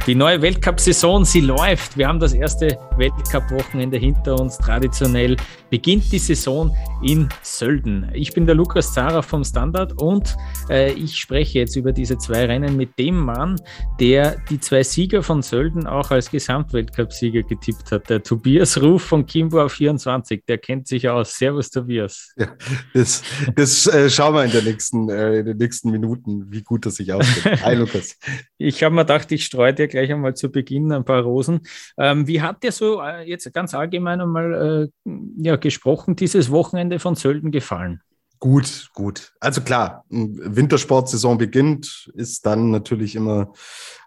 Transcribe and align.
Die 0.05 0.13
neue 0.13 0.39
Weltcup-Saison, 0.39 1.25
sie 1.25 1.41
läuft. 1.41 1.97
Wir 1.97 2.07
haben 2.07 2.19
das 2.19 2.33
erste 2.33 2.77
Weltcup-Wochenende 2.97 3.97
hinter 3.97 4.39
uns. 4.39 4.55
Traditionell 4.59 5.35
beginnt 5.71 6.11
die 6.11 6.19
Saison 6.19 6.77
in 7.01 7.27
Sölden. 7.41 8.11
Ich 8.13 8.31
bin 8.31 8.45
der 8.45 8.53
Lukas 8.53 8.93
Zara 8.93 9.23
vom 9.23 9.43
Standard 9.43 9.99
und 9.99 10.35
äh, 10.69 10.93
ich 10.93 11.15
spreche 11.15 11.57
jetzt 11.57 11.75
über 11.75 11.91
diese 11.91 12.19
zwei 12.19 12.45
Rennen 12.45 12.77
mit 12.77 12.99
dem 12.99 13.17
Mann, 13.17 13.59
der 13.99 14.37
die 14.51 14.59
zwei 14.59 14.83
Sieger 14.83 15.23
von 15.23 15.41
Sölden 15.41 15.87
auch 15.87 16.11
als 16.11 16.29
Gesamtweltcup-Sieger 16.29 17.41
getippt 17.41 17.91
hat. 17.91 18.07
Der 18.07 18.21
Tobias 18.21 18.79
Ruf 18.79 19.05
von 19.05 19.25
Kimbo 19.25 19.67
24. 19.67 20.43
Der 20.47 20.59
kennt 20.59 20.87
sich 20.87 21.09
aus. 21.09 21.35
Servus, 21.35 21.71
Tobias. 21.71 22.31
Ja, 22.37 22.49
das, 22.93 23.23
das 23.55 23.87
äh, 23.87 24.07
schauen 24.11 24.35
wir 24.35 24.45
in, 24.45 24.51
der 24.51 24.61
nächsten, 24.61 25.09
äh, 25.09 25.39
in 25.39 25.45
den 25.47 25.57
nächsten 25.57 25.89
Minuten, 25.89 26.45
wie 26.51 26.61
gut 26.61 26.85
das 26.85 26.97
sich 26.97 27.11
ausgeht. 27.11 27.63
Hi, 27.63 27.73
Lukas. 27.73 28.19
Ich 28.57 28.83
habe 28.83 28.95
mir 28.95 29.01
gedacht, 29.01 29.31
ich 29.33 29.45
streue 29.45 29.73
dir 29.73 29.87
gleich 29.95 30.11
einmal 30.11 30.35
zu 30.35 30.51
Beginn 30.51 30.91
ein 30.91 31.05
paar 31.05 31.21
Rosen. 31.21 31.61
Ähm, 31.97 32.27
wie 32.27 32.41
hat 32.41 32.63
dir 32.63 32.73
so 32.73 33.01
äh, 33.01 33.23
jetzt 33.23 33.51
ganz 33.53 33.73
allgemein 33.73 34.19
einmal 34.19 34.91
äh, 35.05 35.11
ja, 35.37 35.55
gesprochen, 35.55 36.17
dieses 36.17 36.51
Wochenende 36.51 36.99
von 36.99 37.15
Sölden 37.15 37.49
gefallen? 37.49 38.01
Gut, 38.39 38.89
gut. 38.93 39.33
Also 39.39 39.61
klar, 39.61 40.03
Wintersportsaison 40.09 41.37
beginnt, 41.37 42.11
ist 42.15 42.45
dann 42.45 42.71
natürlich 42.71 43.15
immer, 43.15 43.53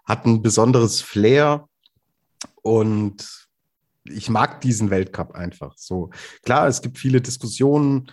hat 0.05 0.25
ein 0.25 0.43
besonderes 0.43 1.01
Flair 1.01 1.67
und 2.61 3.47
ich 4.05 4.29
mag 4.29 4.61
diesen 4.61 4.91
Weltcup 4.91 5.31
einfach 5.31 5.73
so. 5.75 6.11
Klar, 6.43 6.67
es 6.67 6.83
gibt 6.83 6.99
viele 6.99 7.19
Diskussionen. 7.19 8.11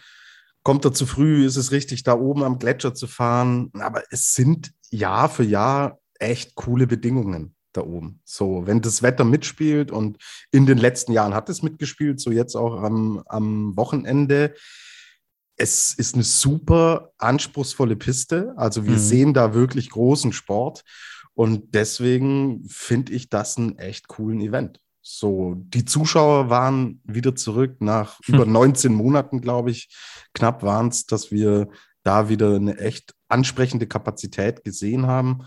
Kommt 0.63 0.85
er 0.87 0.95
zu 0.95 1.05
früh? 1.05 1.45
Ist 1.45 1.57
es 1.57 1.73
richtig, 1.73 2.03
da 2.03 2.15
oben 2.15 2.43
am 2.43 2.59
Gletscher 2.59 2.95
zu 2.95 3.07
fahren? 3.07 3.71
Aber 3.75 4.03
es 4.11 4.35
sind 4.35 4.73
Jahr 4.91 5.29
für 5.29 5.45
Jahr 5.45 5.99
echt 6.19 6.55
coole 6.55 6.87
Bedingungen 6.87 7.56
da 7.77 7.83
oben. 7.83 8.21
So, 8.25 8.67
wenn 8.67 8.81
das 8.81 9.03
Wetter 9.03 9.25
mitspielt 9.25 9.91
und 9.91 10.19
in 10.51 10.67
den 10.67 10.79
letzten 10.79 11.13
Jahren 11.13 11.35
hat 11.35 11.49
es 11.49 11.63
mitgespielt, 11.63 12.21
so 12.21 12.31
jetzt 12.31 12.57
auch 12.57 12.83
am, 12.83 13.23
am 13.27 13.77
Wochenende. 13.77 14.55
Es 15.59 15.93
ist 15.93 16.15
eine 16.15 16.25
super 16.25 17.13
anspruchsvolle 17.19 17.97
Piste. 17.97 18.53
Also 18.57 18.85
wir 18.85 18.95
mhm. 18.95 18.99
sehen 18.99 19.35
da 19.35 19.55
wirklich 19.55 19.91
großen 19.91 20.33
Sport. 20.33 20.85
Und 21.35 21.75
deswegen 21.75 22.65
finde 22.69 23.13
ich 23.13 23.29
das 23.29 23.59
einen 23.59 23.79
echt 23.79 24.09
coolen 24.09 24.41
Event. 24.41 24.81
So, 25.03 25.55
die 25.57 25.85
Zuschauer 25.85 26.51
waren 26.51 27.01
wieder 27.05 27.37
zurück 27.37 27.77
nach 27.81 28.19
hm. 28.25 28.35
über 28.35 28.45
19 28.45 28.93
Monaten, 28.93 29.41
glaube 29.41 29.71
ich. 29.71 29.95
Knapp 30.35 30.65
waren 30.65 30.89
es, 30.89 31.07
dass 31.07 31.31
wir 31.31 31.69
da 32.03 32.29
wieder 32.29 32.57
eine 32.57 32.79
echt 32.79 33.15
ansprechende 33.29 33.87
Kapazität 33.87 34.65
gesehen 34.65 35.07
haben. 35.07 35.45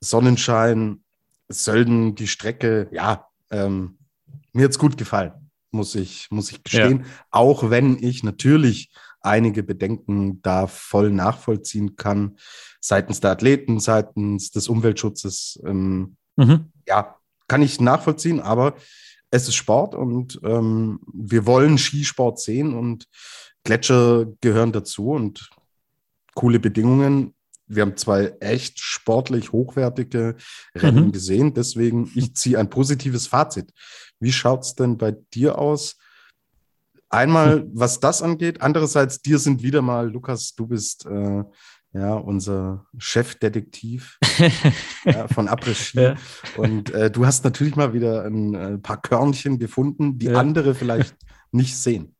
Sonnenschein, 0.00 1.04
Sölden, 1.50 2.14
die 2.14 2.28
Strecke, 2.28 2.88
ja, 2.92 3.26
ähm, 3.50 3.98
mir 4.52 4.64
hat 4.64 4.70
es 4.70 4.78
gut 4.78 4.96
gefallen, 4.96 5.32
muss 5.70 5.94
ich, 5.94 6.28
muss 6.30 6.50
ich 6.50 6.62
gestehen. 6.62 7.00
Ja. 7.00 7.04
Auch 7.30 7.70
wenn 7.70 7.98
ich 8.02 8.22
natürlich 8.22 8.92
einige 9.20 9.62
Bedenken 9.62 10.40
da 10.42 10.66
voll 10.66 11.10
nachvollziehen 11.10 11.96
kann, 11.96 12.38
seitens 12.80 13.20
der 13.20 13.32
Athleten, 13.32 13.80
seitens 13.80 14.50
des 14.50 14.68
Umweltschutzes. 14.68 15.60
Ähm, 15.66 16.16
mhm. 16.36 16.72
Ja, 16.86 17.16
kann 17.48 17.62
ich 17.62 17.80
nachvollziehen, 17.80 18.40
aber 18.40 18.74
es 19.30 19.48
ist 19.48 19.56
Sport 19.56 19.94
und 19.94 20.40
ähm, 20.44 21.00
wir 21.12 21.46
wollen 21.46 21.78
Skisport 21.78 22.40
sehen 22.40 22.74
und 22.74 23.06
Gletscher 23.64 24.26
gehören 24.40 24.72
dazu 24.72 25.10
und 25.10 25.50
coole 26.34 26.58
Bedingungen 26.58 27.34
wir 27.70 27.82
haben 27.82 27.96
zwei 27.96 28.34
echt 28.40 28.80
sportlich 28.80 29.52
hochwertige 29.52 30.36
Rennen 30.74 31.06
mhm. 31.06 31.12
gesehen. 31.12 31.54
Deswegen, 31.54 32.10
ich 32.14 32.34
ziehe 32.34 32.58
ein 32.58 32.68
positives 32.68 33.28
Fazit. 33.28 33.72
Wie 34.18 34.32
schaut 34.32 34.64
es 34.64 34.74
denn 34.74 34.98
bei 34.98 35.12
dir 35.32 35.58
aus? 35.58 35.96
Einmal, 37.08 37.60
hm. 37.60 37.70
was 37.72 37.98
das 37.98 38.22
angeht. 38.22 38.62
Andererseits, 38.62 39.22
dir 39.22 39.38
sind 39.38 39.62
wieder 39.62 39.82
mal, 39.82 40.10
Lukas, 40.10 40.54
du 40.54 40.66
bist 40.66 41.06
äh, 41.06 41.42
ja 41.92 42.14
unser 42.14 42.86
Chefdetektiv 42.98 44.18
ja, 45.04 45.26
von 45.26 45.48
Après 45.48 45.74
ja. 45.94 46.14
Und 46.56 46.90
äh, 46.90 47.10
du 47.10 47.26
hast 47.26 47.42
natürlich 47.44 47.74
mal 47.74 47.94
wieder 47.94 48.24
ein, 48.24 48.54
ein 48.54 48.74
äh, 48.74 48.78
paar 48.78 49.00
Körnchen 49.00 49.58
gefunden, 49.58 50.18
die 50.18 50.26
ja. 50.26 50.34
andere 50.34 50.74
vielleicht 50.74 51.16
nicht 51.50 51.76
sehen. 51.76 52.14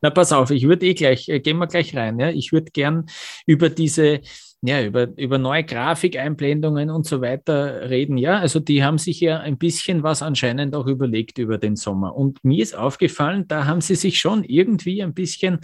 Na, 0.00 0.10
pass 0.10 0.32
auf, 0.32 0.50
ich 0.50 0.66
würde 0.66 0.86
eh 0.86 0.94
gleich, 0.94 1.28
äh, 1.28 1.40
gehen 1.40 1.58
wir 1.58 1.66
gleich 1.66 1.96
rein. 1.96 2.18
Ja? 2.18 2.30
Ich 2.30 2.52
würde 2.52 2.70
gern 2.70 3.06
über 3.46 3.68
diese 3.68 4.20
ja, 4.62 4.82
über, 4.82 5.08
über 5.16 5.38
neue 5.38 5.64
Grafikeinblendungen 5.64 6.90
und 6.90 7.06
so 7.06 7.20
weiter 7.20 7.88
reden. 7.88 8.16
Ja, 8.16 8.38
also 8.38 8.58
die 8.58 8.82
haben 8.82 8.98
sich 8.98 9.20
ja 9.20 9.38
ein 9.38 9.58
bisschen 9.58 10.02
was 10.02 10.22
anscheinend 10.22 10.74
auch 10.74 10.86
überlegt 10.86 11.38
über 11.38 11.58
den 11.58 11.76
Sommer. 11.76 12.16
Und 12.16 12.42
mir 12.42 12.62
ist 12.62 12.74
aufgefallen, 12.74 13.46
da 13.48 13.66
haben 13.66 13.80
sie 13.80 13.94
sich 13.94 14.18
schon 14.18 14.44
irgendwie 14.44 15.02
ein 15.02 15.14
bisschen 15.14 15.60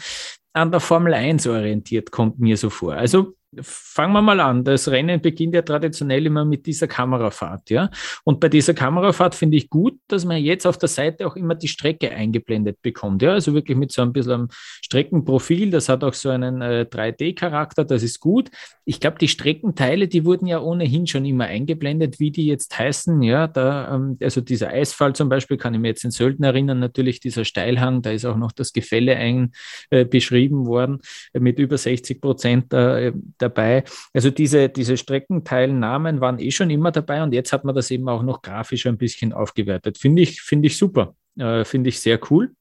an 0.52 0.70
der 0.70 0.80
Formel 0.80 1.14
1 1.14 1.46
orientiert, 1.46 2.10
kommt 2.10 2.38
mir 2.38 2.56
so 2.56 2.70
vor. 2.70 2.94
Also 2.94 3.34
fangen 3.60 4.14
wir 4.14 4.22
mal 4.22 4.40
an. 4.40 4.64
Das 4.64 4.88
Rennen 4.88 5.20
beginnt 5.20 5.54
ja 5.54 5.62
traditionell 5.62 6.24
immer 6.24 6.44
mit 6.44 6.64
dieser 6.64 6.86
Kamerafahrt, 6.86 7.68
ja. 7.70 7.90
Und 8.24 8.40
bei 8.40 8.48
dieser 8.48 8.72
Kamerafahrt 8.72 9.34
finde 9.34 9.58
ich 9.58 9.68
gut, 9.68 9.98
dass 10.08 10.24
man 10.24 10.38
jetzt 10.38 10.66
auf 10.66 10.78
der 10.78 10.88
Seite 10.88 11.26
auch 11.26 11.36
immer 11.36 11.54
die 11.54 11.68
Strecke 11.68 12.10
eingeblendet 12.10 12.80
bekommt, 12.80 13.20
ja. 13.20 13.32
Also 13.32 13.52
wirklich 13.52 13.76
mit 13.76 13.92
so 13.92 14.02
ein 14.02 14.12
bisschen 14.12 14.32
einem 14.32 14.48
Streckenprofil. 14.50 15.70
Das 15.70 15.88
hat 15.88 16.02
auch 16.02 16.14
so 16.14 16.30
einen 16.30 16.62
äh, 16.62 16.86
3D-Charakter. 16.90 17.84
Das 17.84 18.02
ist 18.02 18.20
gut. 18.20 18.50
Ich 18.84 19.00
glaube, 19.00 19.18
die 19.18 19.28
Streckenteile, 19.28 20.08
die 20.08 20.24
wurden 20.24 20.46
ja 20.46 20.60
ohnehin 20.60 21.06
schon 21.06 21.24
immer 21.26 21.44
eingeblendet, 21.44 22.20
wie 22.20 22.30
die 22.30 22.46
jetzt 22.46 22.78
heißen, 22.78 23.22
ja. 23.22 23.48
Da, 23.48 23.94
ähm, 23.94 24.16
also 24.22 24.40
dieser 24.40 24.68
Eisfall 24.68 25.14
zum 25.14 25.28
Beispiel 25.28 25.58
kann 25.58 25.74
ich 25.74 25.80
mir 25.80 25.88
jetzt 25.88 26.04
in 26.04 26.10
Sölden 26.10 26.44
erinnern. 26.44 26.78
Natürlich 26.78 27.20
dieser 27.20 27.44
Steilhang, 27.44 28.00
da 28.00 28.12
ist 28.12 28.24
auch 28.24 28.36
noch 28.36 28.52
das 28.52 28.72
Gefälle 28.72 29.16
ein, 29.16 29.52
äh, 29.90 30.06
beschrieben 30.06 30.41
worden 30.50 31.00
äh, 31.32 31.40
mit 31.40 31.58
über 31.58 31.78
60 31.78 32.20
Prozent 32.20 32.72
äh, 32.72 33.12
dabei. 33.38 33.84
Also 34.12 34.30
diese, 34.30 34.68
diese 34.68 34.96
Streckenteilnamen 34.96 36.20
waren 36.20 36.38
eh 36.38 36.50
schon 36.50 36.70
immer 36.70 36.92
dabei 36.92 37.22
und 37.22 37.32
jetzt 37.32 37.52
hat 37.52 37.64
man 37.64 37.74
das 37.74 37.90
eben 37.90 38.08
auch 38.08 38.22
noch 38.22 38.42
grafisch 38.42 38.86
ein 38.86 38.98
bisschen 38.98 39.32
aufgewertet. 39.32 39.98
Finde 39.98 40.22
ich, 40.22 40.40
finde 40.42 40.66
ich 40.66 40.76
super. 40.76 41.14
Äh, 41.38 41.64
finde 41.64 41.88
ich 41.88 42.00
sehr 42.00 42.18
cool. 42.30 42.52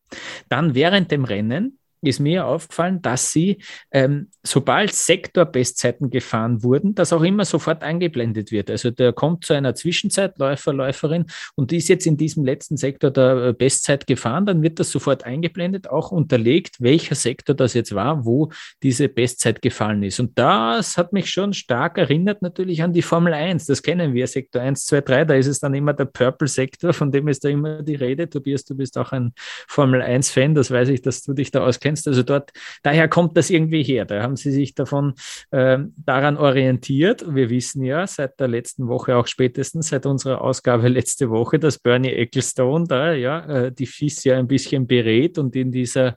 Dann 0.49 0.75
während 0.75 1.11
dem 1.11 1.25
Rennen 1.25 1.79
ist 2.01 2.19
mir 2.19 2.45
aufgefallen, 2.45 3.01
dass 3.01 3.31
sie, 3.31 3.59
ähm, 3.91 4.29
sobald 4.43 4.93
Sektorbestzeiten 4.93 6.09
gefahren 6.09 6.63
wurden, 6.63 6.95
das 6.95 7.13
auch 7.13 7.21
immer 7.21 7.45
sofort 7.45 7.83
eingeblendet 7.83 8.51
wird. 8.51 8.69
Also 8.69 8.91
der 8.91 9.13
kommt 9.13 9.45
zu 9.45 9.53
einer 9.53 9.75
Zwischenzeitläufer, 9.75 10.73
Läuferin 10.73 11.25
und 11.55 11.71
die 11.71 11.77
ist 11.77 11.89
jetzt 11.89 12.07
in 12.07 12.17
diesem 12.17 12.43
letzten 12.43 12.77
Sektor 12.77 13.11
der 13.11 13.47
äh, 13.47 13.53
Bestzeit 13.53 14.07
gefahren, 14.07 14.45
dann 14.45 14.63
wird 14.63 14.79
das 14.79 14.91
sofort 14.91 15.23
eingeblendet, 15.23 15.89
auch 15.89 16.11
unterlegt, 16.11 16.77
welcher 16.79 17.15
Sektor 17.15 17.55
das 17.55 17.73
jetzt 17.73 17.93
war, 17.93 18.25
wo 18.25 18.51
diese 18.81 19.07
Bestzeit 19.07 19.61
gefallen 19.61 20.03
ist. 20.03 20.19
Und 20.19 20.37
das 20.37 20.97
hat 20.97 21.13
mich 21.13 21.29
schon 21.29 21.53
stark 21.53 21.97
erinnert 21.97 22.41
natürlich 22.41 22.81
an 22.81 22.93
die 22.93 23.01
Formel 23.01 23.33
1. 23.33 23.65
Das 23.65 23.83
kennen 23.83 24.13
wir, 24.13 24.27
Sektor 24.27 24.61
1, 24.61 24.85
2, 24.85 25.01
3, 25.01 25.25
da 25.25 25.35
ist 25.35 25.47
es 25.47 25.59
dann 25.59 25.73
immer 25.73 25.93
der 25.93 26.05
Purple-Sektor, 26.05 26.93
von 26.93 27.11
dem 27.11 27.27
ist 27.27 27.43
da 27.43 27.49
immer 27.49 27.83
die 27.83 27.95
Rede. 27.95 28.29
Tobias, 28.29 28.65
du 28.65 28.75
bist 28.75 28.97
auch 28.97 29.11
ein 29.11 29.33
Formel 29.67 30.01
1-Fan, 30.01 30.55
das 30.55 30.71
weiß 30.71 30.89
ich, 30.89 31.01
dass 31.01 31.21
du 31.21 31.33
dich 31.33 31.51
da 31.51 31.65
auskennst 31.65 31.90
kennst. 31.91 32.07
Also 32.07 32.23
dort, 32.23 32.51
daher 32.83 33.07
kommt 33.07 33.37
das 33.37 33.49
irgendwie 33.49 33.83
her. 33.83 34.05
Da 34.05 34.21
haben 34.21 34.35
sie 34.35 34.51
sich 34.51 34.73
davon 34.73 35.13
äh, 35.51 35.79
daran 35.97 36.37
orientiert. 36.37 37.25
Wir 37.27 37.49
wissen 37.49 37.83
ja 37.83 38.07
seit 38.07 38.39
der 38.39 38.47
letzten 38.47 38.87
Woche, 38.87 39.15
auch 39.15 39.27
spätestens 39.27 39.89
seit 39.89 40.05
unserer 40.05 40.41
Ausgabe 40.41 40.87
letzte 40.87 41.29
Woche, 41.29 41.59
dass 41.59 41.79
Bernie 41.79 42.13
Ecclestone 42.13 42.85
da 42.87 43.13
ja 43.13 43.45
äh, 43.45 43.71
die 43.71 43.85
FIS 43.85 44.23
ja 44.23 44.37
ein 44.37 44.47
bisschen 44.47 44.87
berät 44.87 45.37
und 45.37 45.55
in 45.55 45.71
dieser 45.71 46.15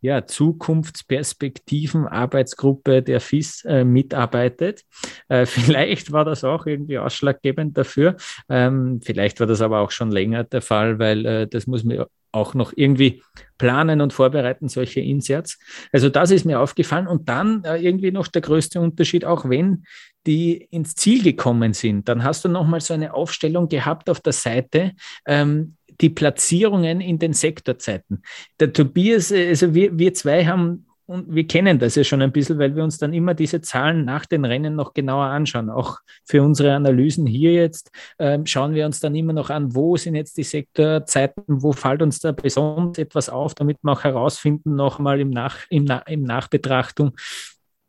ja, 0.00 0.24
Zukunftsperspektiven 0.24 2.06
Arbeitsgruppe 2.06 3.02
der 3.02 3.20
FIS 3.20 3.64
äh, 3.64 3.84
mitarbeitet. 3.84 4.82
Äh, 5.28 5.46
vielleicht 5.46 6.12
war 6.12 6.24
das 6.24 6.44
auch 6.44 6.66
irgendwie 6.66 6.98
ausschlaggebend 6.98 7.76
dafür. 7.76 8.16
Ähm, 8.48 9.00
vielleicht 9.02 9.40
war 9.40 9.46
das 9.46 9.60
aber 9.60 9.80
auch 9.80 9.90
schon 9.90 10.10
länger 10.10 10.44
der 10.44 10.62
Fall, 10.62 10.98
weil 10.98 11.26
äh, 11.26 11.46
das 11.48 11.66
muss 11.66 11.84
man 11.84 12.04
auch 12.36 12.54
noch 12.54 12.72
irgendwie 12.76 13.22
planen 13.58 14.00
und 14.00 14.12
vorbereiten, 14.12 14.68
solche 14.68 15.00
Inserts. 15.00 15.58
Also 15.92 16.08
das 16.08 16.30
ist 16.30 16.44
mir 16.44 16.60
aufgefallen. 16.60 17.06
Und 17.06 17.28
dann 17.28 17.64
äh, 17.64 17.78
irgendwie 17.78 18.12
noch 18.12 18.28
der 18.28 18.42
größte 18.42 18.80
Unterschied, 18.80 19.24
auch 19.24 19.48
wenn 19.48 19.84
die 20.26 20.68
ins 20.70 20.94
Ziel 20.94 21.22
gekommen 21.22 21.72
sind, 21.72 22.08
dann 22.08 22.24
hast 22.24 22.44
du 22.44 22.48
nochmal 22.48 22.80
so 22.80 22.94
eine 22.94 23.14
Aufstellung 23.14 23.68
gehabt 23.68 24.10
auf 24.10 24.20
der 24.20 24.32
Seite, 24.32 24.92
ähm, 25.26 25.76
die 26.00 26.10
Platzierungen 26.10 27.00
in 27.00 27.18
den 27.18 27.32
Sektorzeiten. 27.32 28.22
Der 28.60 28.72
Tobias, 28.72 29.30
äh, 29.30 29.48
also 29.48 29.74
wir, 29.74 29.98
wir 29.98 30.12
zwei 30.14 30.44
haben 30.46 30.85
und 31.06 31.32
wir 31.32 31.46
kennen 31.46 31.78
das 31.78 31.94
ja 31.94 32.02
schon 32.02 32.20
ein 32.20 32.32
bisschen, 32.32 32.58
weil 32.58 32.74
wir 32.74 32.82
uns 32.82 32.98
dann 32.98 33.12
immer 33.12 33.32
diese 33.34 33.60
Zahlen 33.60 34.04
nach 34.04 34.26
den 34.26 34.44
Rennen 34.44 34.74
noch 34.74 34.92
genauer 34.92 35.26
anschauen. 35.26 35.70
Auch 35.70 35.98
für 36.24 36.42
unsere 36.42 36.74
Analysen 36.74 37.26
hier 37.26 37.52
jetzt 37.52 37.92
ähm, 38.18 38.44
schauen 38.44 38.74
wir 38.74 38.84
uns 38.86 38.98
dann 38.98 39.14
immer 39.14 39.32
noch 39.32 39.48
an, 39.48 39.74
wo 39.74 39.96
sind 39.96 40.16
jetzt 40.16 40.36
die 40.36 40.42
Sektorzeiten, 40.42 41.44
wo 41.46 41.72
fällt 41.72 42.02
uns 42.02 42.18
da 42.18 42.32
besonders 42.32 42.98
etwas 42.98 43.28
auf, 43.28 43.54
damit 43.54 43.78
wir 43.82 43.92
auch 43.92 44.02
herausfinden, 44.02 44.74
nochmal 44.74 45.20
im, 45.20 45.30
nach, 45.30 45.58
im, 45.70 45.86
im 46.06 46.24
Nachbetrachtung, 46.24 47.12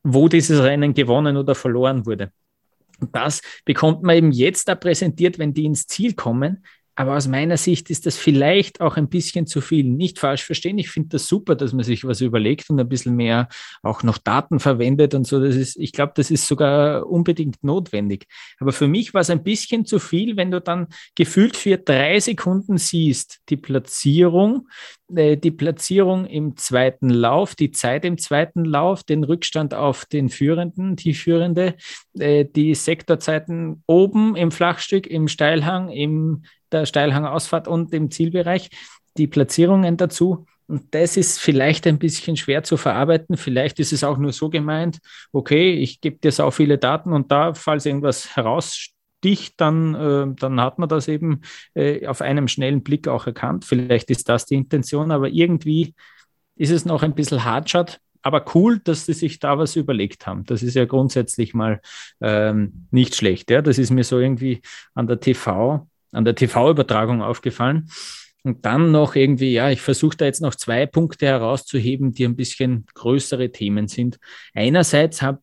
wo 0.04 0.28
dieses 0.28 0.62
Rennen 0.62 0.94
gewonnen 0.94 1.38
oder 1.38 1.56
verloren 1.56 2.06
wurde. 2.06 2.32
Und 3.00 3.16
das 3.16 3.42
bekommt 3.66 4.04
man 4.04 4.16
eben 4.16 4.32
jetzt 4.32 4.68
da 4.68 4.76
präsentiert, 4.76 5.40
wenn 5.40 5.54
die 5.54 5.66
ins 5.66 5.88
Ziel 5.88 6.14
kommen. 6.14 6.64
Aber 7.00 7.16
aus 7.16 7.28
meiner 7.28 7.58
Sicht 7.58 7.92
ist 7.92 8.08
das 8.08 8.18
vielleicht 8.18 8.82
auch 8.82 8.98
ein 8.98 9.08
bisschen 9.08 9.46
zu 9.46 9.62
viel. 9.62 9.84
Nicht 9.84 10.18
falsch 10.18 10.44
verstehen. 10.44 10.80
Ich 10.80 10.90
finde 10.90 11.10
das 11.10 11.28
super, 11.28 11.54
dass 11.54 11.72
man 11.72 11.84
sich 11.84 12.06
was 12.06 12.22
überlegt 12.22 12.72
und 12.72 12.80
ein 12.80 12.90
bisschen 12.90 13.16
mehr 13.16 13.50
auch 13.84 14.02
noch 14.02 14.18
Daten 14.18 14.60
verwendet 14.60 15.14
und 15.14 15.28
so. 15.28 15.40
Das 15.40 15.56
ist, 15.56 15.78
ich 15.78 15.92
glaube, 15.92 16.14
das 16.16 16.32
ist 16.32 16.48
sogar 16.48 17.06
unbedingt 17.06 17.64
notwendig. 17.64 18.26
Aber 18.60 18.72
für 18.72 18.88
mich 18.88 19.14
war 19.14 19.22
es 19.22 19.30
ein 19.30 19.44
bisschen 19.44 19.86
zu 19.86 20.00
viel, 20.00 20.38
wenn 20.38 20.50
du 20.50 20.60
dann 20.60 20.88
gefühlt 21.14 21.56
für 21.56 21.78
drei 21.78 22.20
Sekunden 22.20 22.80
siehst, 22.80 23.42
die 23.50 23.58
Platzierung, 23.58 24.68
äh, 25.16 25.38
die 25.38 25.52
Platzierung 25.52 26.26
im 26.26 26.58
zweiten 26.58 27.12
Lauf, 27.12 27.54
die 27.54 27.70
Zeit 27.70 28.06
im 28.06 28.18
zweiten 28.18 28.66
Lauf, 28.66 29.04
den 29.04 29.24
Rückstand 29.24 29.76
auf 29.76 30.06
den 30.06 30.30
Führenden, 30.30 30.96
die 30.96 31.14
Führende, 31.14 31.76
äh, 32.18 32.44
die 32.44 32.74
Sektorzeiten 32.74 33.84
oben 33.86 34.36
im 34.36 34.50
Flachstück, 34.50 35.06
im 35.06 35.28
Steilhang, 35.28 35.90
im 35.90 36.42
der 36.72 36.86
Steilhangausfahrt 36.86 37.68
und 37.68 37.94
im 37.94 38.12
Zielbereich, 38.12 38.70
die 39.18 39.28
Platzierungen 39.28 39.98
dazu. 39.98 40.46
Und 40.68 40.94
das 40.94 41.16
ist 41.16 41.40
vielleicht 41.40 41.88
ein 41.88 41.98
bisschen 41.98 42.36
schwer 42.36 42.64
zu 42.64 42.76
verarbeiten. 42.76 43.38
Vielleicht 43.38 43.80
ist 43.80 43.94
es 43.94 44.04
auch 44.04 44.18
nur 44.18 44.34
so 44.34 44.50
gemeint, 44.50 45.00
okay, 45.32 45.74
ich 45.74 46.02
gebe 46.02 46.18
dir 46.18 46.32
so 46.32 46.52
viele 46.52 46.78
Daten 46.78 47.14
und 47.14 47.32
da, 47.32 47.54
falls 47.54 47.86
irgendwas 47.86 48.36
heraussticht, 48.36 49.54
dann, 49.58 49.96
äh, 49.96 50.28
dann 50.36 50.60
hat 50.60 50.78
man 50.78 50.90
das 50.90 51.08
eben 51.08 51.42
äh, 51.74 52.06
auf 52.06 52.22
einem 52.22 52.50
schnellen 52.50 52.84
Blick 52.84 53.08
auch 53.08 53.28
erkannt. 53.28 53.64
Vielleicht 53.64 54.10
ist 54.10 54.28
das 54.28 54.46
die 54.46 54.56
Intention, 54.56 55.12
aber 55.12 55.30
irgendwie 55.30 55.96
ist 56.58 56.72
es 56.72 56.86
noch 56.86 57.02
ein 57.02 57.16
bisschen 57.16 57.46
Hardshot. 57.46 58.00
Aber 58.22 58.44
cool, 58.56 58.80
dass 58.80 59.06
sie 59.06 59.14
sich 59.14 59.40
da 59.40 59.58
was 59.58 59.78
überlegt 59.78 60.28
haben. 60.28 60.44
Das 60.44 60.62
ist 60.62 60.74
ja 60.74 60.84
grundsätzlich 60.84 61.54
mal 61.54 61.80
ähm, 62.20 62.88
nicht 62.92 63.16
schlecht. 63.16 63.50
Ja? 63.50 63.62
Das 63.62 63.78
ist 63.78 63.90
mir 63.90 64.04
so 64.04 64.20
irgendwie 64.20 64.62
an 64.96 65.08
der 65.08 65.22
TV 65.22 65.88
an 66.18 66.26
der 66.26 66.36
TV-Übertragung 66.36 67.22
aufgefallen. 67.22 67.90
Und 68.44 68.66
dann 68.66 68.92
noch 68.92 69.16
irgendwie, 69.16 69.52
ja, 69.52 69.70
ich 69.70 69.82
versuche 69.82 70.18
da 70.18 70.26
jetzt 70.26 70.42
noch 70.42 70.56
zwei 70.56 70.86
Punkte 70.86 71.26
herauszuheben, 71.26 72.14
die 72.14 72.26
ein 72.26 72.36
bisschen 72.36 72.86
größere 72.94 73.52
Themen 73.52 73.88
sind. 73.88 74.20
Einerseits 74.54 75.22
hab, 75.22 75.42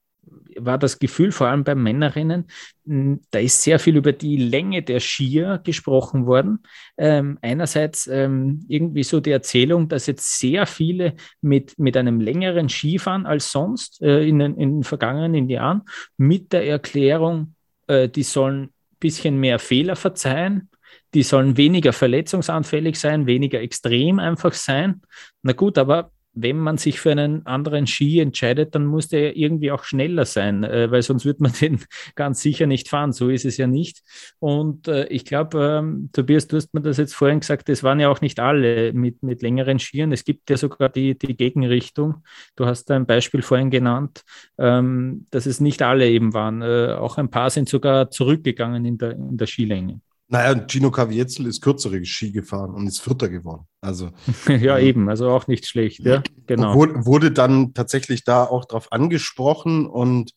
war 0.57 0.79
das 0.79 0.99
Gefühl, 0.99 1.31
vor 1.31 1.49
allem 1.49 1.65
beim 1.65 1.83
Männerinnen, 1.83 2.47
hm, 2.87 3.21
da 3.31 3.41
ist 3.41 3.63
sehr 3.63 3.79
viel 3.79 3.97
über 3.97 4.13
die 4.13 4.37
Länge 4.37 4.83
der 4.83 5.01
Skier 5.01 5.61
gesprochen 5.63 6.27
worden. 6.27 6.61
Ähm, 6.97 7.39
einerseits 7.43 8.07
ähm, 8.07 8.65
irgendwie 8.69 9.03
so 9.03 9.21
die 9.21 9.33
Erzählung, 9.33 9.89
dass 9.89 10.07
jetzt 10.07 10.39
sehr 10.39 10.65
viele 10.67 11.15
mit, 11.43 11.79
mit 11.79 11.97
einem 11.97 12.21
längeren 12.21 12.69
Skifahren 12.69 13.27
als 13.27 13.53
sonst 13.53 14.01
äh, 14.03 14.27
in, 14.27 14.39
den, 14.39 14.57
in 14.57 14.77
den 14.77 14.83
vergangenen 14.83 15.49
Jahren 15.51 15.83
mit 16.17 16.53
der 16.53 16.67
Erklärung, 16.67 17.55
äh, 17.87 18.09
die 18.09 18.23
sollen 18.23 18.71
bisschen 19.05 19.37
mehr 19.39 19.59
Fehler 19.59 19.97
verzeihen. 19.97 20.71
Die 21.13 21.23
sollen 21.23 21.59
weniger 21.59 21.93
verletzungsanfällig 21.93 22.99
sein, 22.99 23.27
weniger 23.27 23.61
extrem 23.61 24.19
einfach 24.19 24.55
sein. 24.55 25.03
Na 25.43 25.53
gut, 25.53 25.77
aber 25.77 26.11
wenn 26.35 26.59
man 26.59 26.79
sich 26.79 27.01
für 27.01 27.13
einen 27.13 27.47
anderen 27.47 27.87
Ski 27.87 28.21
entscheidet, 28.21 28.75
dann 28.75 28.87
muss 28.87 29.09
der 29.09 29.37
irgendwie 29.37 29.71
auch 29.71 29.85
schneller 29.85 30.25
sein, 30.25 30.65
äh, 30.65 30.91
weil 30.91 31.03
sonst 31.03 31.25
wird 31.25 31.41
man 31.41 31.53
den 31.61 31.81
ganz 32.15 32.41
sicher 32.43 32.67
nicht 32.67 32.89
fahren. 32.89 33.13
So 33.13 33.29
ist 33.29 33.45
es 33.45 33.57
ja 33.57 33.67
nicht. 33.67 34.03
Und 34.39 34.89
äh, 34.89 35.07
ich 35.07 35.25
glaube, 35.25 35.81
ähm, 35.81 36.11
Tobias, 36.13 36.47
du 36.47 36.57
hast 36.57 36.75
mir 36.75 36.81
das 36.83 36.97
jetzt 36.97 37.15
vorhin 37.15 37.41
gesagt, 37.41 37.69
es 37.69 37.83
waren 37.83 38.01
ja 38.01 38.09
auch 38.09 38.21
nicht 38.21 38.41
alle 38.41 38.93
mit, 38.93 39.23
mit 39.23 39.43
längeren 39.43 39.79
Skiern. 39.79 40.13
Es 40.13 40.25
gibt 40.25 40.51
ja 40.51 40.57
sogar 40.57 40.89
die, 40.89 41.17
die 41.17 41.37
Gegenrichtung. 41.37 42.25
Du 42.57 42.67
hast 42.67 42.91
ein 42.91 43.07
Beispiel 43.07 43.43
vorhin 43.43 43.71
genannt, 43.71 44.23
ähm, 44.59 45.27
dass 45.31 45.47
es 45.47 45.61
nicht 45.61 45.83
alle 45.83 46.09
eben 46.09 46.35
waren. 46.35 46.63
Äh, 46.63 46.95
auch 46.99 47.19
ein 47.19 47.31
paar 47.31 47.51
sind 47.51 47.69
sogar 47.69 48.11
zurückgegangen 48.11 48.85
in 48.85 48.99
der, 48.99 49.13
in 49.13 49.37
der 49.37 49.47
Skilänge. 49.47 50.01
Naja, 50.29 50.67
Gino 50.67 50.91
Caviezel 50.91 51.47
ist 51.47 51.61
kürzere 51.61 52.05
Ski 52.05 52.33
gefahren 52.33 52.75
und 52.75 52.87
ist 52.87 53.01
Vierter 53.01 53.29
geworden. 53.29 53.67
Also, 53.81 54.11
ja, 54.49 54.79
ähm, 54.79 54.87
eben, 54.87 55.09
also 55.09 55.29
auch 55.29 55.47
nicht 55.47 55.67
schlecht, 55.67 56.01
ja, 56.01 56.23
genau. 56.47 56.75
Wurde, 56.75 57.07
wurde 57.07 57.31
dann 57.31 57.75
tatsächlich 57.75 58.25
da 58.25 58.45
auch 58.45 58.65
drauf 58.65 58.91
angesprochen 58.91 59.87
und 59.87 60.33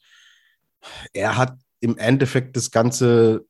er 1.13 1.37
hat 1.37 1.57
im 1.79 1.97
Endeffekt 1.97 2.55
das 2.57 2.71
Ganze 2.71 3.45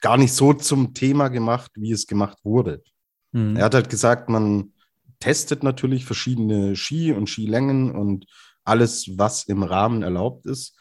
gar 0.00 0.16
nicht 0.16 0.32
so 0.32 0.52
zum 0.52 0.94
Thema 0.94 1.28
gemacht, 1.28 1.72
wie 1.74 1.92
es 1.92 2.06
gemacht 2.06 2.38
wurde. 2.44 2.82
Mhm. 3.32 3.56
Er 3.56 3.64
hat 3.64 3.74
halt 3.74 3.90
gesagt, 3.90 4.28
man 4.28 4.72
testet 5.18 5.62
natürlich 5.62 6.04
verschiedene 6.04 6.76
Ski 6.76 7.12
und 7.12 7.28
Skilängen 7.28 7.90
und 7.92 8.26
alles, 8.64 9.18
was 9.18 9.44
im 9.44 9.62
Rahmen 9.62 10.02
erlaubt 10.02 10.46
ist. 10.46 10.76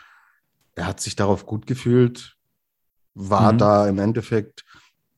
Er 0.76 0.86
hat 0.86 1.02
sich 1.02 1.16
darauf 1.16 1.46
gut 1.46 1.68
gefühlt, 1.68 2.38
war 3.14 3.54
mhm. 3.54 3.58
da 3.58 3.88
im 3.88 4.00
Endeffekt 4.00 4.64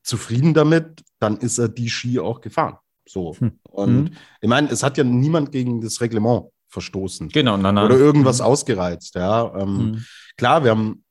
zufrieden 0.03 0.53
damit, 0.53 1.03
dann 1.19 1.37
ist 1.37 1.57
er 1.57 1.69
die 1.69 1.89
Ski 1.89 2.19
auch 2.19 2.41
gefahren. 2.41 2.77
So. 3.07 3.35
Mhm. 3.39 3.59
Und 3.63 4.03
mhm. 4.03 4.11
ich 4.41 4.49
meine, 4.49 4.69
es 4.69 4.83
hat 4.83 4.97
ja 4.97 5.03
niemand 5.03 5.51
gegen 5.51 5.81
das 5.81 6.01
Reglement 6.01 6.45
verstoßen. 6.67 7.29
Genau, 7.29 7.57
nein, 7.57 7.75
nein. 7.75 7.85
Oder 7.85 7.97
irgendwas 7.97 8.39
mhm. 8.39 8.45
ausgereizt. 8.45 9.15
Ja. 9.15 9.53
Ähm, 9.55 9.75
mhm. 9.75 10.05
Klar, 10.37 10.63
wir 10.63 10.71
haben 10.71 11.03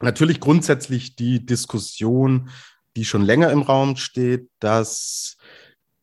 natürlich 0.00 0.40
grundsätzlich 0.40 1.16
die 1.16 1.44
Diskussion, 1.44 2.50
die 2.96 3.04
schon 3.04 3.22
länger 3.22 3.50
im 3.50 3.62
Raum 3.62 3.96
steht, 3.96 4.48
dass 4.60 5.36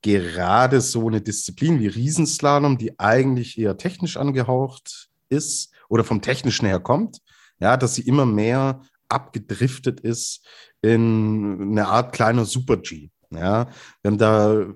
gerade 0.02 0.82
so 0.82 1.08
eine 1.08 1.22
Disziplin 1.22 1.80
wie 1.80 1.88
Riesenslalom, 1.88 2.78
die 2.78 3.00
eigentlich 3.00 3.58
eher 3.58 3.78
technisch 3.78 4.18
angehaucht 4.18 5.10
ist 5.30 5.72
oder 5.90 6.04
vom 6.04 6.22
Technischen 6.22 6.68
her 6.68 6.80
kommt, 6.80 7.22
ja, 7.60 7.78
dass 7.78 7.96
sie 7.96 8.04
immer 8.04 8.26
mehr 8.26 8.82
abgedriftet 9.10 10.00
ist 10.00 10.46
in 10.82 11.60
eine 11.62 11.88
Art 11.88 12.14
kleiner 12.14 12.46
Super-G. 12.46 13.10
Ja, 13.32 13.68
wir 14.02 14.12
haben 14.12 14.18
da 14.18 14.68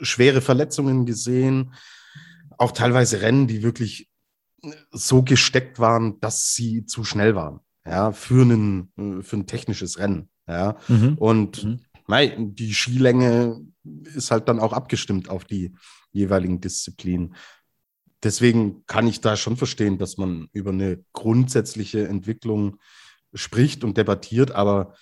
schwere 0.00 0.40
Verletzungen 0.40 1.06
gesehen, 1.06 1.74
auch 2.58 2.72
teilweise 2.72 3.22
Rennen, 3.22 3.46
die 3.46 3.62
wirklich 3.62 4.10
so 4.90 5.22
gesteckt 5.22 5.78
waren, 5.78 6.20
dass 6.20 6.54
sie 6.54 6.84
zu 6.84 7.04
schnell 7.04 7.34
waren, 7.34 7.60
ja, 7.86 8.12
für, 8.12 8.42
einen, 8.42 9.22
für 9.22 9.36
ein 9.36 9.46
technisches 9.46 9.98
Rennen. 9.98 10.28
Ja, 10.46 10.76
mhm. 10.88 11.14
und 11.18 11.64
mhm. 11.64 11.80
Nein, 12.08 12.54
die 12.54 12.74
Skilänge 12.74 13.64
ist 14.14 14.30
halt 14.30 14.48
dann 14.48 14.60
auch 14.60 14.72
abgestimmt 14.72 15.28
auf 15.28 15.44
die 15.44 15.74
jeweiligen 16.10 16.60
Disziplinen. 16.60 17.34
Deswegen 18.22 18.84
kann 18.86 19.06
ich 19.06 19.20
da 19.20 19.36
schon 19.36 19.56
verstehen, 19.56 19.98
dass 19.98 20.16
man 20.16 20.48
über 20.52 20.70
eine 20.70 21.04
grundsätzliche 21.12 22.06
Entwicklung 22.06 22.76
spricht 23.34 23.84
und 23.84 23.96
debattiert, 23.96 24.52
aber 24.52 24.94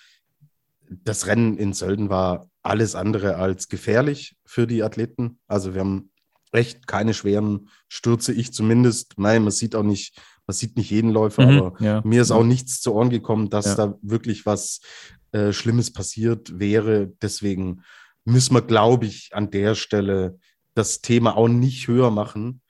das 0.89 1.27
Rennen 1.27 1.57
in 1.57 1.73
Sölden 1.73 2.09
war 2.09 2.49
alles 2.63 2.95
andere 2.95 3.35
als 3.35 3.69
gefährlich 3.69 4.35
für 4.45 4.67
die 4.67 4.83
Athleten. 4.83 5.39
Also 5.47 5.73
wir 5.73 5.81
haben 5.81 6.11
echt 6.51 6.87
keine 6.87 7.13
schweren 7.13 7.69
Stürze, 7.87 8.33
ich 8.33 8.53
zumindest. 8.53 9.13
Nein, 9.17 9.43
man 9.43 9.51
sieht 9.51 9.75
auch 9.75 9.83
nicht, 9.83 10.21
man 10.45 10.55
sieht 10.55 10.77
nicht 10.77 10.91
jeden 10.91 11.11
Läufer, 11.11 11.45
mhm, 11.45 11.57
aber 11.57 11.83
ja. 11.83 12.01
mir 12.03 12.21
ist 12.21 12.31
auch 12.31 12.43
nichts 12.43 12.81
zu 12.81 12.93
Ohren 12.93 13.09
gekommen, 13.09 13.49
dass 13.49 13.65
ja. 13.65 13.75
da 13.75 13.97
wirklich 14.01 14.45
was 14.45 14.81
äh, 15.31 15.53
Schlimmes 15.53 15.93
passiert 15.93 16.59
wäre. 16.59 17.13
Deswegen 17.21 17.83
müssen 18.25 18.53
wir, 18.53 18.61
glaube 18.61 19.05
ich, 19.05 19.29
an 19.33 19.49
der 19.49 19.75
Stelle 19.75 20.37
das 20.73 21.01
Thema 21.01 21.35
auch 21.35 21.47
nicht 21.47 21.87
höher 21.87 22.11
machen, 22.11 22.61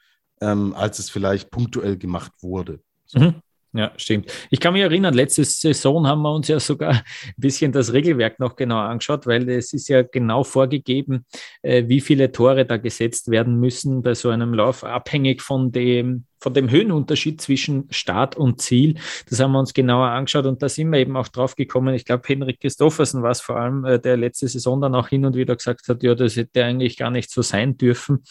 ähm, 0.42 0.74
als 0.74 1.00
es 1.00 1.10
vielleicht 1.10 1.52
punktuell 1.52 1.98
gemacht 1.98 2.32
wurde. 2.42 2.82
So. 3.06 3.20
Mhm. 3.20 3.36
Ja, 3.74 3.94
stimmt. 3.96 4.30
Ich 4.50 4.60
kann 4.60 4.74
mich 4.74 4.82
erinnern, 4.82 5.14
letzte 5.14 5.46
Saison 5.46 6.06
haben 6.06 6.24
wir 6.24 6.34
uns 6.34 6.50
ja 6.50 6.60
sogar 6.60 6.90
ein 6.92 7.04
bisschen 7.38 7.72
das 7.72 7.94
Regelwerk 7.94 8.38
noch 8.38 8.58
genauer 8.58 8.84
angeschaut, 8.84 9.26
weil 9.28 9.48
es 9.50 9.72
ist 9.72 9.88
ja 9.88 10.02
genau 10.02 10.44
vorgegeben, 10.44 11.26
äh, 11.62 11.88
wie 11.88 12.02
viele 12.02 12.34
Tore 12.34 12.66
da 12.66 12.76
gesetzt 12.76 13.32
werden 13.32 13.62
müssen 13.62 14.02
bei 14.02 14.14
so 14.14 14.30
einem 14.30 14.54
Lauf, 14.54 14.84
abhängig 14.84 15.42
von 15.42 15.72
dem 15.72 16.26
von 16.42 16.54
dem 16.54 16.70
Höhenunterschied 16.70 17.40
zwischen 17.40 17.88
Start 17.92 18.36
und 18.36 18.62
Ziel. 18.62 18.96
Das 19.30 19.40
haben 19.40 19.52
wir 19.52 19.60
uns 19.60 19.74
genauer 19.74 20.08
angeschaut 20.08 20.46
und 20.46 20.62
da 20.62 20.68
sind 20.68 20.90
wir 20.90 21.00
eben 21.00 21.16
auch 21.16 21.28
drauf 21.28 21.56
gekommen. 21.56 21.94
Ich 21.94 22.04
glaube, 22.04 22.24
Henrik 22.26 22.60
Christoffersen 22.60 23.22
war 23.22 23.32
es 23.32 23.42
vor 23.42 23.58
allem, 23.58 23.86
äh, 23.86 24.00
der 24.00 24.18
letzte 24.18 24.48
Saison 24.48 24.82
dann 24.82 24.96
auch 24.96 25.08
hin 25.08 25.24
und 25.24 25.36
wieder 25.36 25.56
gesagt 25.56 25.88
hat, 25.88 26.02
ja, 26.02 26.16
das 26.16 26.36
hätte 26.36 26.66
eigentlich 26.66 26.98
gar 26.98 27.12
nicht 27.12 27.30
so 27.30 27.44
sein 27.44 27.78
dürfen, 27.78 28.24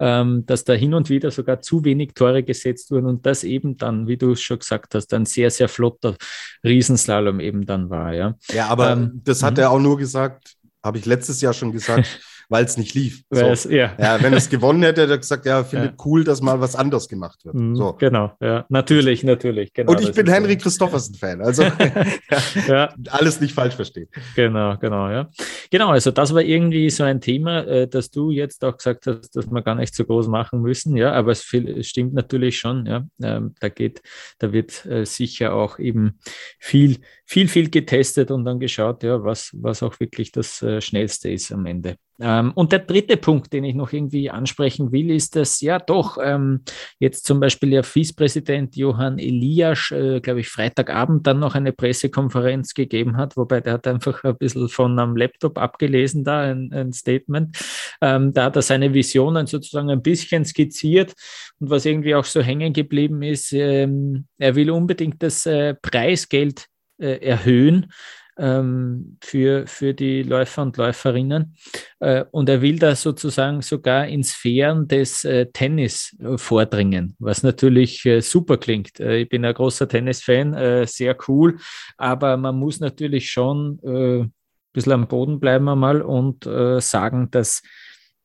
ähm, 0.00 0.46
dass 0.46 0.64
da 0.64 0.72
hin 0.72 0.94
und 0.94 1.10
wieder 1.10 1.30
sogar 1.30 1.60
zu 1.60 1.84
wenig 1.84 2.14
Tore 2.14 2.42
gesetzt 2.42 2.90
wurden 2.90 3.06
und 3.06 3.26
das 3.26 3.44
eben 3.44 3.76
dann, 3.76 4.08
wie 4.08 4.16
du 4.16 4.32
es 4.32 4.40
schon 4.40 4.58
gesagt 4.58 4.94
hast, 4.94 5.12
ein 5.12 5.26
sehr, 5.26 5.50
sehr 5.50 5.68
flotter 5.68 6.16
Riesenslalom 6.64 7.40
eben 7.40 7.66
dann 7.66 7.90
war. 7.90 8.14
Ja, 8.14 8.34
ja 8.50 8.68
aber 8.68 8.92
ähm, 8.92 9.20
das 9.24 9.42
hat 9.42 9.54
mhm. 9.54 9.60
er 9.60 9.70
auch 9.72 9.80
nur 9.80 9.98
gesagt, 9.98 10.54
habe 10.82 10.98
ich 10.98 11.04
letztes 11.04 11.40
Jahr 11.42 11.52
schon 11.52 11.72
gesagt, 11.72 12.20
weil 12.48 12.64
es 12.64 12.76
nicht 12.76 12.94
lief. 12.94 13.22
So. 13.30 13.70
Ja. 13.70 13.92
ja. 13.98 14.22
wenn 14.22 14.32
es 14.32 14.48
gewonnen 14.50 14.82
hätte, 14.82 15.02
hätte 15.02 15.12
er 15.12 15.18
gesagt, 15.18 15.44
ja, 15.46 15.64
finde 15.64 15.86
ja. 15.86 15.92
cool, 16.04 16.24
dass 16.24 16.40
mal 16.40 16.60
was 16.60 16.74
anders 16.74 17.08
gemacht 17.08 17.44
wird. 17.44 17.54
Mhm, 17.54 17.76
so. 17.76 17.92
Genau, 17.94 18.32
ja, 18.40 18.64
natürlich, 18.68 19.22
natürlich. 19.22 19.72
Genau, 19.72 19.92
Und 19.92 20.00
ich 20.00 20.12
bin 20.12 20.26
Henry 20.26 20.54
so. 20.54 20.58
Christoffersen-Fan, 20.58 21.42
also 21.42 21.62
ja. 22.68 22.94
alles 23.10 23.40
nicht 23.40 23.54
falsch 23.54 23.74
verstehen. 23.74 24.08
Genau, 24.34 24.76
genau, 24.78 25.10
ja. 25.10 25.30
Genau, 25.70 25.90
also 25.90 26.10
das 26.10 26.34
war 26.34 26.42
irgendwie 26.42 26.88
so 26.90 27.04
ein 27.04 27.20
Thema, 27.20 27.64
äh, 27.64 27.88
dass 27.88 28.10
du 28.10 28.30
jetzt 28.30 28.64
auch 28.64 28.76
gesagt 28.76 29.06
hast, 29.06 29.36
dass 29.36 29.50
wir 29.50 29.62
gar 29.62 29.74
nicht 29.74 29.94
so 29.94 30.04
groß 30.04 30.28
machen 30.28 30.62
müssen, 30.62 30.96
ja, 30.96 31.12
aber 31.12 31.32
es, 31.32 31.42
viel, 31.42 31.68
es 31.68 31.88
stimmt 31.88 32.14
natürlich 32.14 32.58
schon, 32.58 32.86
ja. 32.86 33.06
Ähm, 33.22 33.54
da 33.60 33.68
geht, 33.68 34.02
da 34.38 34.52
wird 34.52 34.86
äh, 34.86 35.04
sicher 35.04 35.54
auch 35.54 35.78
eben 35.78 36.18
viel, 36.58 36.98
viel, 37.28 37.46
viel 37.46 37.68
getestet 37.68 38.30
und 38.30 38.46
dann 38.46 38.58
geschaut, 38.58 39.02
ja, 39.02 39.22
was, 39.22 39.50
was 39.52 39.82
auch 39.82 40.00
wirklich 40.00 40.32
das 40.32 40.62
äh, 40.62 40.80
Schnellste 40.80 41.30
ist 41.30 41.52
am 41.52 41.66
Ende. 41.66 41.96
Ähm, 42.20 42.52
und 42.54 42.72
der 42.72 42.78
dritte 42.78 43.18
Punkt, 43.18 43.52
den 43.52 43.64
ich 43.64 43.74
noch 43.74 43.92
irgendwie 43.92 44.30
ansprechen 44.30 44.92
will, 44.92 45.10
ist, 45.10 45.36
dass 45.36 45.60
ja 45.60 45.78
doch 45.78 46.16
ähm, 46.22 46.62
jetzt 46.98 47.26
zum 47.26 47.38
Beispiel 47.38 47.68
der 47.68 47.84
Vizepräsident 47.84 48.76
Johann 48.76 49.18
Elias, 49.18 49.90
äh, 49.90 50.20
glaube 50.20 50.40
ich, 50.40 50.48
Freitagabend 50.48 51.26
dann 51.26 51.38
noch 51.38 51.54
eine 51.54 51.72
Pressekonferenz 51.72 52.72
gegeben 52.72 53.18
hat, 53.18 53.36
wobei 53.36 53.60
der 53.60 53.74
hat 53.74 53.86
einfach 53.86 54.24
ein 54.24 54.38
bisschen 54.38 54.70
von 54.70 54.98
einem 54.98 55.14
Laptop 55.14 55.58
abgelesen 55.58 56.24
da, 56.24 56.40
ein, 56.40 56.72
ein 56.72 56.94
Statement. 56.94 57.58
Ähm, 58.00 58.32
da 58.32 58.44
hat 58.44 58.56
er 58.56 58.62
seine 58.62 58.94
Visionen 58.94 59.46
sozusagen 59.46 59.90
ein 59.90 60.02
bisschen 60.02 60.46
skizziert 60.46 61.12
und 61.60 61.68
was 61.68 61.84
irgendwie 61.84 62.14
auch 62.14 62.24
so 62.24 62.40
hängen 62.40 62.72
geblieben 62.72 63.20
ist, 63.20 63.52
ähm, 63.52 64.26
er 64.38 64.56
will 64.56 64.70
unbedingt 64.70 65.22
das 65.22 65.44
äh, 65.44 65.74
Preisgeld 65.74 66.68
äh, 66.98 67.18
erhöhen 67.24 67.92
ähm, 68.38 69.18
für, 69.20 69.66
für 69.66 69.92
die 69.94 70.22
Läufer 70.22 70.62
und 70.62 70.76
Läuferinnen. 70.76 71.56
Äh, 71.98 72.24
und 72.30 72.48
er 72.48 72.62
will 72.62 72.78
da 72.78 72.94
sozusagen 72.94 73.62
sogar 73.62 74.06
in 74.06 74.22
Sphären 74.22 74.86
des 74.86 75.24
äh, 75.24 75.46
Tennis 75.52 76.16
äh, 76.20 76.38
vordringen, 76.38 77.16
was 77.18 77.42
natürlich 77.42 78.04
äh, 78.06 78.20
super 78.20 78.56
klingt. 78.56 79.00
Äh, 79.00 79.18
ich 79.18 79.28
bin 79.28 79.44
ein 79.44 79.54
großer 79.54 79.88
Tennis-Fan, 79.88 80.86
sehr 80.86 81.16
cool, 81.26 81.58
aber 81.96 82.36
man 82.36 82.56
muss 82.56 82.80
natürlich 82.80 83.30
schon 83.30 83.80
ein 83.84 84.32
bisschen 84.72 84.92
am 84.92 85.08
Boden 85.08 85.40
bleiben 85.40 85.68
einmal 85.68 86.02
und 86.02 86.44
sagen, 86.44 87.30
dass 87.30 87.62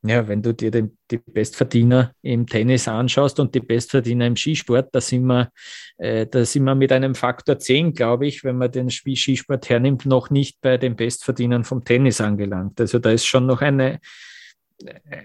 ja, 0.06 0.28
wenn 0.28 0.42
du 0.42 0.54
dir 0.54 0.70
den, 0.70 0.98
die 1.10 1.18
Bestverdiener 1.18 2.14
im 2.22 2.46
Tennis 2.46 2.90
anschaust 2.90 3.40
und 3.40 3.56
die 3.56 3.62
Bestverdiener 3.62 4.28
im 4.28 4.36
Skisport, 4.36 4.94
da 4.94 5.00
sind 5.00 5.26
wir, 5.26 5.50
äh, 5.98 6.28
da 6.28 6.44
sind 6.44 6.66
wir 6.66 6.76
mit 6.76 6.92
einem 6.92 7.16
Faktor 7.16 7.58
10, 7.58 7.94
glaube 7.94 8.28
ich, 8.28 8.44
wenn 8.44 8.58
man 8.58 8.70
den 8.70 8.90
Skisport 8.90 9.70
hernimmt, 9.70 10.06
noch 10.06 10.30
nicht 10.30 10.60
bei 10.60 10.78
den 10.78 10.98
Bestverdienern 10.98 11.64
vom 11.64 11.86
Tennis 11.86 12.20
angelangt. 12.20 12.82
Also 12.82 13.00
da 13.00 13.12
ist 13.12 13.26
schon 13.26 13.46
noch 13.46 13.62
eine, 13.62 14.02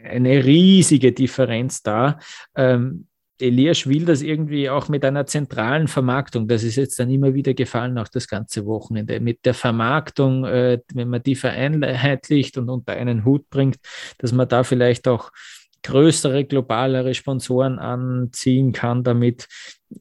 eine 0.04 0.44
riesige 0.44 1.12
Differenz 1.12 1.82
da. 1.82 2.20
Ähm, 2.54 3.07
Elias 3.40 3.86
will 3.86 4.04
das 4.04 4.22
irgendwie 4.22 4.68
auch 4.68 4.88
mit 4.88 5.04
einer 5.04 5.26
zentralen 5.26 5.88
Vermarktung, 5.88 6.48
das 6.48 6.62
ist 6.64 6.76
jetzt 6.76 6.98
dann 6.98 7.10
immer 7.10 7.34
wieder 7.34 7.54
gefallen, 7.54 7.98
auch 7.98 8.08
das 8.08 8.28
ganze 8.28 8.66
Wochenende, 8.66 9.20
mit 9.20 9.44
der 9.44 9.54
Vermarktung, 9.54 10.44
äh, 10.44 10.80
wenn 10.92 11.08
man 11.08 11.22
die 11.22 11.36
vereinheitlicht 11.36 12.58
und 12.58 12.68
unter 12.68 12.94
einen 12.94 13.24
Hut 13.24 13.48
bringt, 13.50 13.76
dass 14.18 14.32
man 14.32 14.48
da 14.48 14.64
vielleicht 14.64 15.06
auch 15.08 15.30
größere, 15.82 16.44
globalere 16.44 17.14
Sponsoren 17.14 17.78
anziehen 17.78 18.72
kann 18.72 19.04
damit. 19.04 19.46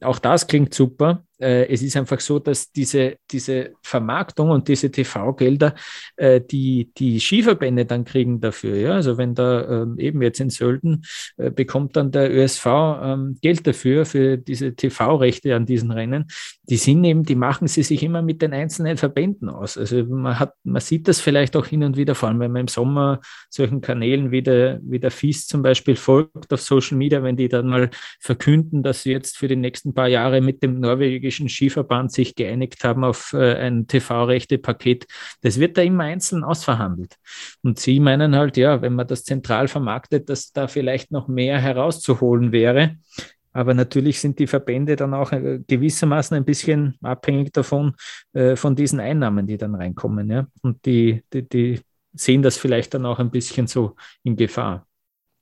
Auch 0.00 0.18
das 0.18 0.46
klingt 0.46 0.74
super. 0.74 1.24
Äh, 1.40 1.66
es 1.72 1.82
ist 1.82 1.96
einfach 1.96 2.20
so, 2.20 2.38
dass 2.38 2.72
diese, 2.72 3.16
diese 3.30 3.72
Vermarktung 3.82 4.50
und 4.50 4.68
diese 4.68 4.90
TV-Gelder 4.90 5.74
äh, 6.16 6.40
die, 6.40 6.90
die 6.96 7.20
Skiverbände 7.20 7.84
dann 7.86 8.04
kriegen 8.04 8.40
dafür. 8.40 8.76
Ja? 8.76 8.92
Also 8.92 9.16
wenn 9.16 9.34
da 9.34 9.82
ähm, 9.82 9.98
eben 9.98 10.20
jetzt 10.22 10.40
in 10.40 10.50
Sölden 10.50 11.04
äh, 11.36 11.50
bekommt 11.50 11.96
dann 11.96 12.10
der 12.10 12.30
ÖSV 12.30 12.66
ähm, 12.66 13.38
Geld 13.40 13.66
dafür, 13.66 14.04
für 14.04 14.36
diese 14.36 14.74
TV-Rechte 14.74 15.54
an 15.54 15.66
diesen 15.66 15.90
Rennen. 15.90 16.26
Die 16.68 16.76
sind 16.76 17.04
eben, 17.04 17.22
die 17.22 17.34
machen 17.34 17.68
sie 17.68 17.82
sich 17.82 18.02
immer 18.02 18.22
mit 18.22 18.42
den 18.42 18.52
einzelnen 18.52 18.96
Verbänden 18.96 19.48
aus. 19.48 19.78
Also 19.78 20.04
man 20.04 20.38
hat, 20.38 20.54
man 20.64 20.80
sieht 20.80 21.08
das 21.08 21.20
vielleicht 21.20 21.56
auch 21.56 21.66
hin 21.66 21.82
und 21.84 21.96
wieder, 21.96 22.14
vor 22.14 22.28
allem 22.28 22.40
wenn 22.40 22.52
man 22.52 22.62
im 22.62 22.68
Sommer 22.68 23.20
solchen 23.48 23.80
Kanälen 23.80 24.30
wie 24.30 24.42
der, 24.42 24.80
wie 24.82 24.98
der 24.98 25.10
FIS 25.10 25.46
zum 25.46 25.62
Beispiel 25.62 25.96
folgt 25.96 26.52
auf 26.52 26.60
Social 26.60 26.98
Media, 26.98 27.22
wenn 27.22 27.36
die 27.36 27.48
dann 27.48 27.68
mal 27.68 27.90
verkünden, 28.20 28.82
dass 28.82 29.02
sie 29.02 29.12
jetzt 29.12 29.38
für 29.38 29.48
die 29.48 29.56
nächsten 29.56 29.94
paar 29.94 30.08
Jahre 30.08 30.40
mit 30.40 30.62
dem 30.62 30.80
norwegischen 30.80 31.27
Skiverband 31.30 32.12
sich 32.12 32.34
geeinigt 32.34 32.84
haben 32.84 33.04
auf 33.04 33.32
äh, 33.32 33.54
ein 33.54 33.86
TV-Rechte-Paket. 33.86 35.06
Das 35.42 35.60
wird 35.60 35.76
da 35.76 35.82
immer 35.82 36.04
einzeln 36.04 36.44
ausverhandelt. 36.44 37.16
Und 37.62 37.78
sie 37.78 38.00
meinen 38.00 38.36
halt, 38.36 38.56
ja, 38.56 38.82
wenn 38.82 38.94
man 38.94 39.06
das 39.06 39.24
zentral 39.24 39.68
vermarktet, 39.68 40.28
dass 40.28 40.52
da 40.52 40.66
vielleicht 40.68 41.12
noch 41.12 41.28
mehr 41.28 41.58
herauszuholen 41.58 42.52
wäre. 42.52 42.96
Aber 43.52 43.74
natürlich 43.74 44.20
sind 44.20 44.38
die 44.38 44.46
Verbände 44.46 44.96
dann 44.96 45.14
auch 45.14 45.32
äh, 45.32 45.60
gewissermaßen 45.66 46.36
ein 46.36 46.44
bisschen 46.44 46.96
abhängig 47.02 47.52
davon, 47.52 47.94
äh, 48.32 48.56
von 48.56 48.76
diesen 48.76 49.00
Einnahmen, 49.00 49.46
die 49.46 49.58
dann 49.58 49.74
reinkommen. 49.74 50.46
Und 50.62 50.84
die, 50.86 51.24
die, 51.32 51.48
die 51.48 51.80
sehen 52.12 52.42
das 52.42 52.56
vielleicht 52.56 52.94
dann 52.94 53.06
auch 53.06 53.18
ein 53.18 53.30
bisschen 53.30 53.66
so 53.66 53.96
in 54.22 54.36
Gefahr. 54.36 54.86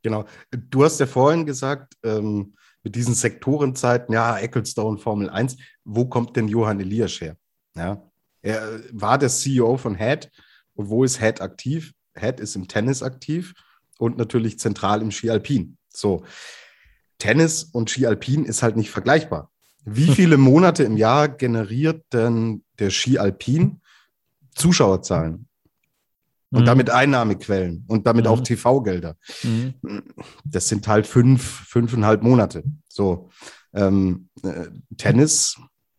Genau. 0.02 0.24
Du 0.70 0.84
hast 0.84 1.00
ja 1.00 1.06
vorhin 1.06 1.44
gesagt, 1.46 1.94
ähm, 2.04 2.54
mit 2.82 2.94
diesen 2.94 3.14
Sektorenzeiten, 3.14 4.14
ja, 4.14 4.38
Ecclestone 4.38 4.98
Formel 4.98 5.28
1, 5.28 5.56
wo 5.86 6.04
kommt 6.04 6.36
denn 6.36 6.48
Johann 6.48 6.80
Elias 6.80 7.20
her? 7.20 7.36
Ja, 7.74 8.02
er 8.42 8.80
war 8.92 9.18
der 9.18 9.28
CEO 9.28 9.76
von 9.76 9.94
Head 9.94 10.30
und 10.74 10.88
wo 10.90 11.04
ist 11.04 11.20
Head 11.20 11.40
aktiv? 11.40 11.94
Head 12.18 12.40
ist 12.40 12.56
im 12.56 12.68
Tennis 12.68 13.02
aktiv 13.02 13.54
und 13.98 14.18
natürlich 14.18 14.58
zentral 14.58 15.00
im 15.00 15.10
Ski 15.10 15.30
Alpin. 15.30 15.78
So, 15.88 16.24
Tennis 17.18 17.64
und 17.64 17.90
Ski 17.90 18.06
Alpin 18.06 18.44
ist 18.44 18.62
halt 18.62 18.76
nicht 18.76 18.90
vergleichbar. 18.90 19.50
Wie 19.84 20.06
viele 20.14 20.36
Monate 20.36 20.82
im 20.82 20.96
Jahr 20.96 21.28
generiert 21.28 22.04
denn 22.12 22.64
der 22.78 22.90
Ski 22.90 23.18
Alpin 23.18 23.80
Zuschauerzahlen? 24.54 25.48
Und 26.50 26.62
mhm. 26.62 26.66
damit 26.66 26.90
Einnahmequellen 26.90 27.84
und 27.88 28.06
damit 28.06 28.24
mhm. 28.24 28.30
auch 28.30 28.40
TV-Gelder. 28.40 29.16
Mhm. 29.42 29.74
Das 30.44 30.68
sind 30.68 30.86
halt 30.86 31.06
fünf, 31.06 31.42
fünfeinhalb 31.42 32.22
Monate. 32.22 32.62
So, 32.88 33.30
ähm, 33.74 34.28
äh, 34.42 34.68
Tennis, 34.96 35.56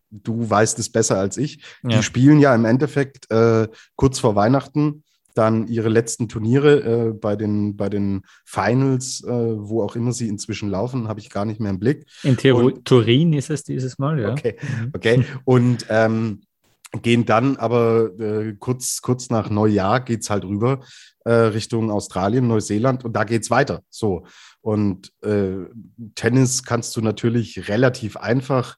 du 0.10 0.50
weißt 0.50 0.80
es 0.80 0.92
besser 0.92 1.18
als 1.18 1.38
ich. 1.38 1.64
Ja. 1.84 1.98
Die 1.98 2.04
spielen 2.04 2.40
ja 2.40 2.54
im 2.54 2.66
Endeffekt 2.66 3.30
äh, 3.32 3.68
kurz 3.96 4.20
vor 4.20 4.36
Weihnachten 4.36 5.04
dann 5.38 5.68
ihre 5.68 5.90
letzten 5.90 6.28
Turniere 6.28 7.10
äh, 7.10 7.14
bei, 7.14 7.36
den, 7.36 7.78
bei 7.78 7.90
den 7.90 8.24
Finals, 8.44 9.24
äh, 9.24 9.30
wo 9.30 9.84
auch 9.84 9.96
immer 9.96 10.12
sie 10.12 10.28
inzwischen 10.28 10.70
laufen, 10.70 11.08
habe 11.08 11.20
ich 11.20 11.30
gar 11.30 11.46
nicht 11.46 11.60
mehr 11.60 11.70
im 11.70 11.80
Blick. 11.80 12.06
In 12.24 12.38
Turin 12.38 13.34
ist 13.34 13.50
es 13.50 13.64
dieses 13.64 14.00
Mal, 14.00 14.20
ja. 14.20 14.32
Okay, 14.32 14.58
mhm. 14.62 14.92
okay. 14.96 15.26
Und 15.46 15.86
ähm, 15.90 16.42
gehen 17.02 17.26
dann 17.26 17.58
aber 17.58 18.12
äh, 18.20 18.56
kurz, 18.58 19.02
kurz 19.02 19.30
nach 19.30 19.50
Neujahr 19.50 20.00
geht 20.00 20.22
es 20.22 20.30
halt 20.30 20.46
rüber 20.46 20.80
äh, 21.26 21.32
Richtung 21.32 21.92
Australien, 21.92 22.48
Neuseeland 22.48 23.06
und 23.06 23.14
da 23.14 23.24
geht 23.24 23.44
es 23.44 23.52
weiter. 23.52 23.84
So. 23.90 24.26
Und 24.62 25.12
äh, 25.22 25.66
Tennis 26.16 26.64
kannst 26.64 26.96
du 26.96 27.02
natürlich 27.02 27.70
relativ 27.70 28.18
einfach. 28.18 28.78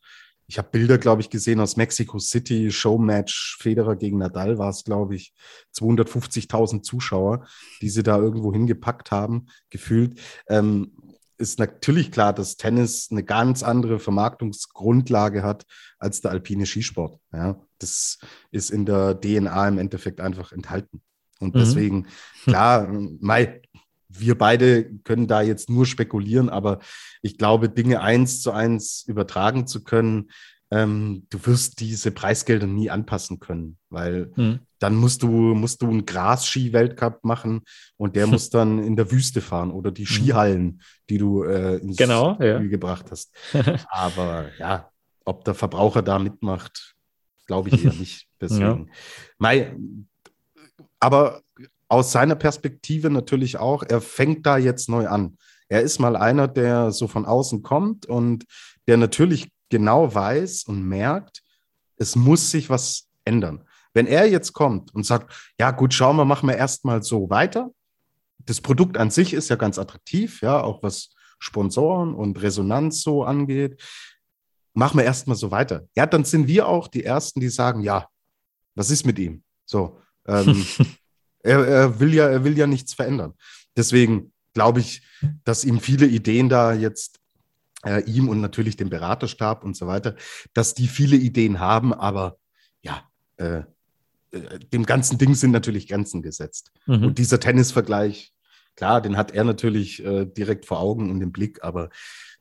Ich 0.49 0.57
habe 0.57 0.69
Bilder, 0.71 0.97
glaube 0.97 1.21
ich, 1.21 1.29
gesehen 1.29 1.59
aus 1.59 1.77
Mexico 1.77 2.17
City, 2.17 2.71
Showmatch, 2.71 3.57
Federer 3.61 3.95
gegen 3.95 4.17
Nadal 4.17 4.57
war 4.57 4.71
es, 4.71 4.83
glaube 4.83 5.15
ich, 5.15 5.31
250.000 5.75 6.81
Zuschauer, 6.81 7.45
die 7.83 7.89
sie 7.89 8.01
da 8.01 8.17
irgendwo 8.17 8.51
hingepackt 8.51 9.11
haben, 9.11 9.45
gefühlt. 9.69 10.19
Ähm, 10.47 10.91
ist 11.37 11.59
natürlich 11.59 12.11
klar, 12.11 12.33
dass 12.33 12.57
Tennis 12.57 13.09
eine 13.11 13.23
ganz 13.23 13.61
andere 13.61 13.99
Vermarktungsgrundlage 13.99 15.43
hat 15.43 15.65
als 15.99 16.21
der 16.21 16.31
alpine 16.31 16.65
Skisport. 16.65 17.19
Ja, 17.31 17.61
das 17.77 18.17
ist 18.49 18.71
in 18.71 18.87
der 18.87 19.21
DNA 19.21 19.67
im 19.67 19.77
Endeffekt 19.77 20.19
einfach 20.19 20.51
enthalten. 20.51 21.03
Und 21.39 21.53
mhm. 21.53 21.59
deswegen, 21.59 22.07
klar, 22.43 22.87
Mai, 23.19 23.61
wir 24.09 24.37
beide 24.37 24.91
können 25.03 25.27
da 25.27 25.41
jetzt 25.41 25.69
nur 25.69 25.85
spekulieren, 25.85 26.49
aber 26.49 26.79
ich 27.21 27.37
glaube, 27.37 27.69
Dinge 27.69 28.01
eins 28.01 28.41
zu 28.41 28.51
eins 28.51 29.03
übertragen 29.07 29.67
zu 29.67 29.83
können, 29.83 30.31
ähm, 30.71 31.25
du 31.29 31.45
wirst 31.45 31.79
diese 31.79 32.11
Preisgelder 32.11 32.67
nie 32.67 32.89
anpassen 32.89 33.39
können, 33.39 33.77
weil 33.89 34.31
hm. 34.35 34.59
dann 34.79 34.95
musst 34.95 35.23
du, 35.23 35.29
musst 35.29 35.81
du 35.81 35.89
einen 35.89 36.05
Gras-Ski-Weltcup 36.05 37.23
machen 37.23 37.61
und 37.97 38.15
der 38.15 38.27
muss 38.27 38.49
dann 38.49 38.83
in 38.83 38.95
der 38.95 39.11
Wüste 39.11 39.41
fahren 39.41 39.71
oder 39.71 39.91
die 39.91 40.05
hm. 40.05 40.15
Skihallen, 40.15 40.81
die 41.09 41.17
du 41.17 41.43
äh, 41.43 41.77
ins 41.77 41.97
genau, 41.97 42.35
Spiel 42.35 42.47
ja. 42.47 42.59
gebracht 42.59 43.07
hast. 43.09 43.31
Aber 43.89 44.49
ja, 44.59 44.89
ob 45.25 45.43
der 45.43 45.55
Verbraucher 45.55 46.01
da 46.01 46.19
mitmacht, 46.19 46.95
glaube 47.47 47.69
ich 47.69 47.83
eher 47.83 47.93
nicht. 47.99 48.27
Deswegen. 48.39 48.87
Ja. 48.87 48.93
Mai, 49.37 49.75
aber 50.99 51.41
aus 51.89 52.11
seiner 52.11 52.35
Perspektive 52.35 53.09
natürlich 53.09 53.57
auch, 53.57 53.83
er 53.83 53.99
fängt 53.99 54.45
da 54.45 54.57
jetzt 54.57 54.87
neu 54.89 55.07
an. 55.07 55.37
Er 55.67 55.81
ist 55.81 55.99
mal 55.99 56.15
einer, 56.15 56.47
der 56.47 56.91
so 56.91 57.07
von 57.07 57.25
außen 57.25 57.61
kommt 57.61 58.05
und 58.05 58.45
der 58.87 58.97
natürlich 58.97 59.51
genau 59.69 60.13
weiß 60.13 60.63
und 60.63 60.87
merkt, 60.87 61.41
es 61.97 62.15
muss 62.15 62.51
sich 62.51 62.69
was 62.69 63.07
ändern. 63.25 63.63
Wenn 63.93 64.07
er 64.07 64.29
jetzt 64.29 64.53
kommt 64.53 64.93
und 64.93 65.05
sagt, 65.05 65.53
ja 65.59 65.71
gut, 65.71 65.93
schauen 65.93 66.15
wir, 66.15 66.25
machen 66.25 66.47
wir 66.47 66.55
erstmal 66.55 67.03
so 67.03 67.29
weiter, 67.29 67.71
das 68.45 68.61
Produkt 68.61 68.97
an 68.97 69.11
sich 69.11 69.33
ist 69.33 69.49
ja 69.49 69.55
ganz 69.55 69.77
attraktiv, 69.77 70.41
ja, 70.41 70.61
auch 70.61 70.81
was 70.81 71.09
Sponsoren 71.39 72.13
und 72.13 72.41
Resonanz 72.41 73.01
so 73.01 73.23
angeht. 73.23 73.81
Machen 74.73 74.97
wir 74.97 75.05
erstmal 75.05 75.35
so 75.35 75.51
weiter. 75.51 75.87
Ja, 75.95 76.05
dann 76.05 76.23
sind 76.23 76.47
wir 76.47 76.67
auch 76.67 76.87
die 76.87 77.03
Ersten, 77.03 77.39
die 77.39 77.49
sagen, 77.49 77.81
ja, 77.81 78.07
was 78.75 78.91
ist 78.91 79.05
mit 79.05 79.19
ihm? 79.19 79.43
So, 79.65 79.99
ähm, 80.27 80.65
er, 81.41 81.65
er, 81.65 81.99
will 81.99 82.13
ja, 82.13 82.27
er 82.27 82.43
will 82.43 82.57
ja 82.57 82.67
nichts 82.67 82.93
verändern. 82.93 83.33
Deswegen 83.75 84.33
glaube 84.53 84.79
ich, 84.79 85.01
dass 85.43 85.63
ihm 85.63 85.79
viele 85.79 86.05
Ideen 86.05 86.49
da 86.49 86.73
jetzt 86.73 87.19
äh, 87.85 88.03
ihm 88.03 88.29
und 88.29 88.41
natürlich 88.41 88.77
dem 88.77 88.89
Beraterstab 88.89 89.63
und 89.63 89.75
so 89.75 89.87
weiter, 89.87 90.15
dass 90.53 90.73
die 90.73 90.87
viele 90.87 91.15
Ideen 91.15 91.59
haben, 91.59 91.93
aber 91.93 92.37
ja, 92.81 93.03
äh, 93.37 93.63
äh, 94.31 94.59
dem 94.73 94.85
ganzen 94.85 95.17
Ding 95.17 95.35
sind 95.35 95.51
natürlich 95.51 95.87
Grenzen 95.87 96.21
gesetzt. 96.21 96.71
Mhm. 96.85 97.05
Und 97.05 97.17
dieser 97.17 97.39
Tennisvergleich, 97.39 98.33
klar, 98.75 99.01
den 99.01 99.17
hat 99.17 99.31
er 99.31 99.43
natürlich 99.43 100.03
äh, 100.03 100.25
direkt 100.25 100.65
vor 100.65 100.79
Augen 100.79 101.09
und 101.09 101.21
im 101.21 101.31
Blick, 101.31 101.63
aber 101.63 101.89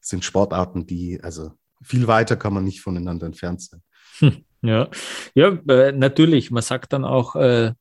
es 0.01 0.09
sind 0.09 0.25
Sportarten, 0.25 0.87
die, 0.87 1.21
also 1.23 1.53
viel 1.83 2.07
weiter 2.07 2.37
kann 2.37 2.55
man 2.55 2.65
nicht 2.65 2.81
voneinander 2.81 3.27
entfernt 3.27 3.63
sein. 3.63 3.83
Hm, 4.19 4.45
ja, 4.63 4.89
ja, 5.35 5.49
äh, 5.69 5.93
natürlich. 5.93 6.51
Man 6.51 6.63
sagt 6.63 6.93
dann 6.93 7.05
auch, 7.05 7.37
äh, 7.37 7.73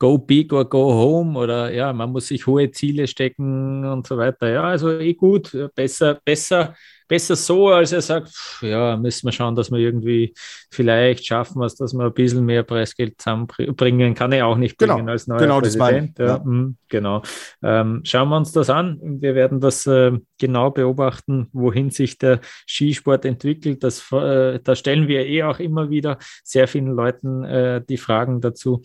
go 0.00 0.18
big 0.18 0.52
or 0.52 0.64
go 0.64 0.92
home 0.92 1.38
oder 1.38 1.72
ja, 1.72 1.92
man 1.92 2.10
muss 2.10 2.26
sich 2.26 2.46
hohe 2.48 2.72
Ziele 2.72 3.06
stecken 3.06 3.84
und 3.84 4.06
so 4.06 4.16
weiter. 4.16 4.50
Ja, 4.50 4.64
also 4.64 4.90
eh 4.90 5.14
gut, 5.14 5.56
besser, 5.76 6.18
besser 6.24 6.74
besser 7.10 7.34
so, 7.34 7.68
als 7.68 7.90
er 7.90 8.02
sagt, 8.02 8.32
ja, 8.62 8.96
müssen 8.96 9.26
wir 9.26 9.32
schauen, 9.32 9.56
dass 9.56 9.70
wir 9.72 9.78
irgendwie 9.78 10.32
vielleicht 10.70 11.26
schaffen 11.26 11.60
es, 11.64 11.74
dass 11.74 11.92
wir 11.92 12.04
ein 12.04 12.14
bisschen 12.14 12.46
mehr 12.46 12.62
Preisgeld 12.62 13.20
zusammenbringen. 13.20 14.14
Kann 14.14 14.30
er 14.30 14.46
auch 14.46 14.56
nicht 14.56 14.78
genau, 14.78 14.94
bringen 14.94 15.08
als 15.08 15.26
neuer 15.26 15.40
genau, 15.40 15.58
Präsident. 15.58 16.16
Das 16.18 16.28
ja, 16.28 16.36
ja. 16.36 16.42
Mh, 16.44 16.74
genau. 16.88 17.22
Ähm, 17.64 18.02
schauen 18.04 18.28
wir 18.28 18.36
uns 18.36 18.52
das 18.52 18.70
an. 18.70 19.00
Wir 19.02 19.34
werden 19.34 19.60
das 19.60 19.88
äh, 19.88 20.12
genau 20.38 20.70
beobachten, 20.70 21.48
wohin 21.52 21.90
sich 21.90 22.16
der 22.16 22.40
Skisport 22.64 23.24
entwickelt. 23.24 23.82
Das, 23.82 24.12
äh, 24.12 24.60
da 24.62 24.76
stellen 24.76 25.08
wir 25.08 25.26
eh 25.26 25.42
auch 25.42 25.58
immer 25.58 25.90
wieder 25.90 26.16
sehr 26.44 26.68
vielen 26.68 26.94
Leuten 26.94 27.42
äh, 27.42 27.82
die 27.84 27.98
Fragen 27.98 28.40
dazu. 28.40 28.82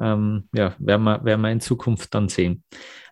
Ähm, 0.00 0.48
ja, 0.54 0.74
werden 0.78 1.04
wir, 1.04 1.24
werden 1.24 1.40
wir 1.40 1.50
in 1.50 1.60
Zukunft 1.60 2.14
dann 2.14 2.28
sehen. 2.28 2.62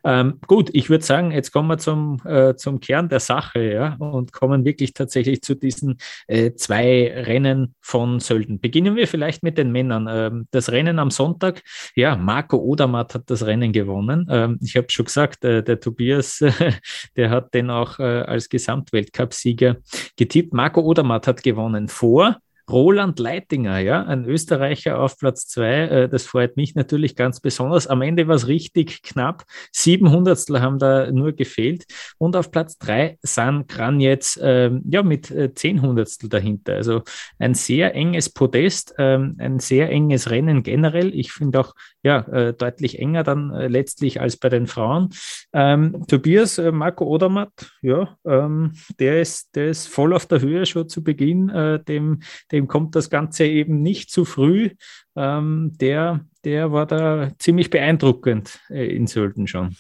Ähm, 0.06 0.38
gut, 0.46 0.70
ich 0.72 0.88
würde 0.88 1.04
sagen, 1.04 1.32
jetzt 1.32 1.50
kommen 1.50 1.66
wir 1.66 1.78
zum, 1.78 2.20
äh, 2.24 2.54
zum 2.54 2.78
Kern 2.78 3.08
der 3.08 3.18
Sache 3.18 3.60
ja, 3.60 3.96
und 3.98 4.32
kommen 4.32 4.64
wirklich 4.64 4.94
tatsächlich 4.94 5.42
zu 5.42 5.56
diesen 5.56 5.98
äh, 6.28 6.52
zwei 6.54 7.12
Rennen 7.12 7.74
von 7.80 8.20
Sölden. 8.20 8.60
Beginnen 8.60 8.94
wir 8.94 9.08
vielleicht 9.08 9.42
mit 9.42 9.58
den 9.58 9.72
Männern. 9.72 10.06
Ähm, 10.08 10.46
das 10.52 10.70
Rennen 10.70 11.00
am 11.00 11.10
Sonntag, 11.10 11.60
ja, 11.96 12.14
Marco 12.14 12.56
Odermatt 12.56 13.14
hat 13.16 13.28
das 13.30 13.44
Rennen 13.46 13.72
gewonnen. 13.72 14.28
Ähm, 14.30 14.60
ich 14.62 14.76
habe 14.76 14.86
schon 14.90 15.06
gesagt, 15.06 15.44
äh, 15.44 15.64
der 15.64 15.80
Tobias, 15.80 16.38
der 17.16 17.30
hat 17.30 17.52
den 17.52 17.68
auch 17.68 17.98
äh, 17.98 18.02
als 18.02 18.48
Gesamtweltcup-Sieger 18.48 19.78
getippt. 20.16 20.52
Marco 20.52 20.82
Odermatt 20.82 21.26
hat 21.26 21.42
gewonnen 21.42 21.88
vor 21.88 22.36
Roland 22.70 23.18
Leitinger, 23.18 23.78
ja, 23.78 24.02
ein 24.02 24.24
Österreicher 24.24 25.00
auf 25.00 25.18
Platz 25.18 25.46
zwei. 25.46 25.82
Äh, 25.82 26.08
das 26.08 26.26
freut 26.26 26.56
mich 26.56 26.74
natürlich 26.74 27.16
ganz 27.16 27.40
besonders. 27.40 27.86
Am 27.86 28.02
Ende 28.02 28.26
war 28.28 28.34
es 28.34 28.48
richtig 28.48 29.02
knapp. 29.02 29.44
Sieben 29.72 30.10
Hundertstel 30.10 30.60
haben 30.60 30.78
da 30.78 31.10
nur 31.12 31.32
gefehlt. 31.32 31.84
Und 32.18 32.36
auf 32.36 32.50
Platz 32.50 32.78
drei 32.78 33.18
San 33.22 33.66
Kranjetz, 33.66 34.38
ähm, 34.42 34.82
ja, 34.90 35.02
mit 35.02 35.30
äh, 35.30 35.54
zehn 35.54 35.82
Hundertstel 35.82 36.28
dahinter. 36.28 36.74
Also 36.74 37.02
ein 37.38 37.54
sehr 37.54 37.94
enges 37.94 38.30
Podest, 38.30 38.94
ähm, 38.98 39.36
ein 39.38 39.58
sehr 39.58 39.90
enges 39.90 40.30
Rennen 40.30 40.62
generell. 40.62 41.14
Ich 41.14 41.32
finde 41.32 41.60
auch, 41.60 41.74
ja, 42.02 42.20
äh, 42.28 42.54
deutlich 42.54 42.98
enger 42.98 43.24
dann 43.24 43.52
äh, 43.52 43.68
letztlich 43.68 44.20
als 44.20 44.36
bei 44.36 44.48
den 44.48 44.66
Frauen. 44.66 45.10
Ähm, 45.52 46.04
Tobias, 46.08 46.58
äh, 46.58 46.70
Marco 46.70 47.04
Odermatt, 47.04 47.72
ja, 47.82 48.16
ähm, 48.24 48.72
der 49.00 49.20
ist, 49.20 49.54
der 49.56 49.68
ist 49.68 49.88
voll 49.88 50.14
auf 50.14 50.26
der 50.26 50.40
Höhe 50.40 50.66
schon 50.66 50.88
zu 50.88 51.02
Beginn, 51.02 51.48
äh, 51.48 51.82
dem, 51.82 52.20
dem 52.52 52.55
dem 52.56 52.68
kommt 52.68 52.96
das 52.96 53.10
Ganze 53.10 53.44
eben 53.44 53.82
nicht 53.82 54.10
zu 54.10 54.24
früh. 54.24 54.70
Ähm, 55.14 55.72
der, 55.80 56.24
der 56.44 56.72
war 56.72 56.86
da 56.86 57.30
ziemlich 57.38 57.70
beeindruckend 57.70 58.60
äh, 58.70 58.86
in 58.94 59.06
Sölden 59.06 59.46
schon. 59.46 59.76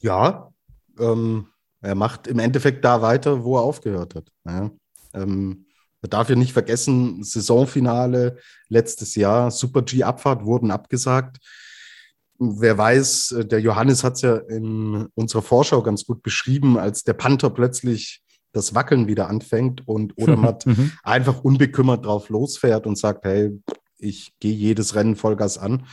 Ja, 0.00 0.52
ähm, 0.98 1.48
er 1.80 1.94
macht 1.94 2.26
im 2.26 2.38
Endeffekt 2.38 2.84
da 2.84 3.02
weiter, 3.02 3.44
wo 3.44 3.56
er 3.56 3.62
aufgehört 3.62 4.14
hat. 4.14 4.30
Ja. 4.46 4.70
Ähm, 5.12 5.66
man 6.00 6.10
darf 6.10 6.28
ja 6.28 6.36
nicht 6.36 6.52
vergessen, 6.52 7.22
Saisonfinale 7.24 8.38
letztes 8.68 9.14
Jahr, 9.14 9.50
Super 9.50 9.82
G-Abfahrt 9.82 10.44
wurden 10.44 10.70
abgesagt. 10.70 11.38
Wer 12.38 12.76
weiß, 12.76 13.36
der 13.44 13.60
Johannes 13.60 14.04
hat 14.04 14.14
es 14.14 14.22
ja 14.22 14.36
in 14.36 15.06
unserer 15.14 15.42
Vorschau 15.42 15.82
ganz 15.82 16.04
gut 16.04 16.22
beschrieben, 16.22 16.78
als 16.78 17.04
der 17.04 17.14
Panther 17.14 17.48
plötzlich 17.48 18.23
das 18.54 18.74
Wackeln 18.74 19.06
wieder 19.06 19.28
anfängt 19.28 19.86
und 19.86 20.14
Odermatt 20.16 20.66
mhm. 20.66 20.92
einfach 21.02 21.44
unbekümmert 21.44 22.06
drauf 22.06 22.28
losfährt 22.30 22.86
und 22.86 22.96
sagt, 22.96 23.24
hey, 23.24 23.60
ich 23.98 24.32
gehe 24.40 24.54
jedes 24.54 24.94
Rennen 24.94 25.16
Vollgas 25.16 25.58
an. 25.58 25.86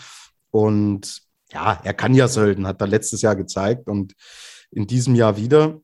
Und 0.51 1.21
ja, 1.51 1.79
er 1.83 1.93
kann 1.93 2.13
ja 2.13 2.27
Sölden, 2.27 2.67
hat 2.67 2.81
er 2.81 2.87
letztes 2.87 3.21
Jahr 3.21 3.35
gezeigt 3.35 3.87
und 3.87 4.13
in 4.71 4.87
diesem 4.87 5.15
Jahr 5.15 5.37
wieder. 5.37 5.79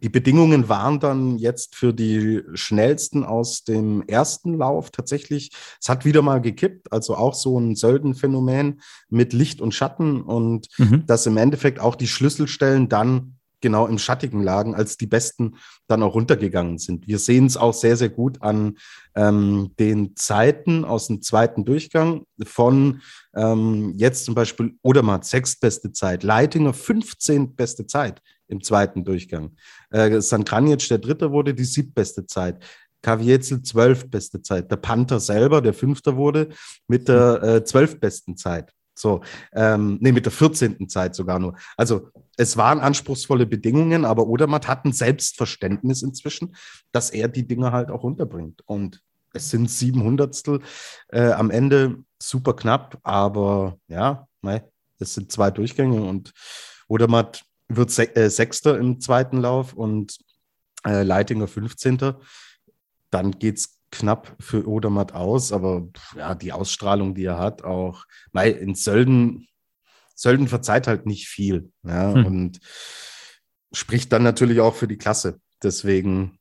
Die 0.00 0.08
Bedingungen 0.08 0.68
waren 0.70 1.00
dann 1.00 1.36
jetzt 1.36 1.76
für 1.76 1.92
die 1.92 2.42
schnellsten 2.54 3.24
aus 3.24 3.64
dem 3.64 4.02
ersten 4.06 4.54
Lauf 4.54 4.90
tatsächlich. 4.90 5.50
Es 5.80 5.88
hat 5.88 6.04
wieder 6.04 6.22
mal 6.22 6.40
gekippt, 6.40 6.90
also 6.92 7.14
auch 7.14 7.34
so 7.34 7.58
ein 7.58 7.74
Sölden-Phänomen 7.74 8.80
mit 9.10 9.32
Licht 9.34 9.60
und 9.60 9.74
Schatten 9.74 10.22
und 10.22 10.68
mhm. 10.78 11.04
dass 11.06 11.26
im 11.26 11.36
Endeffekt 11.36 11.78
auch 11.78 11.94
die 11.94 12.06
Schlüsselstellen 12.06 12.88
dann 12.88 13.36
genau 13.62 13.86
im 13.86 13.98
Schattigen 13.98 14.42
lagen, 14.42 14.74
als 14.74 14.98
die 14.98 15.06
Besten 15.06 15.56
dann 15.86 16.02
auch 16.02 16.14
runtergegangen 16.14 16.78
sind. 16.78 17.06
Wir 17.06 17.18
sehen 17.18 17.46
es 17.46 17.56
auch 17.56 17.72
sehr, 17.72 17.96
sehr 17.96 18.10
gut 18.10 18.42
an 18.42 18.76
ähm, 19.14 19.72
den 19.78 20.14
Zeiten 20.16 20.84
aus 20.84 21.06
dem 21.06 21.22
zweiten 21.22 21.64
Durchgang 21.64 22.26
von 22.44 23.00
ähm, 23.34 23.94
jetzt 23.96 24.24
zum 24.26 24.34
Beispiel 24.34 24.74
Odermatt, 24.82 25.24
sechstbeste 25.24 25.92
Zeit, 25.92 26.22
Leitinger 26.22 26.74
15 26.74 27.54
beste 27.54 27.86
Zeit 27.86 28.20
im 28.48 28.62
zweiten 28.62 29.04
Durchgang. 29.04 29.56
Äh, 29.90 30.20
St. 30.20 30.44
Kranjic, 30.44 30.86
der 30.88 30.98
dritte, 30.98 31.32
wurde 31.32 31.54
die 31.54 31.64
siebtbeste 31.64 32.26
Zeit. 32.26 32.62
Kaviezel 33.02 33.62
zwölf 33.62 34.08
beste 34.08 34.42
Zeit. 34.42 34.70
Der 34.70 34.76
Panther 34.76 35.18
selber, 35.18 35.60
der 35.60 35.74
Fünfter 35.74 36.16
wurde, 36.16 36.50
mit 36.86 37.08
der 37.08 37.42
äh, 37.42 37.64
zwölfbesten 37.64 38.36
Zeit. 38.36 38.72
So, 39.02 39.20
ähm, 39.52 39.98
nee, 40.00 40.12
mit 40.12 40.26
der 40.26 40.32
14. 40.32 40.88
Zeit 40.88 41.16
sogar 41.16 41.40
nur. 41.40 41.56
Also 41.76 42.10
es 42.36 42.56
waren 42.56 42.78
anspruchsvolle 42.78 43.46
Bedingungen, 43.46 44.04
aber 44.04 44.28
Odermatt 44.28 44.68
hat 44.68 44.84
ein 44.84 44.92
Selbstverständnis 44.92 46.02
inzwischen, 46.02 46.54
dass 46.92 47.10
er 47.10 47.26
die 47.26 47.44
Dinge 47.46 47.72
halt 47.72 47.90
auch 47.90 48.04
runterbringt. 48.04 48.62
Und 48.64 49.02
es 49.34 49.50
sind 49.50 49.68
sieben 49.68 50.04
Hundertstel 50.04 50.60
äh, 51.08 51.32
am 51.32 51.50
Ende 51.50 52.04
super 52.22 52.54
knapp, 52.54 53.00
aber 53.02 53.76
ja, 53.88 54.28
mei, 54.40 54.62
es 55.00 55.14
sind 55.14 55.32
zwei 55.32 55.50
Durchgänge 55.50 56.00
und 56.00 56.32
Odermatt 56.86 57.44
wird 57.68 57.90
Se 57.90 58.14
äh, 58.14 58.30
Sechster 58.30 58.78
im 58.78 59.00
zweiten 59.00 59.38
Lauf 59.38 59.72
und 59.72 60.16
äh, 60.86 61.02
Leitinger 61.02 61.48
15. 61.48 62.14
Dann 63.10 63.32
geht 63.32 63.58
es 63.58 63.78
knapp 63.92 64.34
für 64.40 64.66
Odermatt 64.66 65.12
aus, 65.12 65.52
aber 65.52 65.86
ja, 66.16 66.34
die 66.34 66.52
Ausstrahlung, 66.52 67.14
die 67.14 67.24
er 67.24 67.38
hat, 67.38 67.62
auch 67.62 68.04
mei, 68.32 68.50
in 68.50 68.74
Sölden 68.74 69.46
Sölden 70.14 70.48
verzeiht 70.48 70.86
halt 70.86 71.06
nicht 71.06 71.26
viel. 71.26 71.72
Ja, 71.82 72.14
hm. 72.14 72.26
und 72.26 72.60
spricht 73.72 74.12
dann 74.12 74.22
natürlich 74.22 74.60
auch 74.60 74.74
für 74.74 74.88
die 74.88 74.98
Klasse. 74.98 75.40
Deswegen, 75.62 76.38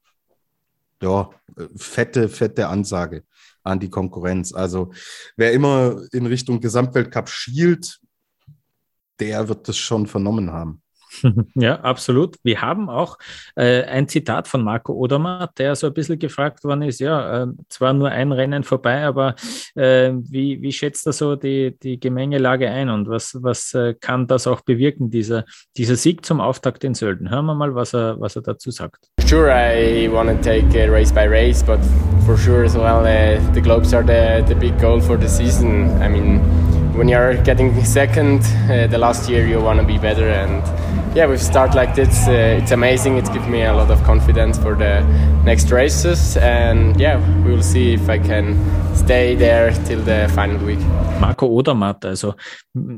ja, 1.01 1.29
fette, 1.75 2.29
fette 2.29 2.67
Ansage 2.67 3.23
an 3.63 3.79
die 3.79 3.89
Konkurrenz. 3.89 4.53
Also, 4.53 4.91
wer 5.35 5.53
immer 5.53 6.01
in 6.11 6.25
Richtung 6.25 6.61
Gesamtweltcup 6.61 7.29
schielt, 7.29 7.99
der 9.19 9.47
wird 9.47 9.67
das 9.67 9.77
schon 9.77 10.07
vernommen 10.07 10.51
haben. 10.51 10.81
Ja, 11.55 11.79
absolut. 11.81 12.37
Wir 12.43 12.61
haben 12.61 12.89
auch 12.89 13.17
äh, 13.55 13.83
ein 13.83 14.07
Zitat 14.07 14.47
von 14.47 14.63
Marco 14.63 14.93
Odermatt, 14.93 15.57
der 15.59 15.75
so 15.75 15.87
ein 15.87 15.93
bisschen 15.93 16.19
gefragt 16.19 16.63
worden 16.63 16.83
ist, 16.83 16.99
ja, 16.99 17.43
äh, 17.43 17.47
zwar 17.69 17.93
nur 17.93 18.09
ein 18.09 18.31
Rennen 18.31 18.63
vorbei, 18.63 19.03
aber 19.03 19.35
äh, 19.75 20.11
wie, 20.13 20.61
wie 20.61 20.71
schätzt 20.71 21.05
er 21.07 21.13
so 21.13 21.35
die, 21.35 21.77
die 21.81 21.99
Gemengelage 21.99 22.69
ein 22.69 22.89
und 22.89 23.09
was, 23.09 23.37
was 23.41 23.73
äh, 23.73 23.93
kann 23.93 24.27
das 24.27 24.47
auch 24.47 24.61
bewirken, 24.61 25.09
dieser, 25.09 25.45
dieser 25.77 25.95
Sieg 25.95 26.25
zum 26.25 26.41
Auftakt 26.41 26.83
in 26.83 26.93
Sölden? 26.93 27.29
Hören 27.29 27.45
wir 27.45 27.55
mal, 27.55 27.75
was 27.75 27.93
er, 27.93 28.19
was 28.19 28.35
er 28.35 28.41
dazu 28.41 28.71
sagt. 28.71 29.09
Sure, 29.25 29.49
I 29.49 30.09
want 30.11 30.29
to 30.29 30.35
take 30.41 30.91
race 30.91 31.11
by 31.11 31.27
race, 31.27 31.63
but 31.63 31.79
for 32.25 32.37
sure 32.37 32.63
as 32.63 32.75
well, 32.75 33.01
uh, 33.05 33.39
the 33.53 33.61
Globes 33.61 33.93
are 33.93 34.03
the, 34.03 34.43
the 34.47 34.55
big 34.55 34.77
goal 34.79 34.99
for 34.99 35.17
the 35.17 35.27
season. 35.27 35.89
I 36.01 36.09
mean, 36.09 36.41
when 36.93 37.07
you're 37.07 37.35
getting 37.43 37.83
second, 37.85 38.41
uh, 38.69 38.87
the 38.87 38.97
last 38.97 39.29
year 39.29 39.45
you 39.47 39.59
want 39.59 39.79
to 39.79 39.85
be 39.85 39.97
better 39.97 40.27
and 40.27 40.61
yeah, 41.15 41.25
with 41.25 41.41
start 41.41 41.75
like 41.75 41.93
this, 41.93 42.27
uh, 42.27 42.59
it's 42.61 42.71
amazing. 42.71 43.17
It 43.17 43.31
gives 43.33 43.47
me 43.47 43.63
a 43.63 43.73
lot 43.73 43.91
of 43.91 44.01
confidence 44.03 44.57
for 44.57 44.75
the 44.75 45.01
next 45.43 45.69
races, 45.69 46.37
and 46.37 46.97
yeah, 46.97 47.19
we 47.43 47.51
will 47.51 47.63
see 47.63 47.93
if 47.93 48.09
I 48.09 48.17
can 48.17 48.55
stay 48.95 49.35
there 49.35 49.73
till 49.85 49.99
the 49.99 50.29
final 50.33 50.57
week. 50.65 50.79
Marco 51.19 51.47
Odermatt, 51.47 52.05
also 52.05 52.35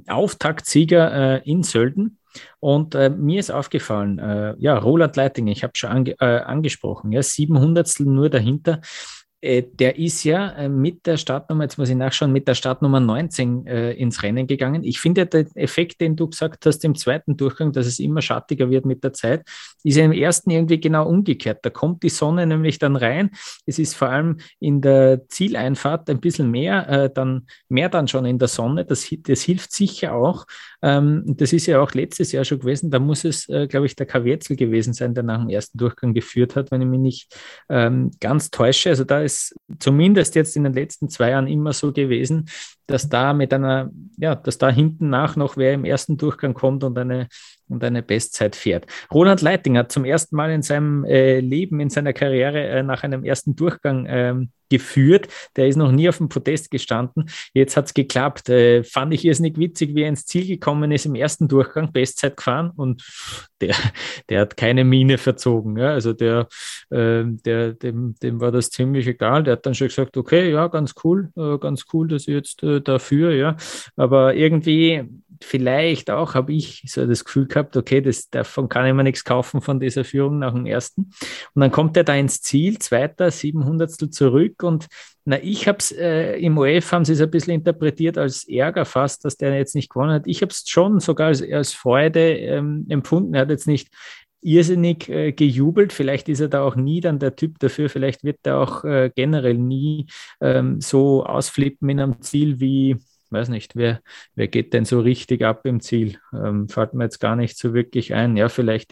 Auftaktsieger 0.07 1.41
äh, 1.41 1.51
in 1.51 1.63
Sölden. 1.63 2.19
Und 2.59 2.95
äh, 2.95 3.09
mir 3.09 3.39
ist 3.39 3.51
aufgefallen, 3.51 4.19
äh, 4.19 4.55
ja, 4.57 4.77
Roland 4.77 5.15
Leiting, 5.15 5.47
ich 5.47 5.63
habe 5.63 5.73
schon 5.75 5.89
ange 5.89 6.15
äh, 6.19 6.41
angesprochen, 6.41 7.11
ja, 7.11 7.21
700 7.21 7.99
nur 7.99 8.29
dahinter. 8.29 8.81
Äh, 9.43 9.63
der 9.73 9.99
ist 9.99 10.23
ja 10.23 10.51
äh, 10.53 10.69
mit 10.69 11.05
der 11.05 11.17
Startnummer, 11.17 11.63
jetzt 11.63 11.77
muss 11.77 11.89
ich 11.89 11.95
nachschauen, 11.97 12.31
mit 12.31 12.47
der 12.47 12.55
Startnummer 12.55 13.01
19 13.01 13.67
äh, 13.67 13.91
ins 13.91 14.23
Rennen 14.23 14.47
gegangen. 14.47 14.85
Ich 14.85 15.01
finde, 15.01 15.25
der 15.25 15.45
Effekt, 15.55 15.99
den 15.99 16.15
du 16.15 16.29
gesagt 16.29 16.65
hast 16.65 16.85
im 16.85 16.95
zweiten 16.95 17.35
Durchgang, 17.35 17.73
dass 17.73 17.85
es 17.85 17.99
immer 17.99 18.21
schattiger 18.21 18.69
wird 18.69 18.85
mit 18.85 19.03
der 19.03 19.11
Zeit, 19.11 19.45
ist 19.83 19.97
ja 19.97 20.05
im 20.05 20.11
ersten 20.11 20.49
irgendwie 20.49 20.79
genau 20.79 21.07
umgekehrt. 21.07 21.59
Da 21.63 21.69
kommt 21.69 22.03
die 22.03 22.09
Sonne 22.09 22.47
nämlich 22.47 22.79
dann 22.79 22.95
rein. 22.95 23.31
Es 23.65 23.79
ist 23.79 23.95
vor 23.95 24.09
allem 24.09 24.37
in 24.59 24.81
der 24.81 25.27
Zieleinfahrt 25.27 26.09
ein 26.09 26.19
bisschen 26.19 26.49
mehr, 26.49 26.87
äh, 26.89 27.09
dann 27.13 27.47
mehr 27.69 27.89
dann 27.89 28.07
schon 28.07 28.25
in 28.25 28.39
der 28.39 28.47
Sonne. 28.47 28.85
Das, 28.85 29.07
das 29.19 29.41
hilft 29.41 29.71
sicher 29.71 30.13
auch. 30.13 30.45
Ähm, 30.81 31.23
das 31.25 31.53
ist 31.53 31.65
ja 31.65 31.81
auch 31.81 31.93
letztes 31.93 32.31
Jahr 32.31 32.45
schon 32.45 32.59
gewesen. 32.59 32.91
Da 32.91 32.99
muss 32.99 33.25
es, 33.25 33.47
äh, 33.49 33.67
glaube 33.67 33.85
ich, 33.85 33.95
der 33.95 34.05
Kavietzel 34.05 34.55
gewesen 34.55 34.93
sein, 34.93 35.13
der 35.13 35.23
nach 35.23 35.39
dem 35.39 35.49
ersten 35.49 35.77
Durchgang 35.77 36.13
geführt 36.13 36.55
hat, 36.55 36.71
wenn 36.71 36.81
ich 36.81 36.87
mich 36.87 36.99
nicht 36.99 37.37
ähm, 37.69 38.11
ganz 38.19 38.49
täusche. 38.51 38.89
Also 38.89 39.03
da 39.03 39.21
ist 39.21 39.33
es 39.33 39.79
zumindest 39.79 40.35
jetzt 40.35 40.55
in 40.55 40.63
den 40.63 40.73
letzten 40.73 41.09
zwei 41.09 41.31
Jahren 41.31 41.47
immer 41.47 41.73
so 41.73 41.91
gewesen, 41.91 42.49
dass 42.87 43.09
da 43.09 43.33
mit 43.33 43.53
einer, 43.53 43.91
ja, 44.17 44.35
dass 44.35 44.57
da 44.57 44.69
hinten 44.69 45.09
nach 45.09 45.35
noch 45.35 45.57
wer 45.57 45.73
im 45.73 45.85
ersten 45.85 46.17
Durchgang 46.17 46.53
kommt 46.53 46.83
und 46.83 46.97
eine, 46.97 47.27
und 47.69 47.83
eine 47.83 48.03
Bestzeit 48.03 48.55
fährt. 48.55 48.85
Roland 49.11 49.41
Leiting 49.41 49.77
hat 49.77 49.91
zum 49.91 50.05
ersten 50.05 50.35
Mal 50.35 50.51
in 50.51 50.61
seinem 50.61 51.05
äh, 51.05 51.39
Leben, 51.39 51.79
in 51.79 51.89
seiner 51.89 52.13
Karriere 52.13 52.67
äh, 52.67 52.83
nach 52.83 53.03
einem 53.03 53.23
ersten 53.23 53.55
Durchgang 53.55 54.05
ähm, 54.07 54.51
geführt. 54.69 55.27
Der 55.55 55.67
ist 55.67 55.75
noch 55.75 55.91
nie 55.91 56.09
auf 56.09 56.17
dem 56.17 56.29
Podest 56.29 56.71
gestanden. 56.71 57.29
Jetzt 57.53 57.77
hat 57.77 57.85
es 57.85 57.93
geklappt. 57.93 58.49
Äh, 58.49 58.83
fand 58.83 59.13
ich 59.13 59.25
irrsinnig 59.25 59.57
witzig, 59.57 59.95
wie 59.95 60.03
er 60.03 60.09
ins 60.09 60.25
Ziel 60.25 60.47
gekommen 60.47 60.91
ist 60.91 61.05
im 61.05 61.15
ersten 61.15 61.47
Durchgang, 61.47 61.91
Bestzeit 61.91 62.37
gefahren 62.37 62.71
und 62.75 63.03
der, 63.61 63.75
der 64.29 64.41
hat 64.41 64.57
keine 64.57 64.83
Mine 64.83 65.17
verzogen. 65.17 65.77
Ja? 65.77 65.89
Also 65.91 66.13
der, 66.13 66.47
äh, 66.89 67.23
der, 67.25 67.73
dem, 67.73 68.15
dem 68.21 68.39
war 68.39 68.51
das 68.51 68.69
ziemlich 68.69 69.07
egal. 69.07 69.43
Der 69.43 69.53
hat 69.53 69.65
dann 69.65 69.75
schon 69.75 69.87
gesagt, 69.87 70.17
okay, 70.17 70.51
ja, 70.51 70.67
ganz 70.67 70.93
cool, 71.03 71.29
äh, 71.35 71.57
ganz 71.57 71.85
cool, 71.93 72.07
dass 72.07 72.27
ich 72.27 72.33
jetzt 72.33 72.63
äh, 72.63 72.81
dafür, 72.81 73.31
ja. 73.31 73.55
Aber 73.95 74.35
irgendwie 74.35 75.03
vielleicht 75.43 76.09
auch 76.09 76.33
habe 76.33 76.53
ich 76.53 76.83
so 76.87 77.05
das 77.05 77.25
Gefühl 77.25 77.47
gehabt, 77.47 77.75
okay, 77.77 78.01
das, 78.01 78.29
davon 78.29 78.69
kann 78.69 78.85
ich 78.85 78.93
mir 78.93 79.03
nichts 79.03 79.23
kaufen 79.23 79.61
von 79.61 79.79
dieser 79.79 80.03
Führung 80.03 80.39
nach 80.39 80.53
dem 80.53 80.65
ersten. 80.65 81.11
Und 81.53 81.61
dann 81.61 81.71
kommt 81.71 81.97
er 81.97 82.03
da 82.03 82.15
ins 82.15 82.41
Ziel, 82.41 82.79
zweiter, 82.79 83.29
siebenhundertstel 83.29 84.09
zurück 84.09 84.52
und 84.61 84.87
na, 85.25 85.41
ich 85.41 85.67
habe 85.67 85.77
es 85.79 85.91
äh, 85.91 86.37
im 86.37 86.57
OF 86.57 86.91
haben 86.91 87.05
sie 87.05 87.13
es 87.13 87.21
ein 87.21 87.31
bisschen 87.31 87.53
interpretiert 87.53 88.17
als 88.17 88.47
Ärger 88.47 88.85
fast, 88.85 89.23
dass 89.25 89.37
der 89.37 89.55
jetzt 89.55 89.73
nicht 89.73 89.89
gewonnen 89.89 90.11
hat. 90.11 90.27
Ich 90.27 90.41
habe 90.41 90.51
es 90.51 90.63
schon 90.67 90.99
sogar 90.99 91.27
als, 91.27 91.41
als 91.41 91.73
Freude 91.73 92.35
ähm, 92.37 92.85
empfunden. 92.89 93.33
Er 93.33 93.41
hat 93.41 93.49
jetzt 93.49 93.67
nicht 93.67 93.89
irrsinnig 94.41 95.09
äh, 95.09 95.31
gejubelt. 95.31 95.93
Vielleicht 95.93 96.27
ist 96.29 96.41
er 96.41 96.49
da 96.49 96.63
auch 96.63 96.75
nie 96.75 96.99
dann 96.99 97.19
der 97.19 97.35
Typ 97.35 97.57
dafür. 97.59 97.89
Vielleicht 97.89 98.23
wird 98.23 98.39
er 98.43 98.59
auch 98.59 98.83
äh, 98.83 99.09
generell 99.15 99.57
nie 99.57 100.07
ähm, 100.41 100.81
so 100.81 101.25
ausflippen 101.25 101.89
in 101.89 101.99
einem 102.01 102.21
Ziel 102.21 102.59
wie 102.59 102.97
weiß 103.33 103.49
nicht, 103.49 103.75
wer, 103.75 104.01
wer 104.35 104.47
geht 104.47 104.73
denn 104.73 104.85
so 104.85 105.01
richtig 105.01 105.43
ab 105.43 105.65
im 105.65 105.81
Ziel? 105.81 106.17
Ähm, 106.31 106.69
fällt 106.69 106.93
mir 106.93 107.05
jetzt 107.05 107.19
gar 107.19 107.35
nicht 107.35 107.57
so 107.57 107.73
wirklich 107.73 108.13
ein. 108.13 108.37
Ja, 108.37 108.47
vielleicht 108.47 108.89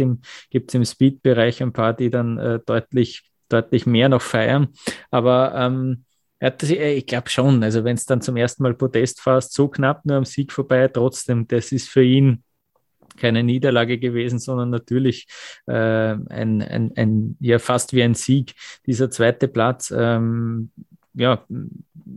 gibt 0.50 0.70
es 0.70 0.76
im 0.76 0.84
Speed-Bereich 0.84 1.62
ein 1.62 1.72
paar, 1.72 1.94
die 1.94 2.10
dann 2.10 2.38
äh, 2.38 2.60
deutlich, 2.66 3.31
deutlich 3.52 3.86
mehr 3.86 4.10
noch 4.10 4.22
feiern. 4.22 4.70
Aber 5.10 5.54
ähm, 5.56 6.06
äh, 6.40 6.94
ich 6.94 7.06
glaube 7.06 7.30
schon, 7.30 7.64
also 7.64 7.84
wenn 7.84 7.96
es 7.96 8.06
dann 8.06 8.22
zum 8.22 8.38
ersten 8.38 8.64
Mal 8.64 8.74
Podest 8.74 9.22
fast 9.22 9.54
so 9.54 9.68
knapp 9.68 10.06
nur 10.06 10.18
am 10.18 10.26
Sieg 10.26 10.52
vorbei, 10.52 10.88
trotzdem, 10.88 11.48
das 11.48 11.72
ist 11.72 11.90
für 11.90 12.04
ihn 12.04 12.44
keine 13.18 13.44
Niederlage 13.44 14.00
gewesen, 14.00 14.40
sondern 14.40 14.70
natürlich 14.70 15.28
äh, 15.68 15.74
ein, 15.74 16.62
ein, 16.62 16.92
ein, 16.96 17.38
ja, 17.40 17.60
fast 17.60 17.94
wie 17.94 18.04
ein 18.04 18.16
Sieg. 18.16 18.54
Dieser 18.86 19.12
zweite 19.12 19.48
Platz, 19.48 19.94
ähm, 19.96 20.72
ja, 21.14 21.46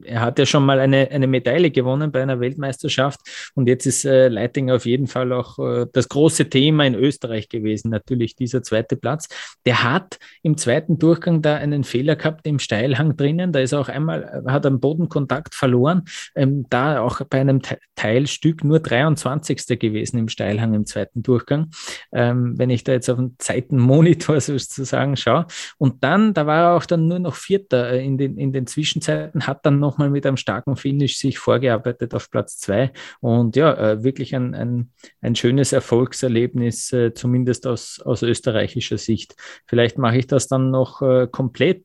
er 0.05 0.21
hat 0.21 0.39
ja 0.39 0.47
schon 0.47 0.65
mal 0.65 0.81
eine, 0.81 1.11
eine 1.11 1.27
Medaille 1.27 1.71
gewonnen 1.71 2.13
bei 2.13 2.23
einer 2.23 2.41
Weltmeisterschaft 2.41 3.21
und 3.55 3.69
jetzt 3.69 3.87
ist 3.87 4.05
äh, 4.05 4.29
Leiting 4.29 4.71
auf 4.71 4.87
jeden 4.87 5.07
Fall 5.07 5.33
auch 5.33 5.59
äh, 5.59 5.87
das 5.93 6.09
große 6.09 6.49
Thema 6.51 6.85
in 6.87 6.95
Österreich 6.95 7.49
gewesen, 7.49 7.91
natürlich 7.91 8.37
dieser 8.37 8.63
zweite 8.63 8.97
Platz. 8.97 9.29
Der 9.67 9.83
hat 9.83 10.19
im 10.43 10.57
zweiten 10.57 10.99
Durchgang 10.99 11.43
da 11.43 11.57
einen 11.57 11.85
Fehler 11.85 12.17
gehabt 12.17 12.47
im 12.47 12.59
Steilhang 12.59 13.17
drinnen, 13.17 13.53
da 13.53 13.61
ist 13.61 13.75
auch 13.75 13.89
einmal, 13.89 14.45
äh, 14.47 14.51
hat 14.51 14.67
am 14.67 14.81
Bodenkontakt 14.81 15.55
verloren, 15.55 16.05
ähm, 16.35 16.67
da 16.71 17.01
auch 17.01 17.21
bei 17.29 17.41
einem 17.41 17.61
Teilstück 17.95 18.65
nur 18.65 18.81
23. 18.81 19.79
gewesen 19.79 20.19
im 20.19 20.29
Steilhang 20.29 20.75
im 20.75 20.87
zweiten 20.87 21.23
Durchgang, 21.23 21.71
ähm, 22.13 22.59
wenn 22.59 22.71
ich 22.71 22.85
da 22.85 22.93
jetzt 22.93 23.09
auf 23.09 23.19
den 23.19 23.37
Zeitenmonitor 23.39 24.41
sozusagen 24.41 25.17
schaue. 25.17 25.47
Und 25.79 26.03
dann, 26.05 26.35
da 26.35 26.47
war 26.47 26.71
er 26.71 26.77
auch 26.77 26.87
dann 26.87 27.09
nur 27.09 27.19
noch 27.19 27.35
Vierter 27.35 27.91
äh, 27.91 28.05
in 28.05 28.19
den, 28.19 28.39
in 28.39 28.53
den 28.53 28.67
Zwischenzeiten, 28.67 29.47
hat 29.47 29.65
dann 29.67 29.79
nochmal 29.85 30.11
mit 30.11 30.27
einem 30.27 30.37
starken 30.37 30.77
Finish 30.77 31.18
sich 31.18 31.38
vorgearbeitet 31.38 32.14
auf 32.14 32.31
Platz 32.31 32.59
zwei. 32.59 32.92
Und 33.20 33.57
ja, 33.57 33.75
äh, 33.75 34.03
wirklich 34.03 34.35
ein, 34.35 34.55
ein, 34.55 34.92
ein 35.20 35.37
schönes 35.37 35.73
Erfolgserlebnis, 35.73 36.92
äh, 36.92 37.12
zumindest 37.14 37.66
aus, 37.66 38.01
aus 38.01 38.23
österreichischer 38.23 38.99
Sicht. 38.99 39.37
Vielleicht 39.66 39.99
mache 39.99 40.18
ich 40.18 40.27
das 40.27 40.49
dann 40.49 40.70
noch 40.70 41.03
äh, 41.03 41.29
komplett 41.31 41.85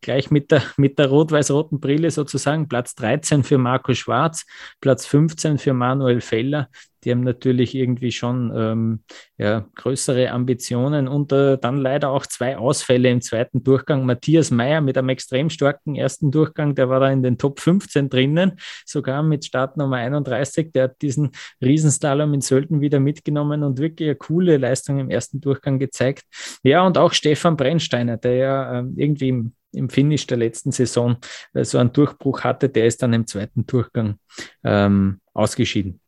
gleich 0.00 0.30
mit 0.30 0.50
der, 0.50 0.62
mit 0.76 0.98
der 0.98 1.08
rot-weiß-roten 1.08 1.80
Brille 1.80 2.10
sozusagen. 2.10 2.68
Platz 2.68 2.94
13 2.94 3.42
für 3.42 3.58
Marco 3.58 3.94
Schwarz, 3.94 4.44
Platz 4.80 5.06
15 5.06 5.58
für 5.58 5.72
Manuel 5.72 6.20
Feller, 6.20 6.68
die 7.04 7.10
haben 7.10 7.22
natürlich 7.22 7.74
irgendwie 7.74 8.12
schon 8.12 8.52
ähm, 8.54 9.00
ja, 9.38 9.66
größere 9.74 10.30
Ambitionen 10.30 11.08
und 11.08 11.32
äh, 11.32 11.58
dann 11.58 11.78
leider 11.78 12.10
auch 12.10 12.26
zwei 12.26 12.56
Ausfälle 12.56 13.10
im 13.10 13.20
zweiten 13.20 13.62
Durchgang. 13.62 14.04
Matthias 14.04 14.50
Meyer 14.50 14.80
mit 14.80 14.98
einem 14.98 15.08
extrem 15.08 15.50
starken 15.50 15.94
ersten 15.94 16.30
Durchgang, 16.30 16.74
der 16.74 16.88
war 16.88 17.00
da 17.00 17.10
in 17.10 17.22
den 17.22 17.38
Top 17.38 17.60
15 17.60 18.08
drinnen, 18.10 18.58
sogar 18.84 19.22
mit 19.22 19.44
Startnummer 19.44 19.96
31. 19.96 20.72
Der 20.72 20.84
hat 20.84 21.02
diesen 21.02 21.30
Riesenslalom 21.62 22.34
in 22.34 22.40
Sölden 22.40 22.80
wieder 22.80 23.00
mitgenommen 23.00 23.62
und 23.62 23.78
wirklich 23.78 24.08
eine 24.08 24.16
coole 24.16 24.56
Leistung 24.56 24.98
im 24.98 25.10
ersten 25.10 25.40
Durchgang 25.40 25.78
gezeigt. 25.78 26.24
Ja, 26.62 26.86
und 26.86 26.98
auch 26.98 27.12
Stefan 27.12 27.56
Brennsteiner, 27.56 28.16
der 28.16 28.34
ja 28.34 28.78
ähm, 28.78 28.94
irgendwie 28.96 29.28
im 29.28 29.52
im 29.72 29.88
Finish 29.88 30.26
der 30.26 30.38
letzten 30.38 30.72
Saison 30.72 31.16
äh, 31.54 31.64
so 31.64 31.78
einen 31.78 31.92
Durchbruch 31.92 32.42
hatte, 32.42 32.68
der 32.68 32.86
ist 32.86 33.02
dann 33.02 33.12
im 33.12 33.26
zweiten 33.26 33.66
Durchgang 33.66 34.18
ähm, 34.64 35.20
ausgeschieden. 35.32 36.00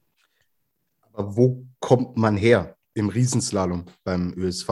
Aber 1.13 1.37
wo 1.37 1.67
kommt 1.81 2.17
man 2.17 2.37
her 2.37 2.77
im 2.95 3.09
Riesenslalom 3.09 3.87
beim 4.05 4.33
ÖSV? 4.37 4.69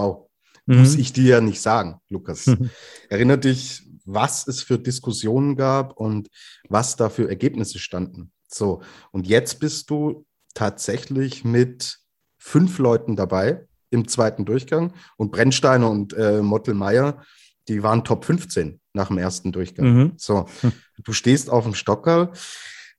Mhm. 0.66 0.79
Muss 0.79 0.94
ich 0.96 1.12
dir 1.12 1.24
ja 1.24 1.40
nicht 1.40 1.61
sagen, 1.61 2.00
Lukas. 2.09 2.46
Mhm. 2.61 2.70
Erinner 3.09 3.37
dich, 3.37 3.83
was 4.05 4.46
es 4.46 4.62
für 4.62 4.79
Diskussionen 4.79 5.57
gab 5.57 5.96
und 5.96 6.29
was 6.68 6.96
da 6.96 7.09
für 7.09 7.29
Ergebnisse 7.29 7.79
standen. 7.79 8.33
So, 8.48 8.83
und 9.12 9.26
jetzt 9.26 9.61
bist 9.61 9.90
du 9.90 10.26
tatsächlich 10.55 11.44
mit 11.44 11.98
fünf 12.38 12.79
Leuten 12.79 13.16
dabei 13.16 13.66
im 13.90 14.09
zweiten 14.09 14.44
Durchgang 14.44 14.92
und 15.16 15.31
Brennsteiner 15.31 15.90
und 15.90 16.12
äh, 16.14 16.42
Mottelmeier, 16.42 17.22
die 17.68 17.83
waren 17.83 18.05
Top 18.05 18.24
15 18.24 18.81
nach 18.92 19.09
dem 19.09 19.18
ersten 19.18 19.53
Durchgang. 19.53 19.94
Mhm. 19.94 20.12
So, 20.16 20.46
du 21.05 21.12
stehst 21.12 21.50
auf 21.50 21.64
dem 21.64 21.74
Stockerl. 21.74 22.33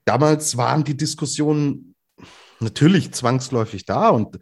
Damals 0.06 0.58
waren 0.58 0.84
die 0.84 0.96
Diskussionen 0.96 1.91
natürlich 2.62 3.14
zwangsläufig 3.14 3.86
da 3.86 4.10
und 4.10 4.40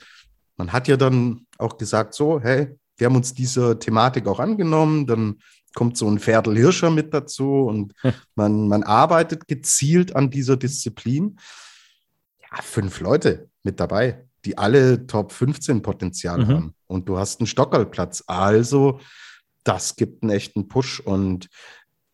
man 0.58 0.73
hat 0.73 0.88
ja 0.88 0.97
dann 0.97 1.47
auch 1.58 1.77
gesagt, 1.77 2.13
so, 2.13 2.39
hey, 2.41 2.75
wir 2.97 3.05
haben 3.05 3.15
uns 3.15 3.34
dieser 3.34 3.79
Thematik 3.79 4.27
auch 4.27 4.39
angenommen, 4.39 5.08
dann 5.08 5.39
kommt 5.73 5.97
so 5.97 6.10
ein 6.10 6.19
Ferdel 6.19 6.58
Hirscher 6.58 6.89
mit 6.89 7.13
dazu 7.13 7.62
und 7.62 7.93
man, 8.36 8.67
man 8.67 8.84
arbeitet 8.84 9.47
gezielt 9.47 10.15
an 10.15 10.29
dieser 10.29 10.58
Disziplin. 10.58 11.39
Ja, 12.41 12.62
fünf 12.62 12.99
Leute 12.99 13.49
mit 13.63 13.79
dabei, 13.79 14.25
die 14.43 14.58
alle 14.58 15.08
Top 15.08 15.32
15 15.32 15.82
Potenzial 15.82 16.39
mhm. 16.39 16.47
haben 16.47 16.75
und 16.88 17.08
du 17.08 17.17
hast 17.17 17.39
einen 17.39 17.47
Stockerlplatz. 17.47 18.23
Also, 18.27 18.99
das 19.63 19.95
gibt 19.95 20.23
einen 20.23 20.32
echten 20.32 20.67
Push 20.67 20.99
und 20.99 21.47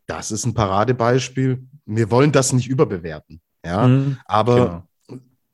das 0.06 0.32
ist 0.32 0.46
ein 0.46 0.54
Paradebeispiel. 0.54 1.66
Wir 1.86 2.12
wollen 2.12 2.32
das 2.32 2.54
nicht 2.54 2.68
überbewerten, 2.68 3.42
ja, 3.66 3.88
mhm, 3.88 4.18
aber 4.26 4.56
genau 4.56 4.84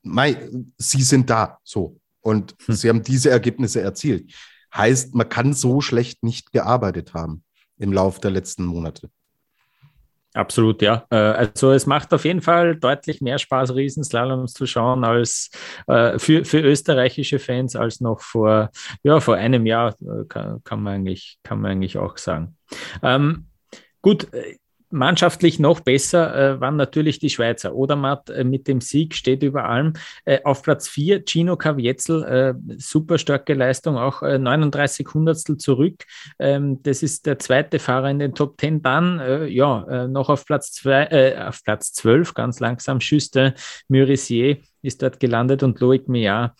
Mei, 0.02 0.48
sie 0.78 1.02
sind 1.02 1.30
da, 1.30 1.58
so. 1.64 1.98
Und 2.20 2.54
hm. 2.66 2.74
sie 2.74 2.88
haben 2.88 3.02
diese 3.02 3.30
Ergebnisse 3.30 3.80
erzielt. 3.80 4.32
Heißt, 4.74 5.14
man 5.14 5.28
kann 5.28 5.52
so 5.52 5.80
schlecht 5.80 6.22
nicht 6.22 6.52
gearbeitet 6.52 7.14
haben 7.14 7.44
im 7.78 7.92
Laufe 7.92 8.20
der 8.20 8.30
letzten 8.30 8.64
Monate. 8.64 9.10
Absolut, 10.34 10.80
ja. 10.80 11.04
Äh, 11.10 11.16
also 11.16 11.72
es 11.72 11.84
macht 11.84 12.14
auf 12.14 12.24
jeden 12.24 12.40
Fall 12.40 12.76
deutlich 12.76 13.20
mehr 13.20 13.38
Spaß, 13.38 13.74
Riesenslaloms 13.74 14.54
zu 14.54 14.64
schauen 14.64 15.04
als 15.04 15.50
äh, 15.88 16.18
für, 16.18 16.46
für 16.46 16.60
österreichische 16.60 17.38
Fans 17.38 17.76
als 17.76 18.00
noch 18.00 18.20
vor, 18.20 18.70
ja, 19.02 19.20
vor 19.20 19.34
einem 19.34 19.66
Jahr, 19.66 19.94
äh, 20.00 20.24
kann, 20.26 20.64
kann, 20.64 20.82
man, 20.82 20.94
eigentlich, 20.94 21.38
kann 21.42 21.60
man 21.60 21.72
eigentlich 21.72 21.98
auch 21.98 22.16
sagen. 22.16 22.56
Ähm, 23.02 23.48
gut, 24.00 24.28
Mannschaftlich 24.92 25.58
noch 25.58 25.80
besser 25.80 26.34
äh, 26.34 26.60
waren 26.60 26.76
natürlich 26.76 27.18
die 27.18 27.30
Schweizer. 27.30 27.74
Odermatt 27.74 28.28
äh, 28.28 28.44
mit 28.44 28.68
dem 28.68 28.82
Sieg 28.82 29.14
steht 29.14 29.42
über 29.42 29.64
allem. 29.64 29.94
Äh, 30.26 30.40
auf 30.44 30.62
Platz 30.62 30.86
4 30.88 31.24
Gino 31.26 31.56
Kavietzel, 31.56 32.22
äh, 32.22 32.54
super 32.76 33.16
starke 33.16 33.54
Leistung, 33.54 33.96
auch 33.96 34.20
39 34.20 35.06
äh, 35.06 35.10
Hundertstel 35.10 35.56
zurück. 35.56 36.04
Ähm, 36.38 36.82
das 36.82 37.02
ist 37.02 37.24
der 37.24 37.38
zweite 37.38 37.78
Fahrer 37.78 38.10
in 38.10 38.18
den 38.18 38.34
Top 38.34 38.60
10. 38.60 38.82
Dann, 38.82 39.18
äh, 39.18 39.46
ja, 39.46 40.06
noch 40.08 40.28
auf 40.28 40.44
Platz, 40.44 40.72
zwei, 40.72 41.48
auf 41.48 41.62
Platz 41.64 41.92
12, 41.94 42.34
ganz 42.34 42.60
langsam, 42.60 43.00
Schüster 43.00 43.54
Murisier 43.88 44.58
ist 44.82 45.02
dort 45.02 45.20
gelandet 45.20 45.62
und 45.62 45.78
Loic 45.80 46.08
Meillard 46.08 46.52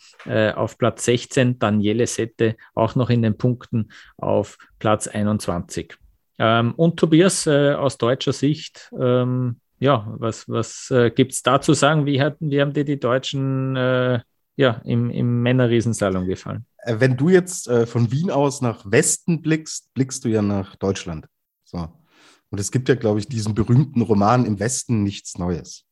auf 0.55 0.77
Platz 0.77 1.05
16, 1.05 1.59
Daniele 1.59 2.07
Sette 2.07 2.55
auch 2.73 2.95
noch 2.95 3.09
in 3.09 3.21
den 3.21 3.37
Punkten 3.37 3.89
auf 4.17 4.57
Platz 4.79 5.07
21. 5.07 5.97
Ähm, 6.43 6.73
und 6.75 6.97
Tobias, 6.99 7.47
äh, 7.47 7.73
aus 7.73 7.97
deutscher 7.97 8.33
Sicht, 8.33 8.91
ähm, 8.99 9.61
ja, 9.79 10.13
was, 10.17 10.49
was 10.49 10.91
äh, 10.91 11.09
gibt 11.09 11.31
es 11.31 11.41
da 11.41 11.61
zu 11.61 11.73
sagen? 11.73 12.05
Wie, 12.05 12.21
hat, 12.21 12.35
wie 12.41 12.59
haben 12.59 12.73
dir 12.73 12.83
die 12.83 12.99
Deutschen 12.99 13.77
äh, 13.77 14.19
ja, 14.57 14.81
im, 14.83 15.09
im 15.09 15.41
Männerriesensalon 15.41 16.27
gefallen? 16.27 16.65
Äh, 16.79 16.95
wenn 16.99 17.15
du 17.15 17.29
jetzt 17.29 17.69
äh, 17.69 17.85
von 17.85 18.11
Wien 18.11 18.29
aus 18.29 18.59
nach 18.59 18.83
Westen 18.85 19.41
blickst, 19.41 19.93
blickst 19.93 20.25
du 20.25 20.27
ja 20.27 20.41
nach 20.41 20.75
Deutschland. 20.75 21.27
So. 21.63 21.87
Und 22.49 22.59
es 22.59 22.71
gibt 22.71 22.89
ja, 22.89 22.95
glaube 22.95 23.19
ich, 23.19 23.27
diesen 23.29 23.55
berühmten 23.55 24.01
Roman 24.01 24.45
Im 24.45 24.59
Westen 24.59 25.01
nichts 25.01 25.37
Neues. 25.37 25.85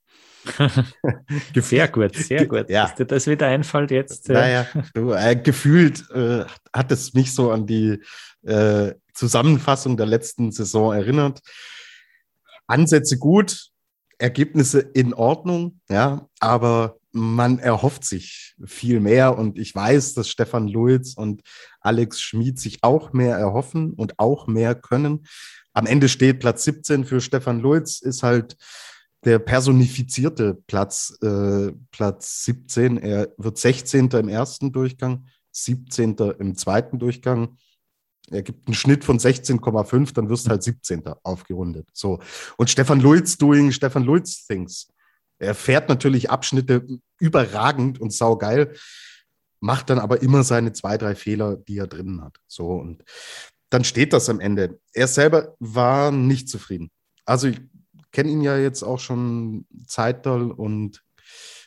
sehr 1.56 1.88
gut, 1.88 2.15
sehr 2.15 2.47
gut. 2.47 2.69
Ja. 2.69 2.84
Dass 2.84 2.95
dir 2.95 3.06
das 3.06 3.27
wieder 3.27 3.47
einfällt 3.47 3.91
jetzt. 3.91 4.30
Naja, 4.30 4.65
du, 4.93 5.12
äh, 5.12 5.36
gefühlt 5.36 6.10
äh, 6.12 6.45
hat 6.73 6.91
es 6.91 7.13
mich 7.13 7.34
so 7.34 7.51
an 7.51 7.67
die 7.67 8.01
äh, 8.43 8.93
Zusammenfassung 9.13 9.97
der 9.97 10.06
letzten 10.06 10.51
Saison 10.51 10.93
erinnert. 10.93 11.41
Ansätze 12.67 13.17
gut, 13.17 13.67
Ergebnisse 14.17 14.80
in 14.80 15.13
Ordnung, 15.13 15.80
ja, 15.89 16.27
aber 16.39 16.97
man 17.12 17.60
erhofft 17.60 18.06
sich 18.06 18.56
viel 18.65 18.99
mehr 18.99 19.38
und 19.38 19.60
ich 19.60 19.75
weiß, 19.75 20.13
dass 20.13 20.30
Stefan 20.30 20.67
Luiz 20.67 21.13
und 21.15 21.41
Alex 21.82 22.21
Schmid 22.21 22.60
sich 22.60 22.80
auch 22.84 23.12
mehr 23.12 23.36
erhoffen 23.36 23.93
und 23.93 24.17
auch 24.17 24.47
mehr 24.47 24.75
können. 24.75 25.25
Am 25.73 25.86
Ende 25.86 26.08
steht 26.08 26.39
Platz 26.39 26.63
17 26.63 27.06
für 27.06 27.19
Stefan 27.19 27.60
Luiz, 27.60 27.99
ist 27.99 28.23
halt 28.23 28.56
der 29.23 29.39
personifizierte 29.39 30.55
Platz, 30.67 31.17
äh, 31.21 31.71
Platz 31.91 32.45
17. 32.45 32.97
Er 32.97 33.29
wird 33.38 33.57
16. 33.57 34.10
im 34.10 34.29
ersten 34.29 34.71
Durchgang, 34.71 35.27
17. 35.51 36.15
im 36.39 36.55
zweiten 36.55 36.97
Durchgang. 36.97 37.57
Er 38.31 38.41
gibt 38.41 38.67
einen 38.67 38.73
Schnitt 38.73 39.03
von 39.03 39.19
16,5, 39.19 40.13
dann 40.13 40.29
wirst 40.29 40.45
du 40.45 40.51
halt 40.51 40.63
17. 40.63 41.03
aufgerundet. 41.23 41.88
So. 41.93 42.19
Und 42.57 42.69
Stefan 42.69 42.99
Lulz 42.99 43.38
doing 43.38 43.71
Stefan 43.71 44.03
Lulz 44.03 44.47
things. 44.47 44.88
Er 45.38 45.55
fährt 45.55 45.89
natürlich 45.89 46.29
Abschnitte 46.29 46.88
überragend 47.19 47.99
und 47.99 48.13
saugeil, 48.13 48.75
macht 49.60 49.89
dann 49.89 49.99
aber 49.99 50.21
immer 50.21 50.43
seine 50.43 50.71
zwei, 50.71 50.97
drei 50.97 51.15
Fehler, 51.15 51.57
die 51.57 51.77
er 51.77 51.88
drinnen 51.88 52.23
hat. 52.23 52.38
So. 52.47 52.67
Und 52.75 53.03
dann 53.69 53.84
steht 53.84 54.13
das 54.13 54.29
am 54.29 54.39
Ende. 54.39 54.79
Er 54.93 55.07
selber 55.07 55.55
war 55.60 56.12
nicht 56.12 56.49
zufrieden. 56.49 56.89
Also 57.25 57.47
ich 57.47 57.62
kenne 58.12 58.30
ihn 58.30 58.41
ja 58.41 58.58
jetzt 58.58 58.84
auch 58.84 59.00
schon 59.00 59.65
Zeitdoll 59.88 60.52
und 60.52 61.04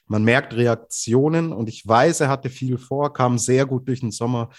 man 0.06 0.24
merkt 0.24 0.54
Reaktionen 0.54 1.52
und 1.52 1.68
ich 1.68 1.86
weiß, 1.86 2.20
er 2.20 2.28
hatte 2.28 2.50
viel 2.50 2.76
vor, 2.76 3.12
kam 3.12 3.38
sehr 3.38 3.64
gut 3.66 3.88
durch 3.88 4.00
den 4.00 4.10
Sommer 4.10 4.50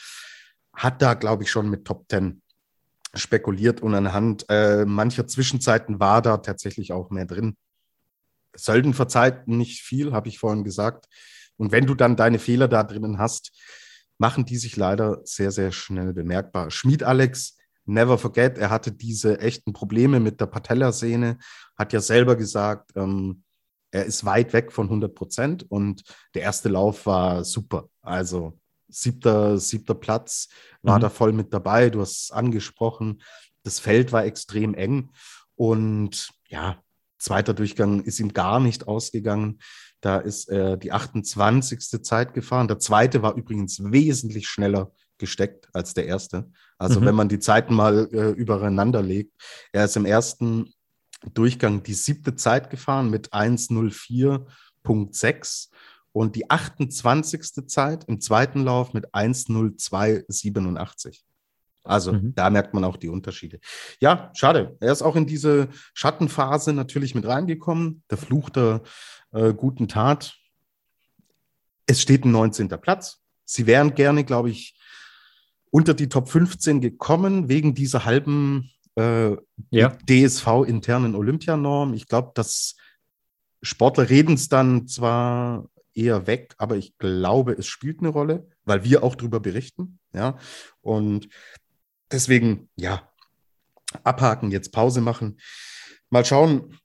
hat 0.76 1.02
da, 1.02 1.14
glaube 1.14 1.44
ich, 1.44 1.52
schon 1.52 1.70
mit 1.70 1.86
Top 1.86 2.06
10 2.10 2.42
spekuliert 3.14 3.82
und 3.82 3.96
anhand 3.96 4.46
äh, 4.50 4.86
mancher 4.86 5.26
Zwischenzeiten 5.26 6.00
war 6.00 6.22
da 6.22 6.38
tatsächlich 6.38 6.92
auch 6.92 7.10
mehr 7.10 7.26
drin. 7.26 7.56
Sölden 8.56 8.94
verzeiht 8.94 9.48
nicht 9.48 9.82
viel, 9.82 10.12
habe 10.12 10.28
ich 10.28 10.38
vorhin 10.38 10.64
gesagt. 10.64 11.06
Und 11.58 11.72
wenn 11.72 11.86
du 11.86 11.96
dann 11.96 12.18
deine 12.18 12.40
Fehler 12.40 12.68
da 12.68 12.84
drinnen 12.84 13.18
hast, 13.18 13.52
machen 14.18 14.46
die 14.46 14.58
sich 14.58 14.76
leider 14.76 15.22
sehr, 15.24 15.52
sehr 15.52 15.72
schnell 15.72 16.14
bemerkbar. 16.14 16.72
Schmied 16.72 17.04
Alex, 17.04 17.55
never 17.86 18.18
forget, 18.18 18.58
er 18.58 18.70
hatte 18.70 18.92
diese 18.92 19.40
echten 19.40 19.74
Probleme 19.74 20.20
mit 20.20 20.40
der 20.42 20.48
Patellasehne, 20.48 21.38
hat 21.78 21.94
ja 21.94 22.02
selber 22.02 22.36
gesagt, 22.36 22.92
ähm, 22.96 23.44
er 23.92 24.06
ist 24.06 24.26
weit 24.26 24.52
weg 24.54 24.72
von 24.72 24.88
100 24.88 25.16
Prozent 25.16 25.72
und 25.72 26.04
der 26.34 26.42
erste 26.42 26.70
Lauf 26.70 27.06
war 27.06 27.46
super. 27.46 27.90
Also 28.02 28.60
siebter, 28.90 29.58
siebter 29.58 29.96
Platz, 29.96 30.50
war 30.82 30.98
mhm. 30.98 31.02
da 31.02 31.10
voll 31.10 31.32
mit 31.32 31.54
dabei. 31.54 31.90
Du 31.90 32.02
hast 32.02 32.24
es 32.24 32.32
angesprochen. 32.32 33.22
Das 33.64 33.80
Feld 33.80 34.12
war 34.12 34.26
extrem 34.26 34.74
eng. 34.74 35.12
Und 35.56 36.30
ja, 36.48 36.84
zweiter 37.18 37.54
Durchgang 37.54 38.02
ist 38.04 38.20
ihm 38.20 38.34
gar 38.34 38.60
nicht 38.60 38.88
ausgegangen. 38.88 39.60
Da 40.02 40.18
ist 40.18 40.50
er 40.50 40.78
die 40.78 40.92
28. 40.92 41.80
Zeit 42.04 42.34
gefahren. 42.34 42.68
Der 42.68 42.80
zweite 42.80 43.22
war 43.22 43.36
übrigens 43.36 43.82
wesentlich 43.82 44.48
schneller 44.48 44.92
gesteckt 45.18 45.70
als 45.74 45.94
der 45.94 46.08
erste. 46.08 46.50
Also 46.78 47.00
mhm. 47.00 47.06
wenn 47.06 47.16
man 47.16 47.30
die 47.30 47.40
Zeiten 47.40 47.74
mal 47.74 48.10
äh, 48.12 48.32
übereinander 48.32 49.02
legt. 49.02 49.32
Er 49.72 49.86
ist 49.86 49.96
im 49.96 50.06
ersten 50.06 50.74
Durchgang 51.34 51.82
die 51.84 51.94
siebte 51.94 52.36
Zeit 52.36 52.70
gefahren 52.70 53.10
mit 53.10 53.30
1.04.6 53.34 55.70
und 56.12 56.36
die 56.36 56.50
28. 56.50 57.68
Zeit 57.68 58.04
im 58.06 58.20
zweiten 58.22 58.64
Lauf 58.64 58.94
mit 58.94 59.14
1.02.87. 59.14 61.22
Also 61.84 62.14
mhm. 62.14 62.34
da 62.36 62.50
merkt 62.50 62.74
man 62.74 62.84
auch 62.84 62.98
die 62.98 63.10
Unterschiede. 63.10 63.60
Ja, 64.00 64.32
schade. 64.34 64.76
Er 64.80 64.92
ist 64.92 65.04
auch 65.04 65.16
in 65.16 65.28
diese 65.28 65.70
Schattenphase 65.94 66.74
natürlich 66.74 67.14
mit 67.16 67.28
reingekommen. 67.28 68.04
Der 68.10 68.18
Fluch 68.18 68.50
der 68.50 68.82
äh, 69.32 69.54
guten 69.54 69.88
Tat. 69.88 70.36
Es 71.86 72.02
steht 72.02 72.26
ein 72.26 72.32
19. 72.32 72.70
Platz. 72.70 73.22
Sie 73.46 73.68
wären 73.68 73.94
gerne, 73.94 74.24
glaube 74.24 74.50
ich, 74.50 74.76
unter 75.76 75.94
die 75.94 76.08
Top 76.08 76.30
15 76.30 76.80
gekommen 76.80 77.50
wegen 77.50 77.76
dieser 77.76 78.06
halben 78.06 78.72
äh, 78.96 79.32
ja. 79.72 79.90
DSV-internen 80.10 81.16
Olympianorm. 81.16 81.94
Ich 81.94 82.08
glaube, 82.08 82.32
dass 82.34 82.78
Sportler 83.62 84.10
reden 84.10 84.36
es 84.36 84.48
dann 84.48 84.88
zwar 84.88 85.68
eher 85.94 86.28
weg, 86.28 86.56
aber 86.60 86.78
ich 86.78 86.98
glaube, 86.98 87.52
es 87.52 87.68
spielt 87.68 88.00
eine 88.00 88.08
Rolle, 88.08 88.48
weil 88.64 88.86
wir 88.86 89.04
auch 89.04 89.16
darüber 89.16 89.42
berichten. 89.42 90.00
Ja, 90.14 90.38
und 90.80 91.28
deswegen, 92.10 92.70
ja, 92.78 93.10
abhaken, 94.06 94.52
jetzt 94.52 94.72
Pause 94.72 95.02
machen. 95.02 95.42
Mal 96.10 96.24
schauen, 96.24 96.80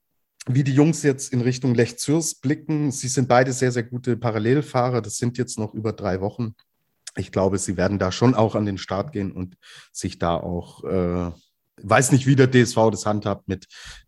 wie 0.48 0.64
die 0.64 0.74
Jungs 0.74 1.04
jetzt 1.04 1.32
in 1.32 1.42
Richtung 1.42 1.76
Lech 1.76 1.96
Zürs 1.96 2.34
blicken. 2.34 2.90
Sie 2.90 3.06
sind 3.06 3.28
beide 3.28 3.52
sehr, 3.52 3.70
sehr 3.70 3.84
gute 3.84 4.16
Parallelfahrer. 4.16 5.00
Das 5.00 5.16
sind 5.16 5.38
jetzt 5.38 5.60
noch 5.60 5.74
über 5.74 5.92
drei 5.92 6.20
Wochen. 6.20 6.56
Ich 7.16 7.32
glaube, 7.32 7.58
sie 7.58 7.76
werden 7.76 7.98
da 7.98 8.12
schon 8.12 8.34
auch 8.34 8.54
an 8.54 8.66
den 8.66 8.78
Start 8.78 9.12
gehen 9.12 9.32
und 9.32 9.56
sich 9.92 10.18
da 10.18 10.36
auch, 10.36 10.84
äh, 10.84 11.30
weiß 11.82 12.12
nicht, 12.12 12.26
wie 12.26 12.36
der 12.36 12.50
DSV 12.50 12.90
das 12.90 13.06
handhabt 13.06 13.48
mit 13.48 13.66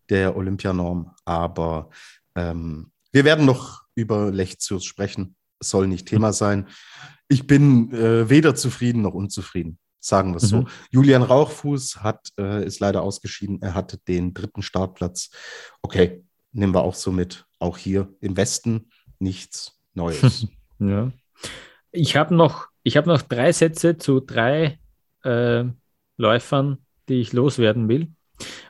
der 0.09 0.35
Olympianorm, 0.37 1.11
aber 1.25 1.89
ähm, 2.35 2.91
wir 3.11 3.25
werden 3.25 3.45
noch 3.45 3.83
über 3.95 4.31
Lechzurs 4.31 4.85
sprechen. 4.85 5.35
soll 5.59 5.87
nicht 5.87 6.07
Thema 6.07 6.33
sein. 6.33 6.67
Ich 7.27 7.47
bin 7.47 7.91
äh, 7.93 8.29
weder 8.29 8.53
zufrieden 8.55 9.01
noch 9.01 9.13
unzufrieden, 9.13 9.79
sagen 9.99 10.31
wir 10.31 10.37
es 10.37 10.51
mhm. 10.51 10.63
so. 10.63 10.65
Julian 10.91 11.23
Rauchfuß 11.23 12.03
hat, 12.03 12.29
äh, 12.37 12.65
ist 12.65 12.79
leider 12.79 13.01
ausgeschieden. 13.01 13.61
Er 13.61 13.73
hatte 13.73 13.97
den 13.97 14.33
dritten 14.33 14.61
Startplatz. 14.61 15.29
Okay, 15.81 16.23
nehmen 16.51 16.73
wir 16.73 16.81
auch 16.81 16.95
so 16.95 17.11
mit. 17.11 17.45
Auch 17.59 17.77
hier 17.77 18.13
im 18.19 18.35
Westen 18.35 18.89
nichts 19.19 19.79
Neues. 19.93 20.47
ja. 20.79 21.11
Ich 21.91 22.15
habe 22.15 22.35
noch, 22.35 22.67
hab 22.85 23.05
noch 23.05 23.21
drei 23.21 23.51
Sätze 23.51 23.97
zu 23.97 24.19
drei 24.19 24.79
äh, 25.23 25.63
Läufern, 26.17 26.77
die 27.09 27.21
ich 27.21 27.33
loswerden 27.33 27.87
will. 27.87 28.07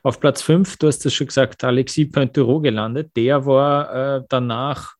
Auf 0.04 0.20
Platz 0.20 0.42
5, 0.42 0.78
du 0.78 0.88
hast 0.88 1.06
es 1.06 1.14
schon 1.14 1.28
gesagt, 1.28 1.64
Alexis 1.64 2.12
Pointerot 2.12 2.64
gelandet. 2.64 3.12
Der 3.16 3.46
war 3.46 4.18
äh, 4.18 4.24
danach 4.30 4.96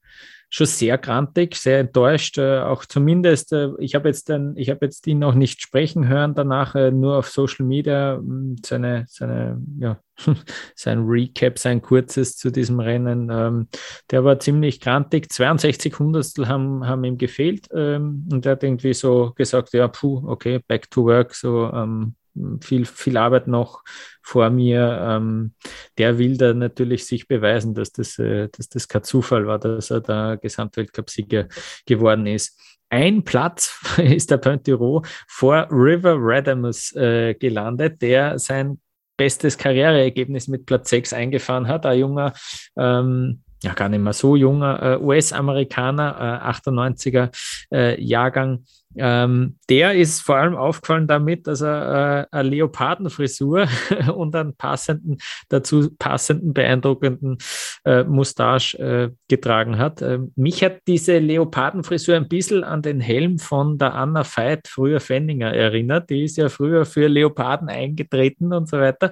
schon 0.54 0.68
sehr 0.68 1.00
grantig, 1.00 1.56
sehr 1.56 1.80
enttäuscht. 1.80 2.38
Äh, 2.38 2.60
auch 2.60 2.86
zumindest, 2.86 3.52
äh, 3.54 3.70
ich 3.80 3.96
habe 3.96 4.10
jetzt, 4.10 4.30
dann, 4.30 4.56
ich 4.56 4.70
habe 4.70 4.86
jetzt 4.86 5.08
ihn 5.08 5.18
noch 5.18 5.34
nicht 5.34 5.64
sprechen 5.64 6.08
hören, 6.08 6.36
danach 6.36 6.76
äh, 6.76 6.92
nur 6.92 7.18
auf 7.18 7.28
Social 7.28 7.66
Media 7.66 8.18
hm, 8.18 8.58
seine, 8.64 9.06
seine, 9.10 9.60
ja, 9.80 10.00
sein 10.76 11.06
Recap, 11.08 11.58
sein 11.58 11.82
kurzes 11.82 12.38
zu 12.38 12.52
diesem 12.52 12.80
Rennen. 12.80 13.32
Ähm, 13.32 13.68
der 14.12 14.24
war 14.24 14.40
ziemlich 14.40 14.80
grantig. 14.80 15.32
62 15.32 15.98
Hundertstel 15.98 16.48
haben, 16.48 16.86
haben 16.86 17.04
ihm 17.04 17.18
gefehlt 17.18 17.68
ähm, 17.74 18.30
und 18.32 18.46
er 18.46 18.52
hat 18.52 18.64
irgendwie 18.64 18.94
so 18.94 19.34
gesagt, 19.36 19.74
ja, 19.74 19.88
puh, 19.88 20.22
okay, 20.28 20.60
back 20.68 20.92
to 20.92 21.06
work, 21.06 21.34
so 21.34 21.72
ähm, 21.74 22.14
viel, 22.62 22.86
viel 22.86 23.18
Arbeit 23.18 23.48
noch 23.48 23.84
vor 24.22 24.50
mir. 24.50 25.00
Ähm, 25.02 25.54
der 25.98 26.18
will 26.18 26.38
da 26.38 26.54
natürlich 26.54 27.06
sich 27.06 27.28
beweisen, 27.28 27.74
dass 27.74 27.92
das, 27.92 28.18
äh, 28.20 28.50
dass 28.50 28.70
das 28.70 28.88
kein 28.88 29.04
Zufall 29.04 29.48
war, 29.48 29.60
dass 29.60 29.92
er 29.92 30.02
da 30.02 30.36
Gesamtweltcupsieger 30.36 31.48
geworden 31.86 32.26
ist. 32.28 32.60
Ein 32.90 33.24
Platz 33.24 33.76
ist 33.98 34.32
der 34.32 34.38
Pointiro 34.38 35.04
vor 35.28 35.68
River 35.72 36.16
Radamus 36.18 36.96
äh, 36.96 37.34
gelandet, 37.34 38.02
der 38.02 38.38
sein 38.40 38.80
bestes 39.18 39.58
Karriereergebnis 39.58 40.48
mit 40.48 40.66
Platz 40.66 40.90
6 40.90 41.14
eingefahren 41.14 41.68
hat. 41.68 41.86
Ein 41.86 42.00
junger, 42.00 42.34
ähm, 42.78 43.42
ja 43.64 43.74
gar 43.74 43.90
nicht 43.90 44.02
mehr 44.02 44.14
so 44.14 44.36
junger 44.36 44.82
äh, 44.82 44.98
US-Amerikaner, 44.98 46.42
äh, 46.44 46.70
98er 46.70 47.30
äh, 47.72 48.02
Jahrgang, 48.02 48.66
ähm, 48.98 49.58
der 49.70 49.96
ist 49.96 50.22
vor 50.22 50.38
allem 50.38 50.56
aufgefallen 50.56 51.08
damit, 51.08 51.48
dass 51.48 51.62
er 51.62 52.28
äh, 52.32 52.36
eine 52.36 52.50
Leopardenfrisur 52.50 53.68
und 54.16 54.36
einen 54.36 54.56
passenden, 54.56 55.18
dazu 55.50 55.90
passenden, 55.98 56.54
beeindruckenden 56.54 57.38
äh, 57.86 58.04
Mustache 58.04 58.78
äh, 58.78 59.12
getragen 59.28 59.78
hat. 59.78 60.02
Äh, 60.02 60.20
mich 60.36 60.64
hat 60.64 60.82
diese 60.88 61.18
Leopardenfrisur 61.20 62.16
ein 62.16 62.28
bisschen 62.28 62.64
an 62.64 62.82
den 62.82 63.00
Helm 63.00 63.40
von 63.40 63.78
der 63.78 63.96
Anna 63.96 64.24
Veit, 64.24 64.68
früher 64.68 65.00
Fenninger, 65.00 65.54
erinnert. 65.54 66.10
Die 66.10 66.24
ist 66.24 66.38
ja 66.38 66.50
früher 66.50 66.86
für 66.86 67.08
Leoparden 67.08 67.70
eingetreten 67.70 68.54
und 68.54 68.70
so 68.70 68.80
weiter. 68.80 69.10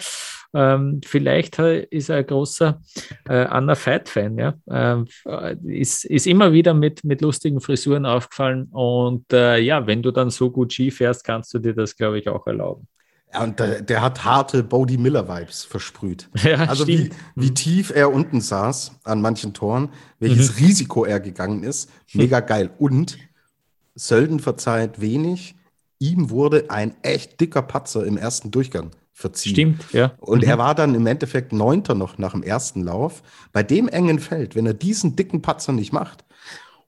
Ähm, 0.53 0.99
vielleicht 1.05 1.57
ist 1.59 2.09
er 2.09 2.17
ein 2.17 2.25
großer 2.25 2.81
äh, 3.29 3.45
Anna 3.45 3.73
Veit-Fan. 3.73 4.37
Ja? 4.37 4.53
Ähm, 4.69 5.07
ist, 5.63 6.03
ist 6.05 6.27
immer 6.27 6.51
wieder 6.51 6.73
mit, 6.73 7.03
mit 7.03 7.21
lustigen 7.21 7.61
Frisuren 7.61 8.05
aufgefallen 8.05 8.67
und 8.71 9.31
äh, 9.31 9.59
ja, 9.59 9.70
ja, 9.71 9.87
wenn 9.87 10.01
du 10.01 10.11
dann 10.11 10.29
so 10.29 10.51
gut 10.51 10.73
Ski 10.73 10.91
fährst, 10.91 11.23
kannst 11.23 11.53
du 11.53 11.59
dir 11.59 11.73
das, 11.73 11.95
glaube 11.95 12.19
ich, 12.19 12.27
auch 12.27 12.45
erlauben. 12.45 12.89
Ja, 13.33 13.41
und 13.41 13.57
der, 13.57 13.81
der 13.81 14.01
hat 14.01 14.25
harte 14.25 14.63
Bodie 14.63 14.97
Miller-Vibes 14.97 15.63
versprüht. 15.63 16.29
Ja, 16.43 16.65
also 16.65 16.87
wie, 16.87 17.09
wie 17.35 17.51
mhm. 17.51 17.55
tief 17.55 17.89
er 17.95 18.11
unten 18.11 18.41
saß 18.41 18.99
an 19.05 19.21
manchen 19.21 19.53
Toren, 19.53 19.87
welches 20.19 20.59
mhm. 20.59 20.65
Risiko 20.65 21.05
er 21.05 21.21
gegangen 21.21 21.63
ist, 21.63 21.89
mega 22.11 22.39
geil. 22.53 22.69
Und 22.79 23.17
Sölden 23.95 24.41
verzeiht 24.41 24.99
wenig. 24.99 25.55
Ihm 25.99 26.29
wurde 26.29 26.69
ein 26.69 26.93
echt 27.01 27.39
dicker 27.39 27.61
Patzer 27.61 28.05
im 28.05 28.17
ersten 28.17 28.51
Durchgang 28.51 28.91
verziehen. 29.13 29.53
Stimmt, 29.53 29.93
ja. 29.93 30.11
Und 30.19 30.41
mhm. 30.41 30.49
er 30.49 30.57
war 30.57 30.75
dann 30.75 30.95
im 30.95 31.07
Endeffekt 31.07 31.53
Neunter 31.53 31.95
noch 31.95 32.17
nach 32.17 32.33
dem 32.33 32.43
ersten 32.43 32.83
Lauf. 32.83 33.23
Bei 33.53 33.63
dem 33.63 33.87
engen 33.87 34.19
Feld, 34.19 34.53
wenn 34.53 34.65
er 34.65 34.73
diesen 34.73 35.15
dicken 35.15 35.41
Patzer 35.41 35.71
nicht 35.71 35.93
macht, 35.93 36.25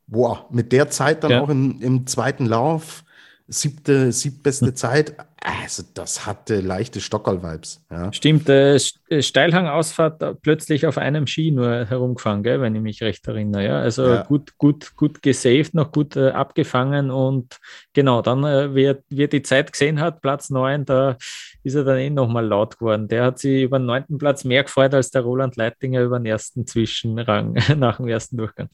boah, 0.08 0.48
mit 0.52 0.72
der 0.72 0.90
Zeit 0.90 1.24
dann 1.24 1.32
ja. 1.32 1.42
auch 1.42 1.50
im, 1.50 1.82
im 1.82 2.08
zweiten 2.08 2.46
Lauf, 2.46 3.04
siebte, 3.48 4.12
siebtbeste 4.12 4.68
hm. 4.68 4.76
Zeit, 4.76 5.16
also 5.44 5.84
das 5.94 6.26
hatte 6.26 6.62
leichte 6.62 7.02
Stockerl-Vibes. 7.02 7.84
Ja. 7.92 8.14
Stimmt, 8.14 8.48
äh, 8.48 8.76
äh 9.10 9.22
Steilhangausfahrt 9.22 10.22
äh, 10.22 10.36
plötzlich 10.36 10.88
auf 10.88 10.98
einem 10.98 11.28
Ski 11.28 11.52
nur 11.52 11.86
herumgefahren, 11.86 12.44
gell, 12.44 12.62
wenn 12.62 12.76
ich 12.76 12.82
mich 12.82 13.04
recht 13.04 13.28
erinnere. 13.28 13.66
Ja. 13.66 13.80
Also 13.80 14.08
ja. 14.08 14.24
gut, 14.24 14.58
gut, 14.58 14.96
gut 14.96 15.22
gesaved, 15.22 15.74
noch 15.74 15.92
gut 15.92 16.16
äh, 16.16 16.30
abgefangen 16.30 17.12
und 17.12 17.58
genau, 17.92 18.22
dann, 18.22 18.46
äh, 18.46 18.74
wie, 18.74 18.96
wie 19.10 19.24
er 19.24 19.28
die 19.28 19.42
Zeit 19.42 19.74
gesehen 19.74 20.00
hat, 20.00 20.22
Platz 20.22 20.50
9, 20.50 20.86
da 20.86 21.18
ist 21.64 21.76
er 21.76 21.84
dann 21.84 21.98
eh 21.98 22.10
nochmal 22.10 22.46
laut 22.46 22.78
geworden. 22.78 23.08
Der 23.08 23.24
hat 23.24 23.40
sich 23.40 23.64
über 23.64 23.80
den 23.80 23.86
neunten 23.86 24.18
Platz 24.18 24.44
mehr 24.44 24.64
gefreut 24.64 24.94
als 24.94 25.12
der 25.12 25.22
Roland 25.22 25.56
Leitinger 25.56 26.02
über 26.02 26.20
den 26.20 26.26
ersten 26.26 26.68
Zwischenrang 26.68 27.58
nach 27.78 27.98
dem 27.98 28.08
ersten 28.08 28.38
Durchgang. 28.38 28.70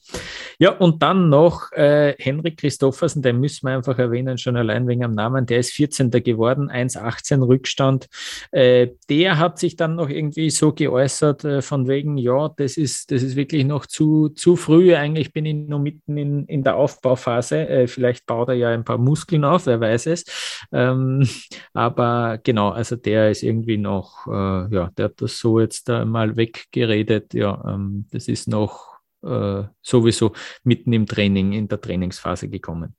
Ja, 0.57 0.71
und 0.71 1.01
dann 1.01 1.29
noch 1.29 1.71
äh, 1.71 2.15
Henrik 2.17 2.57
Christoffersen, 2.57 3.21
den 3.21 3.39
müssen 3.39 3.67
wir 3.67 3.75
einfach 3.75 3.97
erwähnen, 3.97 4.37
schon 4.37 4.57
allein 4.57 4.87
wegen 4.87 5.03
am 5.03 5.13
Namen, 5.13 5.45
der 5.45 5.59
ist 5.59 5.71
14. 5.73 6.11
geworden, 6.11 6.69
1,18 6.69 7.45
Rückstand. 7.45 8.07
Äh, 8.51 8.89
der 9.09 9.37
hat 9.37 9.59
sich 9.59 9.75
dann 9.75 9.95
noch 9.95 10.09
irgendwie 10.09 10.49
so 10.49 10.73
geäußert, 10.73 11.43
äh, 11.45 11.61
von 11.61 11.87
wegen, 11.87 12.17
ja, 12.17 12.49
das 12.57 12.77
ist, 12.77 13.11
das 13.11 13.23
ist 13.23 13.35
wirklich 13.35 13.65
noch 13.65 13.85
zu, 13.85 14.29
zu 14.29 14.55
früh. 14.55 14.95
Eigentlich 14.95 15.33
bin 15.33 15.45
ich 15.45 15.55
noch 15.55 15.79
mitten 15.79 16.17
in, 16.17 16.45
in 16.45 16.63
der 16.63 16.75
Aufbauphase. 16.75 17.67
Äh, 17.67 17.87
vielleicht 17.87 18.25
baut 18.25 18.49
er 18.49 18.55
ja 18.55 18.69
ein 18.69 18.83
paar 18.83 18.97
Muskeln 18.97 19.43
auf, 19.43 19.65
wer 19.65 19.79
weiß 19.79 20.07
es. 20.07 20.25
Ähm, 20.71 21.27
aber 21.73 22.39
genau, 22.43 22.71
also 22.79 22.95
der 22.95 23.29
ist 23.29 23.43
irgendwie 23.43 23.77
noch, 23.77 24.25
äh, 24.27 24.73
ja, 24.73 24.89
der 24.97 25.05
hat 25.05 25.21
das 25.21 25.37
so 25.37 25.59
jetzt 25.59 25.89
äh, 25.89 26.05
mal 26.05 26.37
weggeredet. 26.37 27.33
Ja, 27.33 27.61
ähm, 27.67 28.05
das 28.11 28.29
ist 28.29 28.47
noch 28.47 28.99
äh, 29.21 29.63
sowieso 29.81 30.31
mitten 30.63 30.93
im 30.93 31.05
Training, 31.05 31.51
in 31.51 31.67
der 31.67 31.81
Trainingsphase 31.81 32.47
gekommen. 32.47 32.95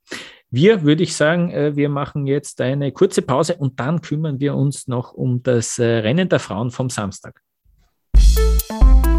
Wir, 0.51 0.83
würde 0.83 1.01
ich 1.01 1.15
sagen, 1.15 1.49
äh, 1.49 1.75
wir 1.75 1.89
machen 1.89 2.27
jetzt 2.27 2.61
eine 2.61 2.91
kurze 2.91 3.23
Pause 3.23 3.55
und 3.55 3.79
dann 3.79 4.01
kümmern 4.01 4.39
wir 4.39 4.53
uns 4.53 4.87
noch 4.87 5.13
um 5.13 5.41
das 5.41 5.79
äh, 5.79 5.85
Rennen 5.85 6.29
der 6.29 6.39
Frauen 6.39 6.69
vom 6.69 6.91
Samstag. 6.91 7.41
Auch 8.69 9.10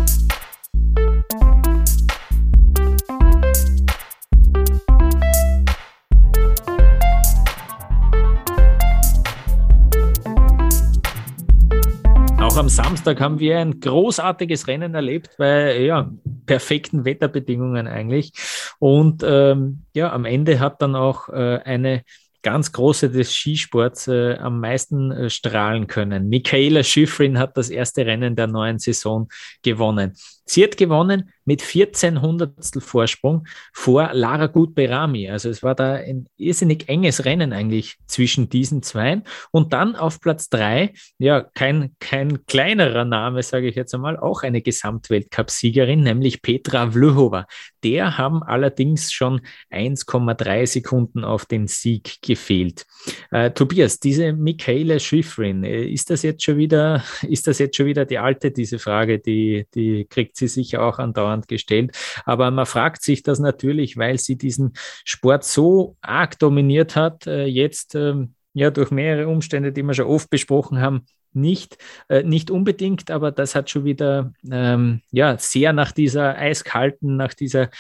am 12.63 12.69
Samstag 12.69 13.21
haben 13.21 13.41
wir 13.41 13.59
ein 13.59 13.81
großartiges 13.81 14.69
Rennen 14.69 14.95
erlebt 14.95 15.31
bei 15.37 15.81
ja, 15.81 16.09
perfekten 16.47 17.05
Wetterbedingungen 17.05 17.89
eigentlich. 17.89 18.33
Und 18.79 19.25
ähm, 19.27 19.83
ja, 19.95 20.13
am 20.13 20.25
Ende 20.25 20.61
hat 20.61 20.81
dann 20.81 20.95
auch 20.95 21.29
äh, 21.29 21.59
eine 21.65 22.05
ganz 22.43 22.71
große 22.71 23.11
des 23.11 23.35
Skisports 23.35 24.07
äh, 24.07 24.37
am 24.37 24.61
meisten 24.61 25.11
äh, 25.11 25.29
strahlen 25.29 25.89
können. 25.89 26.29
Michaela 26.29 26.85
Schifrin 26.85 27.37
hat 27.37 27.57
das 27.57 27.69
erste 27.69 28.07
Rennen 28.07 28.37
der 28.37 28.47
neuen 28.47 28.79
Saison 28.79 29.29
gewonnen. 29.63 30.15
Sie 30.45 30.65
hat 30.65 30.77
gewonnen 30.77 31.31
mit 31.45 31.63
14 31.63 32.21
Hundertstel 32.21 32.81
Vorsprung 32.81 33.47
vor 33.73 34.11
Lara 34.13 34.47
Gut-Berami. 34.47 35.29
Also 35.31 35.49
es 35.49 35.63
war 35.63 35.75
da 35.75 35.95
ein 35.95 36.29
irrsinnig 36.37 36.89
enges 36.89 37.25
Rennen 37.25 37.53
eigentlich 37.53 37.97
zwischen 38.07 38.49
diesen 38.49 38.83
zwei. 38.83 39.23
Und 39.51 39.73
dann 39.73 39.97
auf 39.97 40.21
Platz 40.21 40.49
drei, 40.49 40.93
ja, 41.19 41.41
kein, 41.41 41.97
kein 41.99 42.47
kleinerer 42.47 43.05
Name, 43.05 43.43
sage 43.43 43.69
ich 43.69 43.75
jetzt 43.75 43.95
einmal, 43.95 44.17
auch 44.17 44.43
eine 44.43 44.63
Gesamtweltcup-Siegerin, 44.63 46.03
nämlich 46.03 46.43
Petra 46.43 46.91
Vlhova. 46.91 47.47
Der 47.83 48.19
haben 48.19 48.43
allerdings 48.43 49.13
schon 49.13 49.41
1,3 49.71 50.67
Sekunden 50.67 51.25
auf 51.25 51.47
den 51.47 51.67
Sieg 51.67 52.23
gefehlt. 52.23 52.87
Äh, 53.31 53.51
Tobias, 53.51 53.99
diese 53.99 54.33
Michaela 54.33 54.99
Schifrin, 54.99 55.65
äh, 55.65 55.85
ist 55.85 56.11
das 56.11 56.23
jetzt 56.23 56.45
schon 56.45 56.57
wieder, 56.57 57.03
ist 57.29 57.47
das 57.47 57.59
jetzt 57.59 57.77
schon 57.77 57.87
wieder 57.87 58.05
die 58.05 58.19
alte, 58.19 58.53
diese 58.53 58.79
Frage, 58.79 59.19
die, 59.19 59.67
die 59.75 60.07
kriegt 60.09 60.32
sie 60.37 60.49
sicher 60.49 60.83
auch 60.83 60.99
andauernd 60.99 61.49
gestellt. 61.49 61.97
Aber 62.25 62.51
man 62.51 62.67
fragt 62.67 63.03
sich 63.03 63.23
das 63.23 63.39
natürlich, 63.39 63.97
weil 63.97 64.19
sie 64.19 64.37
diesen 64.37 64.73
Sport 65.05 65.45
so 65.45 65.97
arg 66.01 66.39
dominiert 66.39 66.97
hat, 66.97 67.27
äh, 67.27 67.45
jetzt 67.45 67.95
ähm, 67.95 68.35
ja 68.55 68.71
durch 68.71 68.91
mehrere 68.91 69.29
Umstände, 69.29 69.73
die 69.73 69.83
wir 69.83 69.95
schon 69.95 70.07
oft 70.07 70.31
besprochen 70.31 70.81
haben, 70.81 71.07
nicht, 71.35 71.79
äh, 72.09 72.23
nicht 72.23 72.51
unbedingt, 72.51 73.11
aber 73.11 73.33
das 73.33 73.55
hat 73.55 73.71
schon 73.71 73.85
wieder 73.85 74.33
ähm, 74.51 75.01
ja, 75.11 75.39
sehr 75.39 75.73
nach 75.73 75.93
dieser 75.93 76.37
eiskalten, 76.37 77.17
nach 77.17 77.35
dieser 77.35 77.71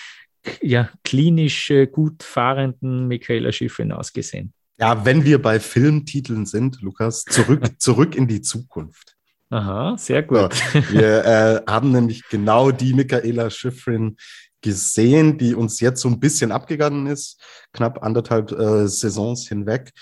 ja, 0.61 0.91
klinisch 1.05 1.71
äh, 1.71 1.87
gut 1.87 2.23
fahrenden 2.23 3.09
Michaela 3.09 3.53
Schifrin 3.53 3.93
ausgesehen. 3.93 4.53
Ja, 4.79 5.05
wenn 5.05 5.25
wir 5.25 5.41
bei 5.41 5.61
Filmtiteln 5.61 6.47
sind, 6.47 6.81
Lukas, 6.81 7.25
zurück, 7.25 7.65
zurück 7.79 8.17
in 8.17 8.27
die 8.27 8.41
Zukunft. 8.41 9.17
Aha, 9.53 9.99
sehr 9.99 10.23
gut. 10.23 10.55
So, 10.55 10.81
wir 10.93 11.25
äh, 11.27 11.62
haben 11.71 11.93
nämlich 11.93 12.27
genau 12.31 12.71
die 12.71 12.95
Michaela 12.95 13.51
Schifrin 13.51 14.17
gesehen, 14.62 15.37
die 15.37 15.55
uns 15.55 15.81
jetzt 15.81 16.01
so 16.01 16.09
ein 16.09 16.21
bisschen 16.21 16.53
abgegangen 16.53 17.07
ist, 17.07 17.38
knapp 17.75 18.03
anderthalb 18.03 18.51
äh, 18.53 18.88
Saisons 18.88 19.47
hinweg. 19.47 19.93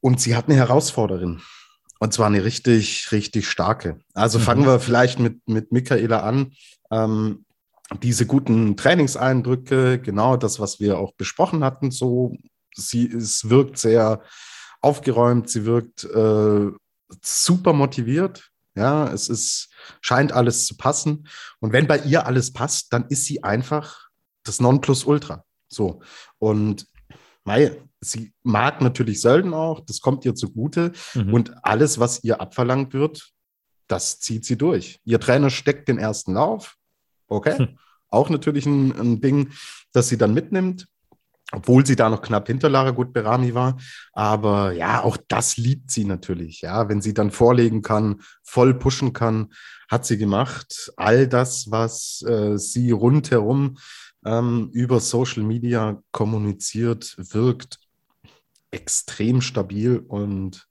Und 0.00 0.20
sie 0.20 0.34
hat 0.34 0.48
eine 0.48 0.56
Herausforderin. 0.56 1.40
Und 2.00 2.12
zwar 2.12 2.26
eine 2.26 2.44
richtig, 2.44 3.12
richtig 3.12 3.48
starke. 3.48 4.00
Also 4.12 4.40
mhm. 4.40 4.42
fangen 4.42 4.66
wir 4.66 4.80
vielleicht 4.80 5.20
mit, 5.20 5.46
mit 5.46 5.70
Michaela 5.70 6.24
an. 6.24 6.52
Ähm, 6.90 7.44
diese 8.02 8.26
guten 8.26 8.76
Trainingseindrücke, 8.76 10.00
genau 10.00 10.36
das, 10.36 10.58
was 10.58 10.80
wir 10.80 10.98
auch 10.98 11.12
besprochen 11.12 11.62
hatten, 11.62 11.92
so, 11.92 12.34
sie 12.74 13.06
es 13.06 13.48
wirkt 13.48 13.78
sehr 13.78 14.20
aufgeräumt, 14.80 15.48
sie 15.48 15.64
wirkt 15.64 16.02
äh, 16.02 16.72
super 17.22 17.72
motiviert. 17.72 18.50
Ja, 18.74 19.10
es 19.10 19.28
ist, 19.28 19.70
scheint 20.00 20.32
alles 20.32 20.66
zu 20.66 20.76
passen. 20.76 21.26
Und 21.60 21.72
wenn 21.72 21.86
bei 21.86 21.98
ihr 21.98 22.26
alles 22.26 22.52
passt, 22.52 22.92
dann 22.92 23.06
ist 23.08 23.24
sie 23.24 23.42
einfach 23.42 24.08
das 24.42 24.60
Nonplusultra. 24.60 25.44
So. 25.68 26.02
Und 26.38 26.86
mei, 27.44 27.82
sie 28.00 28.34
mag 28.42 28.82
natürlich 28.82 29.22
Sölden 29.22 29.54
auch, 29.54 29.80
das 29.80 30.00
kommt 30.00 30.24
ihr 30.26 30.34
zugute. 30.34 30.92
Mhm. 31.14 31.32
Und 31.32 31.64
alles, 31.64 31.98
was 31.98 32.22
ihr 32.22 32.40
abverlangt 32.40 32.92
wird, 32.92 33.32
das 33.88 34.20
zieht 34.20 34.44
sie 34.44 34.58
durch. 34.58 35.00
Ihr 35.04 35.20
Trainer 35.20 35.48
steckt 35.48 35.88
den 35.88 35.98
ersten 35.98 36.34
Lauf. 36.34 36.76
Okay. 37.28 37.58
Hm. 37.58 37.78
Auch 38.08 38.30
natürlich 38.30 38.66
ein, 38.66 38.92
ein 38.98 39.20
Ding, 39.20 39.52
das 39.92 40.08
sie 40.08 40.18
dann 40.18 40.34
mitnimmt 40.34 40.86
obwohl 41.52 41.86
sie 41.86 41.96
da 41.96 42.08
noch 42.08 42.22
knapp 42.22 42.48
hinter 42.48 42.68
Lara 42.68 42.90
Gut-Berami 42.90 43.54
war. 43.54 43.76
Aber 44.12 44.72
ja, 44.72 45.02
auch 45.02 45.16
das 45.28 45.56
liebt 45.56 45.90
sie 45.90 46.04
natürlich. 46.04 46.62
Ja, 46.62 46.88
wenn 46.88 47.00
sie 47.00 47.14
dann 47.14 47.30
vorlegen 47.30 47.82
kann, 47.82 48.20
voll 48.42 48.74
pushen 48.74 49.12
kann, 49.12 49.52
hat 49.88 50.04
sie 50.04 50.18
gemacht. 50.18 50.92
All 50.96 51.28
das, 51.28 51.70
was 51.70 52.22
äh, 52.22 52.58
sie 52.58 52.90
rundherum 52.90 53.78
ähm, 54.24 54.70
über 54.72 54.98
Social 55.00 55.44
Media 55.44 56.02
kommuniziert, 56.10 57.14
wirkt 57.18 57.78
extrem 58.72 59.40
stabil 59.40 59.98
und 59.98 60.66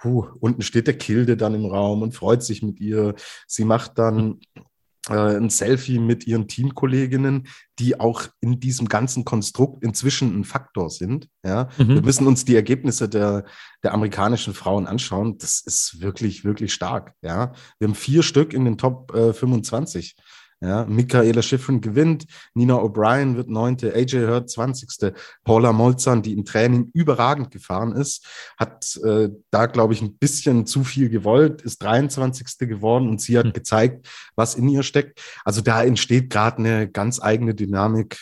Puh, 0.00 0.28
unten 0.38 0.62
steht 0.62 0.86
der 0.86 0.96
Kilde 0.96 1.36
dann 1.36 1.56
im 1.56 1.66
Raum 1.66 2.02
und 2.02 2.14
freut 2.14 2.44
sich 2.44 2.62
mit 2.62 2.78
ihr. 2.78 3.16
Sie 3.48 3.64
macht 3.64 3.98
dann 3.98 4.38
ein 5.10 5.50
Selfie 5.50 5.98
mit 5.98 6.26
ihren 6.26 6.48
Teamkolleginnen, 6.48 7.48
die 7.78 7.98
auch 7.98 8.22
in 8.40 8.60
diesem 8.60 8.88
ganzen 8.88 9.24
Konstrukt 9.24 9.84
inzwischen 9.84 10.38
ein 10.38 10.44
Faktor 10.44 10.90
sind. 10.90 11.28
Ja? 11.44 11.68
Mhm. 11.78 11.88
Wir 11.88 12.02
müssen 12.02 12.26
uns 12.26 12.44
die 12.44 12.56
Ergebnisse 12.56 13.08
der, 13.08 13.44
der 13.82 13.94
amerikanischen 13.94 14.54
Frauen 14.54 14.86
anschauen. 14.86 15.38
Das 15.38 15.60
ist 15.60 16.00
wirklich, 16.00 16.44
wirklich 16.44 16.72
stark. 16.72 17.14
Ja? 17.22 17.52
Wir 17.78 17.88
haben 17.88 17.94
vier 17.94 18.22
Stück 18.22 18.52
in 18.52 18.64
den 18.64 18.78
Top 18.78 19.14
äh, 19.14 19.32
25. 19.32 20.16
Ja, 20.60 20.84
Michaela 20.86 21.40
Schifrin 21.40 21.80
gewinnt, 21.80 22.26
Nina 22.52 22.74
O'Brien 22.74 23.36
wird 23.36 23.48
neunte, 23.48 23.94
AJ 23.94 24.26
Hurt 24.26 24.50
zwanzigste, 24.50 25.14
Paula 25.44 25.72
Molzan, 25.72 26.20
die 26.22 26.32
im 26.32 26.44
Training 26.44 26.90
überragend 26.94 27.52
gefahren 27.52 27.92
ist, 27.92 28.26
hat 28.58 28.96
äh, 29.04 29.28
da, 29.52 29.66
glaube 29.66 29.94
ich, 29.94 30.02
ein 30.02 30.18
bisschen 30.18 30.66
zu 30.66 30.82
viel 30.82 31.10
gewollt, 31.10 31.62
ist 31.62 31.80
23. 31.80 32.68
geworden 32.68 33.08
und 33.08 33.20
sie 33.20 33.38
hat 33.38 33.46
mhm. 33.46 33.52
gezeigt, 33.52 34.08
was 34.34 34.56
in 34.56 34.68
ihr 34.68 34.82
steckt. 34.82 35.22
Also 35.44 35.60
da 35.60 35.84
entsteht 35.84 36.28
gerade 36.28 36.58
eine 36.58 36.90
ganz 36.90 37.22
eigene 37.22 37.54
Dynamik 37.54 38.18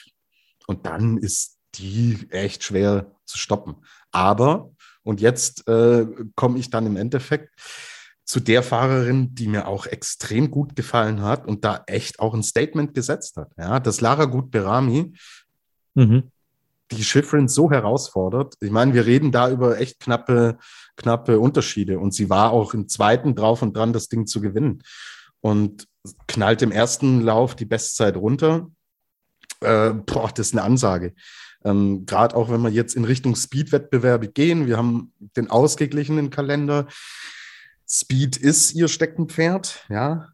und 0.66 0.84
dann 0.84 1.16
ist 1.16 1.56
die 1.76 2.26
echt 2.28 2.64
schwer 2.64 3.12
zu 3.24 3.38
stoppen. 3.38 3.76
Aber, 4.10 4.72
und 5.02 5.22
jetzt 5.22 5.66
äh, 5.68 6.06
komme 6.34 6.58
ich 6.58 6.68
dann 6.68 6.84
im 6.84 6.96
Endeffekt, 6.96 7.50
zu 8.26 8.40
der 8.40 8.64
Fahrerin, 8.64 9.34
die 9.34 9.46
mir 9.46 9.68
auch 9.68 9.86
extrem 9.86 10.50
gut 10.50 10.74
gefallen 10.74 11.22
hat 11.22 11.46
und 11.46 11.64
da 11.64 11.84
echt 11.86 12.18
auch 12.18 12.34
ein 12.34 12.42
Statement 12.42 12.92
gesetzt 12.92 13.36
hat. 13.36 13.52
Ja, 13.56 13.78
dass 13.78 14.00
Lara 14.00 14.24
Gut-Berami 14.24 15.14
mhm. 15.94 16.24
die 16.90 17.04
Schifrin 17.04 17.46
so 17.46 17.70
herausfordert. 17.70 18.54
Ich 18.60 18.72
meine, 18.72 18.94
wir 18.94 19.06
reden 19.06 19.30
da 19.30 19.48
über 19.48 19.78
echt 19.78 20.00
knappe, 20.00 20.58
knappe 20.96 21.38
Unterschiede 21.38 22.00
und 22.00 22.14
sie 22.14 22.28
war 22.28 22.50
auch 22.50 22.74
im 22.74 22.88
zweiten 22.88 23.36
drauf 23.36 23.62
und 23.62 23.76
dran, 23.76 23.92
das 23.92 24.08
Ding 24.08 24.26
zu 24.26 24.40
gewinnen 24.40 24.82
und 25.40 25.86
knallt 26.26 26.62
im 26.62 26.72
ersten 26.72 27.20
Lauf 27.20 27.54
die 27.54 27.64
Bestzeit 27.64 28.16
runter. 28.16 28.68
Äh, 29.60 29.90
boah, 29.90 30.30
das 30.34 30.48
ist 30.48 30.54
eine 30.54 30.62
Ansage. 30.62 31.14
Ähm, 31.64 32.06
Gerade 32.06 32.34
auch 32.34 32.50
wenn 32.50 32.62
wir 32.62 32.70
jetzt 32.70 32.96
in 32.96 33.04
Richtung 33.04 33.36
Speed-Wettbewerbe 33.36 34.26
gehen, 34.26 34.66
wir 34.66 34.76
haben 34.76 35.12
den 35.36 35.48
ausgeglichenen 35.48 36.30
Kalender. 36.30 36.88
Speed 37.88 38.36
ist 38.36 38.74
ihr 38.74 38.88
Steckenpferd, 38.88 39.86
ja. 39.88 40.28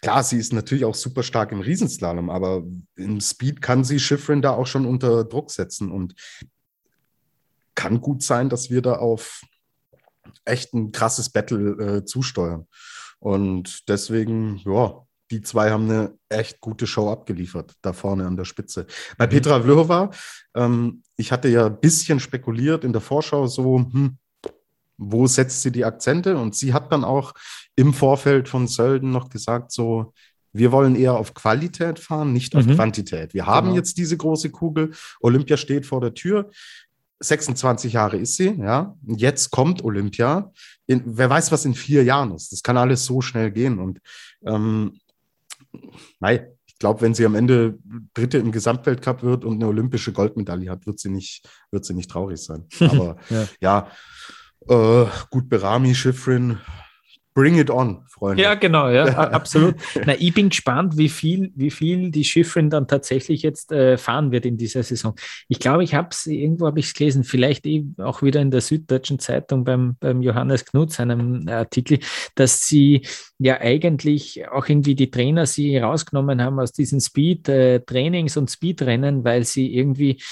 Klar, 0.00 0.22
sie 0.22 0.36
ist 0.36 0.52
natürlich 0.52 0.84
auch 0.84 0.94
super 0.94 1.22
stark 1.22 1.50
im 1.50 1.60
Riesenslalom, 1.60 2.28
aber 2.28 2.62
im 2.96 3.20
Speed 3.20 3.62
kann 3.62 3.84
sie 3.84 3.98
Schifrin 3.98 4.42
da 4.42 4.50
auch 4.50 4.66
schon 4.66 4.84
unter 4.84 5.24
Druck 5.24 5.50
setzen 5.50 5.90
und 5.90 6.14
kann 7.74 8.00
gut 8.00 8.22
sein, 8.22 8.48
dass 8.48 8.70
wir 8.70 8.82
da 8.82 8.96
auf 8.96 9.40
echt 10.44 10.74
ein 10.74 10.92
krasses 10.92 11.30
Battle 11.30 11.70
äh, 11.98 12.04
zusteuern. 12.04 12.66
Und 13.18 13.88
deswegen, 13.88 14.58
ja, 14.58 15.04
die 15.30 15.40
zwei 15.40 15.70
haben 15.70 15.90
eine 15.90 16.18
echt 16.28 16.60
gute 16.60 16.86
Show 16.86 17.10
abgeliefert, 17.10 17.74
da 17.80 17.92
vorne 17.92 18.26
an 18.26 18.36
der 18.36 18.44
Spitze. 18.44 18.86
Bei 19.16 19.26
mhm. 19.26 19.30
Petra 19.30 19.62
Vlhova, 19.62 20.10
ähm, 20.54 21.02
ich 21.16 21.32
hatte 21.32 21.48
ja 21.48 21.66
ein 21.66 21.80
bisschen 21.80 22.20
spekuliert 22.20 22.84
in 22.84 22.92
der 22.92 23.00
Vorschau, 23.00 23.46
so, 23.46 23.78
hm, 23.78 24.18
wo 24.96 25.26
setzt 25.26 25.62
sie 25.62 25.72
die 25.72 25.84
Akzente? 25.84 26.36
Und 26.36 26.54
sie 26.54 26.72
hat 26.72 26.92
dann 26.92 27.04
auch 27.04 27.34
im 27.76 27.92
Vorfeld 27.92 28.48
von 28.48 28.66
Sölden 28.66 29.10
noch 29.10 29.28
gesagt, 29.28 29.72
so, 29.72 30.12
wir 30.52 30.70
wollen 30.72 30.94
eher 30.94 31.14
auf 31.14 31.34
Qualität 31.34 31.98
fahren, 31.98 32.32
nicht 32.32 32.54
auf 32.54 32.64
mhm. 32.64 32.76
Quantität. 32.76 33.34
Wir 33.34 33.46
haben 33.46 33.66
genau. 33.68 33.76
jetzt 33.76 33.98
diese 33.98 34.16
große 34.16 34.50
Kugel, 34.50 34.92
Olympia 35.20 35.56
steht 35.56 35.84
vor 35.84 36.00
der 36.00 36.14
Tür. 36.14 36.50
26 37.20 37.92
Jahre 37.92 38.16
ist 38.16 38.36
sie, 38.36 38.54
ja. 38.58 38.96
Jetzt 39.06 39.50
kommt 39.50 39.82
Olympia. 39.82 40.52
In, 40.86 41.02
wer 41.04 41.30
weiß, 41.30 41.50
was 41.52 41.64
in 41.64 41.74
vier 41.74 42.04
Jahren 42.04 42.34
ist. 42.34 42.52
Das 42.52 42.62
kann 42.62 42.76
alles 42.76 43.04
so 43.04 43.20
schnell 43.20 43.50
gehen. 43.50 43.78
Und 43.78 44.00
ähm, 44.46 44.98
nein, 46.20 46.46
ich 46.66 46.78
glaube, 46.78 47.00
wenn 47.00 47.14
sie 47.14 47.24
am 47.24 47.34
Ende 47.34 47.78
Dritte 48.14 48.38
im 48.38 48.52
Gesamtweltcup 48.52 49.22
wird 49.22 49.44
und 49.44 49.54
eine 49.54 49.68
olympische 49.68 50.12
Goldmedaille 50.12 50.70
hat, 50.70 50.86
wird 50.86 51.00
sie 51.00 51.08
nicht, 51.08 51.48
wird 51.70 51.84
sie 51.84 51.94
nicht 51.94 52.10
traurig 52.10 52.38
sein. 52.40 52.66
Aber 52.80 53.16
ja. 53.30 53.48
ja 53.60 53.88
äh, 54.68 55.06
gut, 55.30 55.48
Berami, 55.48 55.94
Schifrin, 55.94 56.58
Bring 57.34 57.58
it 57.58 57.68
on, 57.68 58.04
Freunde. 58.06 58.44
Ja, 58.44 58.54
genau, 58.54 58.88
ja, 58.88 59.06
absolut. 59.32 59.74
Na, 60.06 60.14
ich 60.16 60.32
bin 60.32 60.50
gespannt, 60.50 60.96
wie 60.96 61.08
viel, 61.08 61.50
wie 61.56 61.72
viel 61.72 62.12
die 62.12 62.22
Schifrin 62.22 62.70
dann 62.70 62.86
tatsächlich 62.86 63.42
jetzt 63.42 63.72
äh, 63.72 63.98
fahren 63.98 64.30
wird 64.30 64.46
in 64.46 64.56
dieser 64.56 64.84
Saison. 64.84 65.16
Ich 65.48 65.58
glaube, 65.58 65.82
ich 65.82 65.96
habe 65.96 66.10
es, 66.12 66.26
irgendwo 66.26 66.66
habe 66.66 66.78
ich 66.78 66.86
es 66.86 66.94
gelesen, 66.94 67.24
vielleicht 67.24 67.66
eh 67.66 67.84
auch 67.98 68.22
wieder 68.22 68.40
in 68.40 68.52
der 68.52 68.60
Süddeutschen 68.60 69.18
Zeitung 69.18 69.64
beim, 69.64 69.96
beim 69.98 70.22
Johannes 70.22 70.64
Knut, 70.64 70.92
seinem 70.92 71.48
Artikel, 71.48 71.98
dass 72.36 72.68
sie 72.68 73.04
ja 73.38 73.60
eigentlich 73.60 74.48
auch 74.48 74.68
irgendwie 74.68 74.94
die 74.94 75.10
Trainer 75.10 75.46
sie 75.46 75.76
rausgenommen 75.76 76.40
haben 76.40 76.60
aus 76.60 76.70
diesen 76.70 77.00
Speed-Trainings 77.00 78.36
äh, 78.36 78.38
und 78.38 78.48
Speedrennen, 78.48 79.24
weil 79.24 79.42
sie 79.42 79.74
irgendwie 79.74 80.22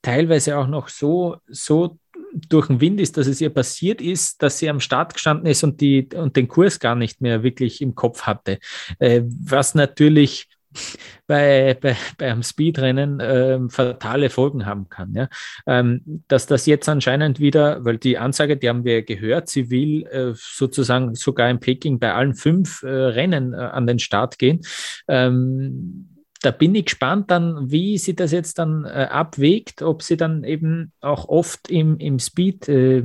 teilweise 0.00 0.58
auch 0.58 0.68
noch 0.68 0.88
so, 0.88 1.38
so 1.48 1.98
durch 2.32 2.68
den 2.68 2.80
Wind 2.80 3.00
ist, 3.00 3.16
dass 3.16 3.26
es 3.26 3.40
ihr 3.40 3.50
passiert 3.50 4.00
ist, 4.00 4.42
dass 4.42 4.58
sie 4.58 4.70
am 4.70 4.80
Start 4.80 5.14
gestanden 5.14 5.46
ist 5.46 5.62
und, 5.64 5.80
die, 5.80 6.08
und 6.14 6.36
den 6.36 6.48
Kurs 6.48 6.80
gar 6.80 6.94
nicht 6.94 7.20
mehr 7.20 7.42
wirklich 7.42 7.80
im 7.80 7.94
Kopf 7.94 8.22
hatte. 8.22 8.58
Äh, 8.98 9.22
was 9.24 9.74
natürlich 9.74 10.48
bei, 11.26 11.76
bei, 11.80 11.96
beim 12.18 12.42
Speedrennen 12.42 13.20
äh, 13.20 13.58
fatale 13.68 14.30
Folgen 14.30 14.66
haben 14.66 14.88
kann. 14.88 15.14
Ja? 15.14 15.28
Ähm, 15.66 16.22
dass 16.28 16.46
das 16.46 16.66
jetzt 16.66 16.88
anscheinend 16.88 17.40
wieder, 17.40 17.84
weil 17.84 17.98
die 17.98 18.18
Ansage, 18.18 18.56
die 18.56 18.68
haben 18.68 18.84
wir 18.84 19.02
gehört, 19.02 19.48
sie 19.48 19.70
will 19.70 20.06
äh, 20.06 20.32
sozusagen 20.34 21.14
sogar 21.14 21.50
in 21.50 21.60
Peking 21.60 21.98
bei 21.98 22.12
allen 22.14 22.34
fünf 22.34 22.82
äh, 22.82 22.88
Rennen 22.88 23.52
äh, 23.52 23.56
an 23.56 23.86
den 23.86 23.98
Start 23.98 24.38
gehen. 24.38 24.60
Ähm, 25.08 26.08
da 26.42 26.50
bin 26.50 26.74
ich 26.74 26.86
gespannt 26.86 27.30
dann, 27.30 27.70
wie 27.70 27.98
sie 27.98 28.14
das 28.14 28.32
jetzt 28.32 28.58
dann 28.58 28.84
äh, 28.84 29.08
abwägt, 29.10 29.82
ob 29.82 30.02
sie 30.02 30.16
dann 30.16 30.44
eben 30.44 30.92
auch 31.00 31.28
oft 31.28 31.70
im, 31.70 31.98
im 31.98 32.18
Speed 32.18 32.68
äh, 32.68 33.02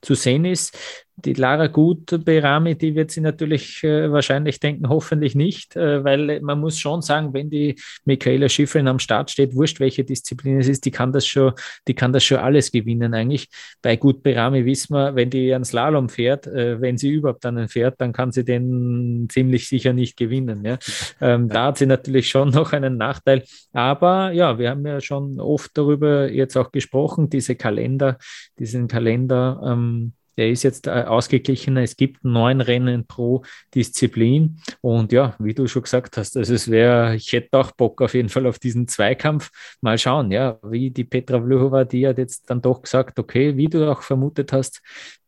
zu 0.00 0.14
sehen 0.14 0.44
ist. 0.44 0.76
Die 1.24 1.32
Lara 1.32 1.66
Gut 1.66 2.24
Berami, 2.24 2.76
die 2.76 2.94
wird 2.94 3.10
sie 3.10 3.20
natürlich 3.20 3.82
äh, 3.82 4.12
wahrscheinlich 4.12 4.60
denken, 4.60 4.88
hoffentlich 4.88 5.34
nicht, 5.34 5.74
äh, 5.74 6.04
weil 6.04 6.40
man 6.42 6.60
muss 6.60 6.78
schon 6.78 7.02
sagen, 7.02 7.32
wenn 7.34 7.50
die 7.50 7.74
Michaela 8.04 8.48
Schifrin 8.48 8.86
am 8.86 9.00
Start 9.00 9.32
steht, 9.32 9.56
wurscht 9.56 9.80
welche 9.80 10.04
Disziplin 10.04 10.60
es 10.60 10.68
ist, 10.68 10.84
die 10.84 10.92
kann 10.92 11.12
das 11.12 11.26
schon, 11.26 11.54
die 11.88 11.94
kann 11.94 12.12
das 12.12 12.22
schon 12.22 12.38
alles 12.38 12.70
gewinnen 12.70 13.14
eigentlich. 13.14 13.48
Bei 13.82 13.96
Gut 13.96 14.22
Berami 14.22 14.64
wissen 14.64 14.94
wir, 14.94 15.16
wenn 15.16 15.28
die 15.28 15.52
einen 15.52 15.64
Slalom 15.64 16.08
fährt, 16.08 16.46
äh, 16.46 16.80
wenn 16.80 16.98
sie 16.98 17.10
überhaupt 17.10 17.44
einen 17.46 17.68
fährt, 17.68 18.00
dann 18.00 18.12
kann 18.12 18.30
sie 18.30 18.44
den 18.44 19.26
ziemlich 19.28 19.66
sicher 19.68 19.92
nicht 19.92 20.16
gewinnen. 20.16 20.64
Ja? 20.64 20.78
Ähm, 21.20 21.48
da 21.48 21.66
hat 21.66 21.78
sie 21.78 21.86
natürlich 21.86 22.28
schon 22.28 22.50
noch 22.50 22.72
einen 22.72 22.96
Nachteil. 22.96 23.42
Aber 23.72 24.30
ja, 24.30 24.56
wir 24.56 24.70
haben 24.70 24.86
ja 24.86 25.00
schon 25.00 25.40
oft 25.40 25.76
darüber 25.76 26.30
jetzt 26.30 26.56
auch 26.56 26.70
gesprochen, 26.70 27.28
diese 27.28 27.56
Kalender, 27.56 28.18
diesen 28.58 28.86
Kalender, 28.86 29.60
ähm, 29.64 30.12
der 30.38 30.50
ist 30.50 30.62
jetzt 30.62 30.86
äh, 30.86 30.90
ausgeglichener. 30.90 31.82
Es 31.82 31.96
gibt 31.96 32.24
neun 32.24 32.60
Rennen 32.60 33.06
pro 33.06 33.42
Disziplin. 33.74 34.60
Und 34.80 35.12
ja, 35.12 35.34
wie 35.40 35.52
du 35.52 35.66
schon 35.66 35.82
gesagt 35.82 36.16
hast, 36.16 36.36
also 36.36 36.54
es 36.54 36.70
wäre, 36.70 37.16
ich 37.16 37.32
hätte 37.32 37.58
auch 37.58 37.72
Bock 37.72 38.00
auf 38.00 38.14
jeden 38.14 38.28
Fall 38.28 38.46
auf 38.46 38.60
diesen 38.60 38.86
Zweikampf. 38.86 39.50
Mal 39.80 39.98
schauen, 39.98 40.30
ja, 40.30 40.58
wie 40.62 40.90
die 40.90 41.04
Petra 41.04 41.42
Vlhova, 41.42 41.84
die 41.84 42.06
hat 42.06 42.18
jetzt 42.18 42.48
dann 42.48 42.62
doch 42.62 42.82
gesagt, 42.82 43.18
okay, 43.18 43.56
wie 43.56 43.66
du 43.66 43.90
auch 43.90 44.02
vermutet 44.02 44.52
hast, 44.52 44.80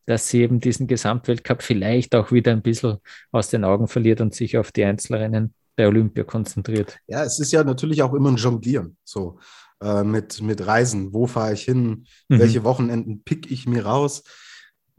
dass 0.05 0.29
sie 0.29 0.41
eben 0.41 0.61
diesen 0.61 0.87
Gesamtweltcup 0.87 1.61
vielleicht 1.61 2.15
auch 2.15 2.31
wieder 2.31 2.53
ein 2.53 2.61
bisschen 2.61 2.97
aus 3.31 3.49
den 3.49 3.65
Augen 3.65 3.89
verliert 3.89 4.21
und 4.21 4.33
sich 4.33 4.57
auf 4.57 4.71
die 4.71 4.85
Einzelrennen 4.85 5.53
der 5.77 5.89
Olympia 5.89 6.23
konzentriert. 6.23 6.99
Ja, 7.07 7.23
es 7.25 7.37
ist 7.39 7.51
ja 7.51 7.65
natürlich 7.65 8.01
auch 8.01 8.13
immer 8.13 8.29
ein 8.29 8.37
Jonglieren, 8.37 8.95
so 9.03 9.39
äh, 9.81 10.03
mit, 10.03 10.41
mit 10.41 10.65
Reisen. 10.65 11.13
Wo 11.13 11.27
fahre 11.27 11.53
ich 11.53 11.63
hin? 11.63 12.05
Mhm. 12.29 12.39
Welche 12.39 12.63
Wochenenden 12.63 13.23
pick 13.23 13.51
ich 13.51 13.67
mir 13.67 13.85
raus? 13.85 14.23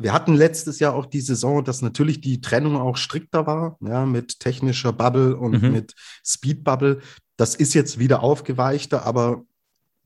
Wir 0.02 0.12
hatten 0.12 0.34
letztes 0.34 0.78
Jahr 0.78 0.94
auch 0.94 1.06
die 1.06 1.20
Saison, 1.20 1.64
dass 1.64 1.82
natürlich 1.82 2.20
die 2.20 2.40
Trennung 2.40 2.76
auch 2.76 2.96
strikter 2.96 3.46
war, 3.46 3.76
ja, 3.80 4.04
mit 4.04 4.40
technischer 4.40 4.92
Bubble 4.92 5.36
und 5.36 5.62
mhm. 5.62 5.72
mit 5.72 5.94
Speed 6.24 6.64
Bubble. 6.64 7.00
Das 7.36 7.54
ist 7.54 7.74
jetzt 7.74 7.98
wieder 7.98 8.22
aufgeweichter, 8.22 9.06
aber 9.06 9.44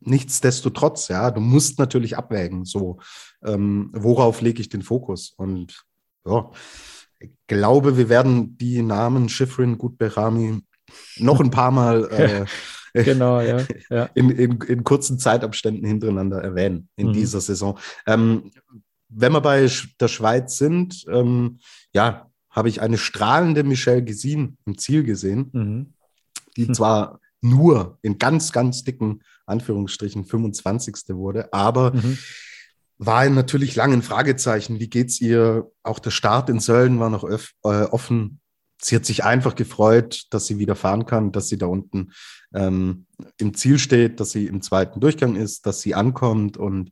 nichtsdestotrotz, 0.01 1.09
ja, 1.09 1.30
du 1.30 1.40
musst 1.40 1.78
natürlich 1.78 2.16
abwägen, 2.16 2.64
so, 2.64 2.99
ähm, 3.44 3.90
worauf 3.92 4.40
lege 4.40 4.61
ich 4.61 4.68
den 4.68 4.82
Fokus? 4.82 5.32
Und 5.36 5.84
ja, 6.26 6.51
ich 7.18 7.30
glaube, 7.47 7.97
wir 7.97 8.09
werden 8.09 8.59
die 8.59 8.82
Namen 8.82 9.28
Schifrin, 9.28 9.78
Gutberami 9.78 10.61
noch 11.16 11.40
ein 11.40 11.51
paar 11.51 11.70
Mal 11.70 12.09
äh, 12.92 13.05
genau, 13.05 13.40
ja, 13.40 13.62
ja. 13.90 14.05
In, 14.14 14.30
in, 14.30 14.61
in, 14.61 14.84
kurzen 14.84 15.18
Zeitabständen 15.18 15.86
hintereinander 15.86 16.42
erwähnen 16.42 16.88
in 16.97 17.09
mhm. 17.09 17.12
dieser 17.12 17.40
Saison. 17.40 17.78
Ähm, 18.07 18.51
wenn 19.09 19.32
wir 19.32 19.40
bei 19.40 19.68
der 20.00 20.09
Schweiz 20.09 20.59
sind, 20.59 21.04
ähm, 21.09 21.59
ja, 21.92 22.30
habe 22.50 22.68
ich 22.68 22.80
eine 22.80 22.98
strahlende 22.98 23.62
Michelle 23.64 24.02
Gesin 24.02 24.57
im 24.64 24.78
Ziel 24.78 25.04
gesehen, 25.04 25.50
mhm. 25.52 25.94
die 26.57 26.72
zwar 26.72 27.20
nur 27.42 27.98
in 28.02 28.18
ganz, 28.18 28.50
ganz 28.50 28.82
dicken 28.82 29.20
Anführungsstrichen 29.44 30.24
25. 30.24 30.96
wurde, 31.11 31.52
aber 31.52 31.92
mhm. 31.94 32.18
war 32.98 33.28
natürlich 33.28 33.76
lange 33.76 33.94
ein 33.94 34.02
Fragezeichen. 34.02 34.80
Wie 34.80 34.88
geht's 34.88 35.20
ihr? 35.20 35.70
Auch 35.82 35.98
der 35.98 36.11
Start 36.11 36.48
in 36.48 36.61
Sölden 36.61 36.98
war 36.98 37.11
noch 37.11 37.24
öff, 37.24 37.52
äh, 37.62 37.84
offen. 37.84 38.40
Sie 38.80 38.96
hat 38.96 39.04
sich 39.04 39.24
einfach 39.24 39.54
gefreut, 39.54 40.24
dass 40.30 40.46
sie 40.46 40.59
wieder 40.59 40.76
fahren 40.76 41.07
kann, 41.07 41.32
dass 41.32 41.48
sie 41.48 41.59
da 41.59 41.66
unten 41.66 42.12
ähm, 42.54 43.07
im 43.38 43.54
Ziel 43.54 43.78
steht, 43.78 44.18
dass 44.18 44.30
sie 44.30 44.46
im 44.46 44.62
zweiten 44.62 45.00
Durchgang 45.00 45.36
ist, 45.36 45.66
dass 45.66 45.80
sie 45.80 45.94
ankommt. 45.94 46.57
Und 46.57 46.90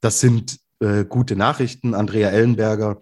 das 0.00 0.20
sind 0.20 0.58
äh, 0.82 1.04
gute 1.04 1.36
Nachrichten. 1.36 1.94
Andrea 1.94 2.30
Ellenberger 2.30 2.98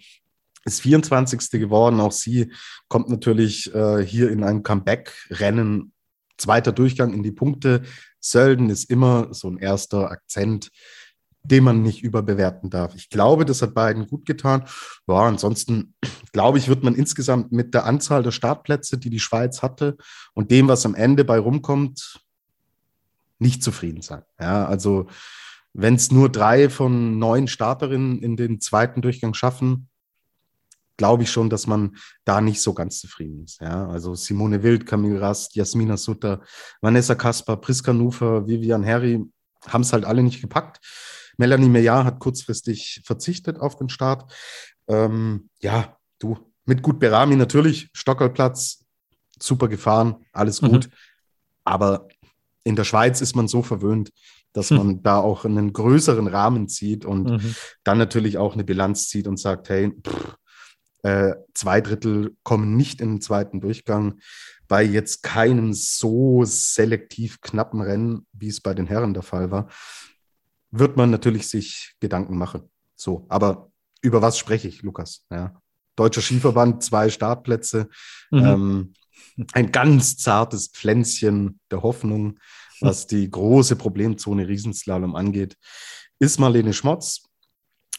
ist 0.64 0.82
24. 0.82 1.50
geworden. 1.52 2.00
Auch 2.00 2.12
sie 2.12 2.52
kommt 2.88 3.08
natürlich 3.08 3.74
äh, 3.74 4.04
hier 4.04 4.30
in 4.30 4.44
ein 4.44 4.62
Comeback-Rennen. 4.62 5.92
Zweiter 6.36 6.72
Durchgang 6.72 7.12
in 7.12 7.22
die 7.22 7.32
Punkte. 7.32 7.82
Sölden 8.20 8.70
ist 8.70 8.90
immer 8.90 9.32
so 9.32 9.48
ein 9.48 9.58
erster 9.58 10.10
Akzent 10.10 10.70
den 11.42 11.64
man 11.64 11.82
nicht 11.82 12.02
überbewerten 12.02 12.70
darf. 12.70 12.94
Ich 12.94 13.08
glaube, 13.08 13.44
das 13.44 13.62
hat 13.62 13.74
beiden 13.74 14.06
gut 14.06 14.26
getan. 14.26 14.64
Ja, 15.06 15.22
ansonsten 15.22 15.94
glaube 16.32 16.58
ich, 16.58 16.68
wird 16.68 16.82
man 16.82 16.94
insgesamt 16.94 17.52
mit 17.52 17.74
der 17.74 17.86
Anzahl 17.86 18.22
der 18.22 18.30
Startplätze, 18.30 18.98
die 18.98 19.10
die 19.10 19.20
Schweiz 19.20 19.62
hatte 19.62 19.96
und 20.34 20.50
dem, 20.50 20.68
was 20.68 20.84
am 20.84 20.94
Ende 20.94 21.24
bei 21.24 21.38
rumkommt, 21.38 22.20
nicht 23.38 23.62
zufrieden 23.62 24.02
sein. 24.02 24.22
Ja, 24.38 24.66
also 24.66 25.06
wenn 25.72 25.94
es 25.94 26.10
nur 26.10 26.28
drei 26.30 26.68
von 26.68 27.18
neun 27.18 27.48
Starterinnen 27.48 28.20
in 28.22 28.36
den 28.36 28.60
zweiten 28.60 29.02
Durchgang 29.02 29.34
schaffen, 29.34 29.88
glaube 30.96 31.22
ich 31.22 31.30
schon, 31.30 31.48
dass 31.48 31.66
man 31.66 31.96
da 32.24 32.40
nicht 32.40 32.60
so 32.60 32.74
ganz 32.74 33.00
zufrieden 33.00 33.44
ist. 33.44 33.60
Ja, 33.60 33.88
also 33.88 34.14
Simone 34.14 34.62
Wild, 34.62 34.84
Camille 34.84 35.20
Rast, 35.20 35.54
Jasmina 35.54 35.96
Sutter, 35.96 36.42
Vanessa 36.82 37.14
Kasper, 37.14 37.56
Priska 37.56 37.94
Nufer, 37.94 38.46
Vivian 38.46 38.82
Herry 38.82 39.24
haben 39.66 39.80
es 39.80 39.92
halt 39.92 40.04
alle 40.04 40.22
nicht 40.22 40.40
gepackt. 40.40 40.78
Melanie 41.38 41.70
Meillard 41.70 42.04
hat 42.04 42.18
kurzfristig 42.18 43.00
verzichtet 43.04 43.58
auf 43.58 43.76
den 43.76 43.88
Start. 43.88 44.30
Ähm, 44.88 45.48
ja, 45.60 45.96
du, 46.18 46.36
mit 46.66 46.82
Gut 46.82 46.98
Berami 46.98 47.36
natürlich, 47.36 47.88
Stockerplatz, 47.94 48.84
super 49.40 49.68
gefahren, 49.68 50.16
alles 50.32 50.60
mhm. 50.60 50.68
gut. 50.68 50.86
Mhm. 50.88 50.92
Aber 51.64 52.08
in 52.62 52.76
der 52.76 52.84
Schweiz 52.84 53.22
ist 53.22 53.34
man 53.34 53.48
so 53.48 53.62
verwöhnt, 53.62 54.12
dass 54.52 54.70
hm. 54.70 54.76
man 54.76 55.02
da 55.02 55.18
auch 55.18 55.44
einen 55.44 55.72
größeren 55.72 56.26
Rahmen 56.26 56.68
zieht 56.68 57.04
und 57.04 57.30
mhm. 57.30 57.54
dann 57.84 57.98
natürlich 57.98 58.38
auch 58.38 58.54
eine 58.54 58.64
Bilanz 58.64 59.08
zieht 59.08 59.28
und 59.28 59.38
sagt, 59.38 59.68
hey, 59.68 59.92
pff, 59.92 60.36
äh, 61.02 61.34
zwei 61.54 61.80
Drittel 61.80 62.36
kommen 62.42 62.76
nicht 62.76 63.00
in 63.00 63.14
den 63.14 63.20
zweiten 63.20 63.60
Durchgang 63.60 64.20
bei 64.68 64.82
jetzt 64.82 65.22
keinem 65.22 65.72
so 65.72 66.42
selektiv 66.44 67.40
knappen 67.40 67.80
Rennen, 67.80 68.26
wie 68.32 68.48
es 68.48 68.60
bei 68.60 68.74
den 68.74 68.86
Herren 68.86 69.14
der 69.14 69.22
Fall 69.22 69.50
war 69.50 69.68
wird 70.70 70.96
man 70.96 71.10
natürlich 71.10 71.48
sich 71.48 71.94
Gedanken 72.00 72.36
machen. 72.36 72.70
So, 72.96 73.26
aber 73.28 73.70
über 74.02 74.22
was 74.22 74.38
spreche 74.38 74.68
ich, 74.68 74.82
Lukas? 74.82 75.26
Ja. 75.30 75.60
Deutscher 75.96 76.22
Skiverband, 76.22 76.82
zwei 76.82 77.10
Startplätze, 77.10 77.88
mhm. 78.30 78.44
ähm, 78.44 78.92
ein 79.52 79.72
ganz 79.72 80.16
zartes 80.16 80.68
Pflänzchen 80.68 81.60
der 81.70 81.82
Hoffnung, 81.82 82.38
was 82.80 83.06
die 83.06 83.30
große 83.30 83.76
Problemzone 83.76 84.48
Riesenslalom 84.48 85.16
angeht, 85.16 85.56
ist 86.18 86.38
Marlene 86.38 86.72
Schmotz. 86.72 87.22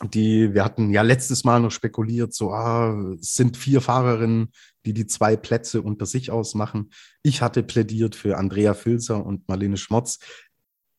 Die, 0.03 0.53
wir 0.53 0.65
hatten 0.65 0.89
ja 0.89 1.03
letztes 1.03 1.43
Mal 1.43 1.59
noch 1.59 1.69
spekuliert, 1.69 2.34
so, 2.34 2.51
ah, 2.51 3.13
es 3.19 3.36
sind 3.36 3.55
vier 3.55 3.82
Fahrerinnen, 3.82 4.51
die 4.84 4.93
die 4.93 5.05
zwei 5.05 5.36
Plätze 5.36 5.84
unter 5.84 6.07
sich 6.07 6.32
ausmachen. 6.32 6.91
Ich 7.21 7.43
hatte 7.43 7.61
plädiert 7.61 8.15
für 8.15 8.38
Andrea 8.38 8.73
Filzer 8.73 9.23
und 9.23 9.47
Marlene 9.47 9.77
Schmotz 9.77 10.17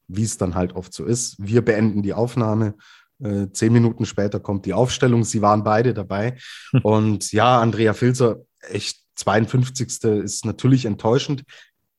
wie 0.09 0.25
es 0.25 0.37
dann 0.37 0.55
halt 0.55 0.75
oft 0.75 0.93
so 0.93 1.05
ist. 1.05 1.37
Wir 1.39 1.63
beenden 1.63 2.03
die 2.03 2.15
Aufnahme. 2.15 2.75
Äh, 3.23 3.49
zehn 3.53 3.73
Minuten 3.73 4.05
später 4.05 4.41
kommt 4.41 4.67
die 4.67 4.73
Aufstellung. 4.73 5.25
Sie 5.25 5.43
waren 5.43 5.65
beide 5.65 5.95
dabei. 5.95 6.39
Und 6.83 7.33
ja, 7.33 7.61
Andrea 7.61 7.95
Filzer, 7.95 8.39
echt 8.61 9.01
52. 9.17 10.03
ist 10.23 10.45
natürlich 10.45 10.85
enttäuschend. 10.85 11.45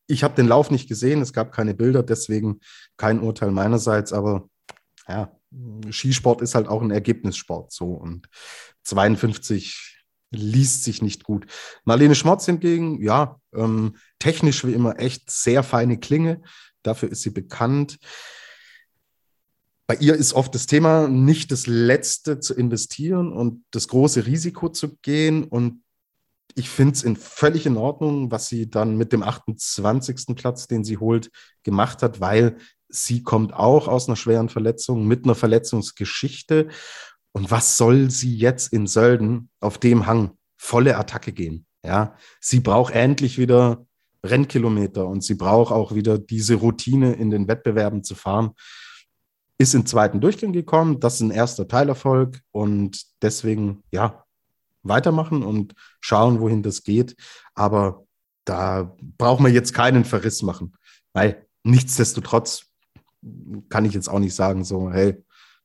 Ich 0.08 0.24
habe 0.24 0.36
den 0.36 0.48
Lauf 0.48 0.72
nicht 0.72 0.88
gesehen, 0.88 1.22
es 1.22 1.34
gab 1.34 1.52
keine 1.52 1.74
Bilder, 1.74 2.04
deswegen 2.04 2.60
kein 2.98 3.20
Urteil 3.20 3.52
meinerseits, 3.52 4.14
aber 4.14 4.50
ja, 5.08 5.32
Skisport 5.92 6.42
ist 6.42 6.56
halt 6.56 6.68
auch 6.68 6.82
ein 6.82 6.92
Ergebnissport 6.92 7.72
so 7.72 7.94
und 7.94 8.28
52 8.84 10.00
liest 10.32 10.84
sich 10.84 11.02
nicht 11.02 11.24
gut. 11.24 11.46
Marlene 11.86 12.16
Schmotz 12.16 12.46
hingegen, 12.48 13.02
ja, 13.02 13.40
ähm, 13.54 13.98
technisch 14.20 14.66
wie 14.66 14.74
immer 14.74 15.00
echt 15.00 15.30
sehr 15.30 15.62
feine 15.62 16.00
Klinge, 16.00 16.42
Dafür 16.84 17.10
ist 17.10 17.22
sie 17.22 17.32
bekannt. 17.32 17.98
Bei 19.88 19.96
ihr 19.96 20.16
ist 20.16 20.34
oft 20.34 20.54
das 20.54 20.66
Thema, 20.66 21.08
nicht 21.08 21.52
das 21.52 21.66
Letzte 21.68 22.40
zu 22.40 22.54
investieren 22.54 23.34
und 23.34 23.66
das 23.72 23.88
große 23.88 24.26
Risiko 24.26 24.70
zu 24.70 24.98
gehen. 24.98 25.44
Und 25.44 25.83
ich 26.56 26.70
finde 26.70 26.94
es 26.94 27.04
in 27.04 27.16
völlig 27.16 27.66
in 27.66 27.78
Ordnung, 27.78 28.32
was 28.32 28.48
sie 28.48 28.70
dann 28.70 28.98
mit 28.98 29.12
dem 29.12 29.24
28. 29.24 30.36
Platz, 30.36 30.68
den 30.68 30.84
sie 30.84 30.98
holt, 30.98 31.32
gemacht 31.64 32.04
hat, 32.04 32.22
weil 32.22 32.58
sie 32.90 33.24
kommt 33.24 33.54
auch 33.54 33.88
aus 33.88 34.08
einer 34.08 34.16
schweren 34.16 34.50
Verletzung 34.50 35.08
mit 35.08 35.26
einer 35.26 35.36
Verletzungsgeschichte. 35.36 36.70
Und 37.32 37.50
was 37.50 37.78
soll 37.78 38.12
sie 38.12 38.36
jetzt 38.36 38.72
in 38.72 38.86
Sölden 38.86 39.50
auf 39.60 39.80
dem 39.80 40.06
Hang 40.06 40.38
volle 40.58 40.98
Attacke 40.98 41.34
gehen? 41.34 41.66
Ja, 41.84 42.16
sie 42.40 42.60
braucht 42.60 42.94
endlich 42.94 43.38
wieder 43.38 43.86
Rennkilometer 44.26 45.06
und 45.06 45.24
sie 45.24 45.34
braucht 45.34 45.74
auch 45.74 45.94
wieder 45.94 46.18
diese 46.18 46.56
Routine 46.56 47.14
in 47.14 47.30
den 47.30 47.48
Wettbewerben 47.48 48.04
zu 48.04 48.16
fahren. 48.16 48.52
Ist 49.58 49.74
im 49.74 49.86
zweiten 49.86 50.22
Durchgang 50.22 50.54
gekommen, 50.54 51.00
das 51.00 51.16
ist 51.16 51.22
ein 51.22 51.32
erster 51.32 51.68
Teilerfolg 51.68 52.40
und 52.52 53.02
deswegen, 53.22 53.84
ja, 53.92 54.23
weitermachen 54.84 55.44
und 55.44 55.74
schauen, 56.00 56.40
wohin 56.40 56.64
das 56.64 56.84
geht. 56.84 57.16
Aber 57.56 58.06
da 58.46 58.96
brauchen 59.18 59.46
wir 59.46 59.52
jetzt 59.52 59.74
keinen 59.74 60.06
Verriss 60.06 60.42
machen, 60.42 60.74
weil 61.14 61.48
nichtsdestotrotz 61.64 62.66
kann 63.70 63.86
ich 63.86 63.94
jetzt 63.94 64.10
auch 64.10 64.20
nicht 64.20 64.36
sagen, 64.36 64.64
so, 64.64 64.92
hey, 64.92 65.16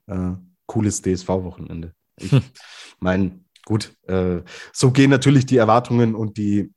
äh, 0.07 0.33
cooles 0.67 1.03
DSV-Wochenende. 1.03 1.93
Ich 2.17 2.31
hm. 2.31 2.43
meine, 3.01 3.41
gut, 3.65 3.97
äh, 4.07 4.43
so 4.73 4.93
gehen 4.93 5.11
natürlich 5.11 5.47
die 5.47 5.57
Erwartungen 5.57 6.15
und 6.15 6.37
die 6.37 6.73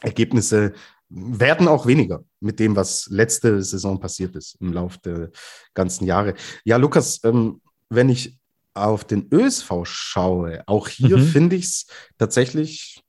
Ergebnisse 0.00 0.72
werden 1.08 1.68
auch 1.68 1.86
weniger 1.86 2.24
mit 2.40 2.58
dem, 2.58 2.74
was 2.74 3.06
letzte 3.10 3.62
Saison 3.62 4.00
passiert 4.00 4.34
ist 4.34 4.56
im 4.60 4.72
Laufe 4.72 4.98
der 5.04 5.30
ganzen 5.74 6.06
Jahre. 6.06 6.34
Ja, 6.64 6.76
Lukas, 6.78 7.20
ähm, 7.24 7.60
wenn 7.90 8.08
ich 8.08 8.38
auf 8.74 9.04
den 9.04 9.28
ÖSV 9.32 9.84
schaue, 9.84 10.62
auch 10.66 10.88
hier 10.88 11.18
mhm. 11.18 11.26
finde 11.26 11.56
ich 11.56 11.64
es 11.64 11.86
tatsächlich 12.18 13.02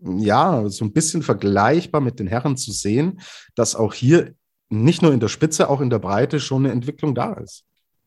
ja 0.00 0.68
so 0.68 0.84
ein 0.84 0.92
bisschen 0.92 1.22
vergleichbar 1.22 2.00
mit 2.00 2.18
den 2.18 2.26
Herren 2.26 2.56
zu 2.56 2.72
sehen, 2.72 3.20
dass 3.54 3.76
auch 3.76 3.94
hier 3.94 4.34
nicht 4.68 5.02
nur 5.02 5.12
in 5.12 5.20
der 5.20 5.28
Spitze, 5.28 5.68
auch 5.68 5.80
in 5.80 5.90
der 5.90 5.98
Breite 5.98 6.40
schon 6.40 6.64
eine 6.64 6.72
Entwicklung 6.72 7.14
da 7.14 7.34
ist. 7.34 7.64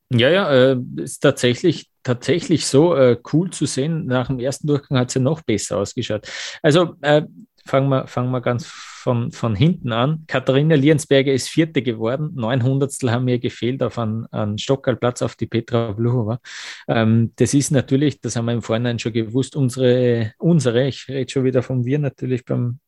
Ja, 0.10 0.30
ja, 0.30 0.52
äh, 0.52 0.78
ist 0.98 1.20
tatsächlich, 1.20 1.90
tatsächlich 2.04 2.68
so 2.68 2.96
äh, 2.96 3.18
cool 3.34 3.50
zu 3.50 3.66
sehen. 3.66 4.06
Nach 4.06 4.28
dem 4.28 4.40
ersten 4.40 4.68
Durchgang 4.68 5.00
hat 5.00 5.10
es 5.10 5.16
ja 5.16 5.22
noch 5.22 5.42
besser 5.42 5.78
ausgeschaut. 5.78 6.28
Also 6.62 6.96
äh, 7.02 7.24
fangen 7.66 7.90
wir, 7.90 8.08
wir 8.08 8.42
ganz 8.42 8.72
von, 9.06 9.32
von 9.32 9.56
hinten 9.56 9.92
an. 9.92 10.24
Katharina 10.26 10.74
Liensberger 10.74 11.32
ist 11.32 11.48
Vierte 11.48 11.84
geworden. 11.84 12.32
Neun 12.34 12.64
Hundertstel 12.64 13.12
haben 13.12 13.26
mir 13.26 13.38
gefehlt 13.38 13.84
auf 13.84 14.00
einen, 14.00 14.26
einen 14.32 14.58
Stockerlplatz 14.58 15.22
auf 15.22 15.36
die 15.36 15.46
Petra 15.46 15.92
Bluchova. 15.92 16.40
Ähm, 16.88 17.32
das 17.36 17.54
ist 17.54 17.70
natürlich, 17.70 18.20
das 18.20 18.36
haben 18.36 18.46
wir 18.46 18.54
im 18.54 18.64
Vorhinein 18.64 18.98
schon 18.98 19.14
gewusst, 19.14 19.56
unsere, 19.56 20.34
unsere 20.40 20.88
ich 20.88 21.08
rede 21.08 21.32
schon 21.32 21.44
wieder 21.44 21.62
von 21.62 21.86
wir 21.86 22.00
natürlich 22.00 22.46
beim, 22.46 22.80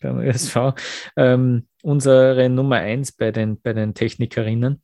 beim 0.00 0.20
ÖSV, 0.20 0.72
ähm, 1.18 1.66
unsere 1.82 2.48
Nummer 2.48 2.76
eins 2.76 3.12
bei 3.12 3.30
den, 3.30 3.60
bei 3.60 3.74
den 3.74 3.92
Technikerinnen. 3.92 4.80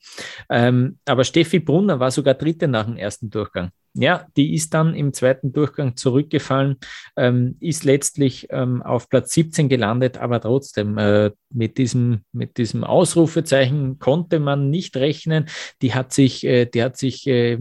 Ähm, 0.51 0.99
aber 1.07 1.24
Steffi 1.24 1.61
Brunner 1.61 1.99
war 1.99 2.11
sogar 2.11 2.35
Dritte 2.35 2.68
nach 2.68 2.85
dem 2.85 2.99
ersten 2.99 3.30
Durchgang. 3.30 3.70
Ja, 3.97 4.26
die 4.37 4.55
ist 4.55 4.74
dann 4.74 4.93
im 4.95 5.12
zweiten 5.12 5.53
Durchgang 5.53 5.97
zurückgefallen, 5.97 6.78
ähm, 7.16 7.57
ist 7.61 7.85
letztlich 7.85 8.49
ähm, 8.51 8.82
auf 8.82 9.09
Platz 9.09 9.32
17 9.35 9.68
gelandet, 9.68 10.18
aber 10.18 10.41
trotzdem 10.75 10.99
äh, 10.99 11.31
mit, 11.51 11.79
diesem, 11.79 12.22
mit 12.33 12.59
diesem 12.59 12.85
Ausrufezeichen 12.85 13.99
konnte 13.99 14.41
man 14.41 14.70
nicht 14.70 14.97
rechnen. 14.97 15.47
Die 15.83 15.95
hat 15.95 16.12
sich, 16.12 16.45
äh, 16.45 16.66
die 16.66 16.83
hat 16.83 16.97
sich 16.97 17.27
äh, 17.27 17.59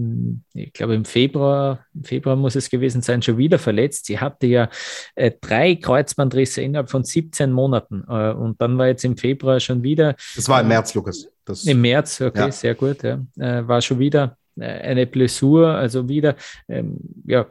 ich 0.54 0.74
glaube 0.74 0.96
im 0.96 1.06
Februar, 1.06 1.86
im 1.94 2.04
Februar 2.04 2.36
muss 2.36 2.56
es 2.56 2.70
gewesen 2.70 3.02
sein, 3.02 3.22
schon 3.22 3.38
wieder 3.38 3.60
verletzt. 3.60 4.06
Sie 4.06 4.20
hatte 4.20 4.48
ja 4.48 4.70
äh, 5.16 5.32
drei 5.40 5.76
Kreuzbandrisse 5.76 6.62
innerhalb 6.62 6.90
von 6.90 7.04
17 7.04 7.52
Monaten 7.52 8.04
äh, 8.08 8.32
und 8.32 8.60
dann 8.62 8.78
war 8.78 8.88
jetzt 8.88 9.06
im 9.06 9.18
Februar 9.18 9.60
schon 9.60 9.84
wieder. 9.84 10.16
Das 10.36 10.50
war 10.50 10.62
im 10.62 10.68
März, 10.68 10.94
Lukas. 10.96 11.30
Das, 11.46 11.66
Im 11.66 11.82
März, 11.82 12.22
okay, 12.22 12.40
ja. 12.40 12.52
sehr 12.52 12.74
gut. 12.74 13.04
Ja. 13.04 13.20
Äh, 13.38 13.68
war 13.68 13.82
schon 13.82 14.00
wieder 14.00 14.38
äh, 14.58 14.64
eine 14.64 15.06
Blessur, 15.06 15.68
also 15.70 16.08
wieder, 16.08 16.36
ähm, 16.70 16.98
ja, 17.26 17.48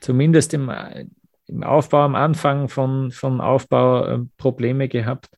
zumindest 0.00 0.52
im, 0.52 0.70
im 1.52 1.62
Aufbau 1.62 2.02
am 2.02 2.14
Anfang 2.14 2.68
von, 2.68 3.10
von 3.10 3.40
Aufbau 3.40 4.04
äh, 4.04 4.18
Probleme 4.38 4.88
gehabt. 4.88 5.28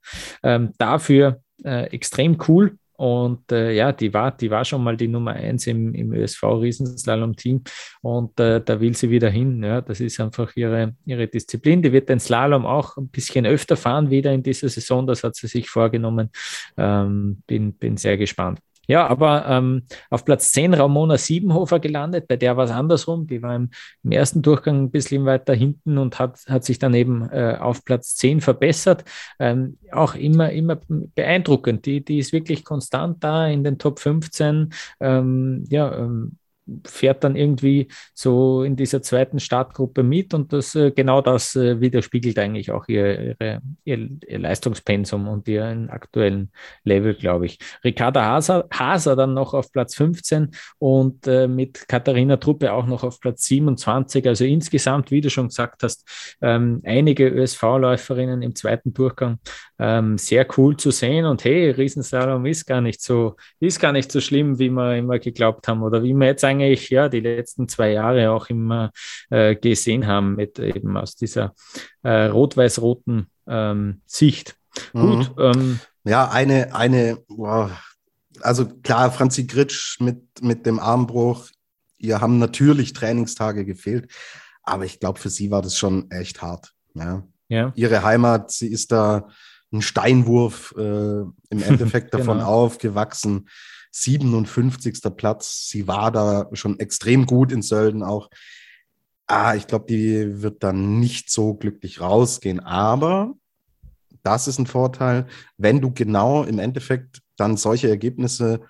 Ähm, 0.42 0.72
dafür 0.78 1.40
äh, 1.64 1.84
extrem 1.92 2.38
cool, 2.48 2.78
Und 2.96 3.50
äh, 3.50 3.72
ja, 3.72 3.90
die 3.90 4.14
war, 4.14 4.30
die 4.30 4.50
war 4.50 4.64
schon 4.64 4.84
mal 4.84 4.96
die 4.96 5.08
Nummer 5.08 5.32
eins 5.32 5.66
im, 5.66 5.94
im 5.94 6.12
ÖSV-Riesenslalom-Team 6.12 7.62
und 8.02 8.38
äh, 8.38 8.60
da 8.64 8.80
will 8.80 8.94
sie 8.94 9.10
wieder 9.10 9.30
hin. 9.30 9.62
Ja, 9.64 9.80
das 9.80 10.00
ist 10.00 10.20
einfach 10.20 10.54
ihre, 10.54 10.94
ihre 11.04 11.26
Disziplin. 11.26 11.82
Die 11.82 11.92
wird 11.92 12.08
den 12.08 12.20
Slalom 12.20 12.64
auch 12.64 12.96
ein 12.96 13.08
bisschen 13.08 13.46
öfter 13.46 13.76
fahren 13.76 14.10
wieder 14.10 14.32
in 14.32 14.44
dieser 14.44 14.68
Saison. 14.68 15.06
Das 15.06 15.24
hat 15.24 15.34
sie 15.34 15.48
sich 15.48 15.68
vorgenommen. 15.68 16.30
Ähm, 16.76 17.42
bin, 17.48 17.72
bin 17.72 17.96
sehr 17.96 18.16
gespannt. 18.16 18.60
Ja, 18.86 19.06
aber 19.06 19.46
ähm, 19.46 19.82
auf 20.10 20.24
Platz 20.24 20.52
10 20.52 20.74
Ramona 20.74 21.18
Siebenhofer 21.18 21.80
gelandet, 21.80 22.28
bei 22.28 22.36
der 22.36 22.56
war 22.56 22.64
es 22.64 22.70
andersrum. 22.70 23.26
Die 23.26 23.42
war 23.42 23.56
im, 23.56 23.70
im, 24.02 24.12
ersten 24.12 24.42
Durchgang 24.42 24.84
ein 24.84 24.90
bisschen 24.90 25.24
weiter 25.24 25.54
hinten 25.54 25.98
und 25.98 26.18
hat, 26.18 26.40
hat 26.48 26.64
sich 26.64 26.78
dann 26.78 26.94
eben 26.94 27.28
äh, 27.30 27.56
auf 27.60 27.84
Platz 27.84 28.14
10 28.16 28.40
verbessert. 28.40 29.04
Ähm, 29.38 29.78
auch 29.92 30.14
immer, 30.14 30.50
immer 30.52 30.78
beeindruckend. 30.88 31.86
Die, 31.86 32.04
die 32.04 32.18
ist 32.18 32.32
wirklich 32.32 32.64
konstant 32.64 33.22
da 33.24 33.46
in 33.46 33.64
den 33.64 33.78
Top 33.78 34.00
15. 34.00 34.72
Ähm, 35.00 35.64
ja, 35.68 35.96
ähm, 35.96 36.38
fährt 36.86 37.24
dann 37.24 37.36
irgendwie 37.36 37.88
so 38.14 38.62
in 38.62 38.76
dieser 38.76 39.02
zweiten 39.02 39.38
Startgruppe 39.38 40.02
mit 40.02 40.34
und 40.34 40.52
das 40.52 40.74
äh, 40.74 40.90
genau 40.90 41.20
das 41.20 41.56
äh, 41.56 41.80
widerspiegelt 41.80 42.38
eigentlich 42.38 42.70
auch 42.70 42.88
ihr, 42.88 43.36
ihre, 43.40 43.60
ihr, 43.84 44.08
ihr, 44.26 44.38
Leistungspensum 44.38 45.28
und 45.28 45.46
ihren 45.48 45.90
aktuellen 45.90 46.50
Level, 46.84 47.14
glaube 47.14 47.46
ich. 47.46 47.58
Ricarda 47.84 48.24
Haser, 48.24 48.66
Haser 48.72 49.16
dann 49.16 49.34
noch 49.34 49.54
auf 49.54 49.72
Platz 49.72 49.94
15 49.94 50.50
und 50.78 51.26
äh, 51.26 51.46
mit 51.48 51.86
Katharina 51.88 52.36
Truppe 52.36 52.72
auch 52.72 52.86
noch 52.86 53.04
auf 53.04 53.20
Platz 53.20 53.44
27. 53.44 54.26
Also 54.26 54.44
insgesamt, 54.44 55.10
wie 55.10 55.20
du 55.20 55.30
schon 55.30 55.48
gesagt 55.48 55.82
hast, 55.82 56.08
ähm, 56.40 56.80
einige 56.84 57.28
ÖSV-Läuferinnen 57.28 58.42
im 58.42 58.54
zweiten 58.54 58.94
Durchgang 58.94 59.38
ähm, 59.78 60.18
sehr 60.18 60.46
cool 60.56 60.76
zu 60.76 60.90
sehen 60.90 61.26
und 61.26 61.44
hey, 61.44 61.70
Riesenslalom 61.70 62.46
ist 62.46 62.66
gar 62.66 62.80
nicht 62.80 63.02
so, 63.02 63.36
ist 63.60 63.80
gar 63.80 63.92
nicht 63.92 64.12
so 64.12 64.20
schlimm, 64.20 64.58
wie 64.58 64.70
wir 64.70 64.96
immer 64.96 65.18
geglaubt 65.18 65.66
haben 65.66 65.82
oder 65.82 66.02
wie 66.02 66.14
wir 66.14 66.26
jetzt 66.26 66.44
eigentlich 66.44 66.90
ja 66.90 67.08
die 67.08 67.20
letzten 67.20 67.68
zwei 67.68 67.92
Jahre 67.92 68.30
auch 68.30 68.48
immer 68.48 68.92
äh, 69.30 69.56
gesehen 69.56 70.06
haben, 70.06 70.36
mit 70.36 70.58
eben 70.58 70.96
aus 70.96 71.16
dieser 71.16 71.54
äh, 72.02 72.26
rot-weiß-roten 72.26 73.26
ähm, 73.48 74.00
Sicht. 74.06 74.56
Mhm. 74.92 75.00
Gut. 75.00 75.30
Ähm, 75.38 75.80
ja, 76.04 76.30
eine, 76.30 76.74
eine, 76.74 77.18
wow. 77.28 77.70
also 78.40 78.66
klar, 78.66 79.10
Franzi 79.10 79.46
Gritsch 79.46 80.00
mit, 80.00 80.42
mit 80.42 80.66
dem 80.66 80.78
Armbruch, 80.78 81.48
ihr 81.98 82.20
haben 82.20 82.38
natürlich 82.38 82.92
Trainingstage 82.92 83.64
gefehlt, 83.64 84.12
aber 84.62 84.84
ich 84.84 85.00
glaube, 85.00 85.18
für 85.18 85.30
sie 85.30 85.50
war 85.50 85.62
das 85.62 85.76
schon 85.76 86.10
echt 86.10 86.42
hart. 86.42 86.72
Ja. 86.94 87.24
ja. 87.48 87.72
Ihre 87.74 88.02
Heimat, 88.02 88.52
sie 88.52 88.68
ist 88.68 88.92
da 88.92 89.28
ein 89.74 89.82
Steinwurf 89.82 90.74
äh, 90.78 90.80
im 90.80 91.32
Endeffekt 91.50 92.14
davon 92.14 92.38
genau. 92.38 92.48
aufgewachsen. 92.48 93.48
57. 93.90 95.00
Platz. 95.16 95.68
Sie 95.68 95.86
war 95.86 96.10
da 96.10 96.48
schon 96.52 96.80
extrem 96.80 97.26
gut 97.26 97.52
in 97.52 97.62
Sölden 97.62 98.02
auch. 98.02 98.28
Ah, 99.26 99.54
ich 99.54 99.66
glaube, 99.66 99.86
die 99.88 100.42
wird 100.42 100.62
dann 100.62 100.98
nicht 100.98 101.30
so 101.30 101.54
glücklich 101.54 102.00
rausgehen. 102.00 102.60
Aber 102.60 103.34
das 104.22 104.48
ist 104.48 104.58
ein 104.58 104.66
Vorteil, 104.66 105.26
wenn 105.58 105.80
du 105.80 105.92
genau 105.92 106.42
im 106.42 106.58
Endeffekt 106.58 107.22
dann 107.36 107.56
solche 107.56 107.88
Ergebnisse 107.88 108.62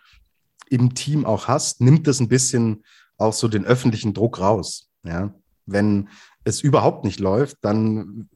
im 0.68 0.94
Team 0.94 1.24
auch 1.24 1.48
hast, 1.48 1.80
nimmt 1.80 2.07
das 2.07 2.20
ein 2.20 2.28
bisschen 2.28 2.84
auch 3.16 3.32
so 3.32 3.48
den 3.48 3.64
öffentlichen 3.64 4.12
Druck 4.14 4.40
raus. 4.40 4.90
Ja, 5.05 5.34
wenn 5.66 6.09
es 6.44 6.61
überhaupt 6.61 7.05
nicht 7.05 7.20
läuft, 7.20 7.59
dann 7.62 8.28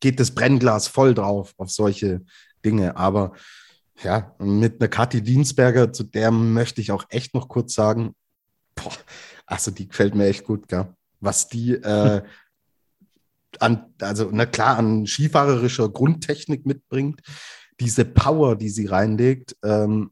geht 0.00 0.20
das 0.20 0.34
Brennglas 0.34 0.88
voll 0.88 1.14
drauf 1.14 1.54
auf 1.56 1.70
solche 1.70 2.22
Dinge. 2.64 2.96
Aber 2.96 3.32
ja, 4.02 4.34
mit 4.38 4.80
einer 4.80 4.88
Kathi 4.88 5.22
Dienstberger, 5.22 5.92
zu 5.92 6.04
der 6.04 6.30
möchte 6.30 6.80
ich 6.80 6.92
auch 6.92 7.04
echt 7.08 7.34
noch 7.34 7.48
kurz 7.48 7.74
sagen, 7.74 8.14
boah, 8.74 8.92
also 9.46 9.70
die 9.70 9.88
gefällt 9.88 10.14
mir 10.14 10.26
echt 10.26 10.44
gut, 10.44 10.68
gell? 10.68 10.94
was 11.20 11.48
die 11.48 11.72
äh, 11.72 12.22
an, 13.60 13.86
also 14.00 14.28
na 14.32 14.46
klar, 14.46 14.76
an 14.76 15.06
skifahrerischer 15.06 15.88
Grundtechnik 15.88 16.66
mitbringt, 16.66 17.22
diese 17.80 18.04
Power, 18.04 18.56
die 18.56 18.68
sie 18.68 18.86
reinlegt, 18.86 19.56
ähm, 19.62 20.10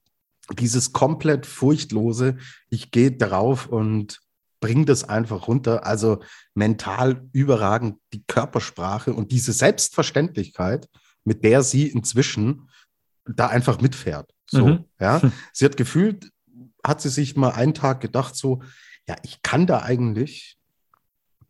dieses 0.59 0.93
komplett 0.93 1.47
furchtlose, 1.47 2.37
ich 2.69 2.91
gehe 2.91 3.13
darauf 3.13 3.67
und 3.67 4.21
bringe 4.65 4.87
das 4.87 5.07
einfach 5.07 5.47
runter. 5.47 5.85
Also 5.85 6.21
mental 6.55 7.29
überragend 7.33 7.99
die 8.15 8.25
Körpersprache 8.27 9.13
und 9.13 9.31
diese 9.31 9.53
Selbstverständlichkeit, 9.53 10.89
mit 11.23 11.45
der 11.45 11.63
sie 11.63 11.87
inzwischen 11.89 12.71
da 13.27 13.49
einfach 13.49 13.83
mitfährt. 13.83 14.31
So, 14.51 14.67
mhm. 14.67 14.85
ja. 14.99 15.21
Sie 15.53 15.67
hat 15.67 15.77
gefühlt, 15.77 16.31
hat 16.83 17.03
sie 17.03 17.11
sich 17.11 17.37
mal 17.37 17.51
einen 17.51 17.75
Tag 17.75 18.01
gedacht, 18.01 18.37
so, 18.37 18.63
ja, 19.07 19.17
ich 19.23 19.43
kann 19.43 19.67
da 19.67 19.83
eigentlich 19.83 20.57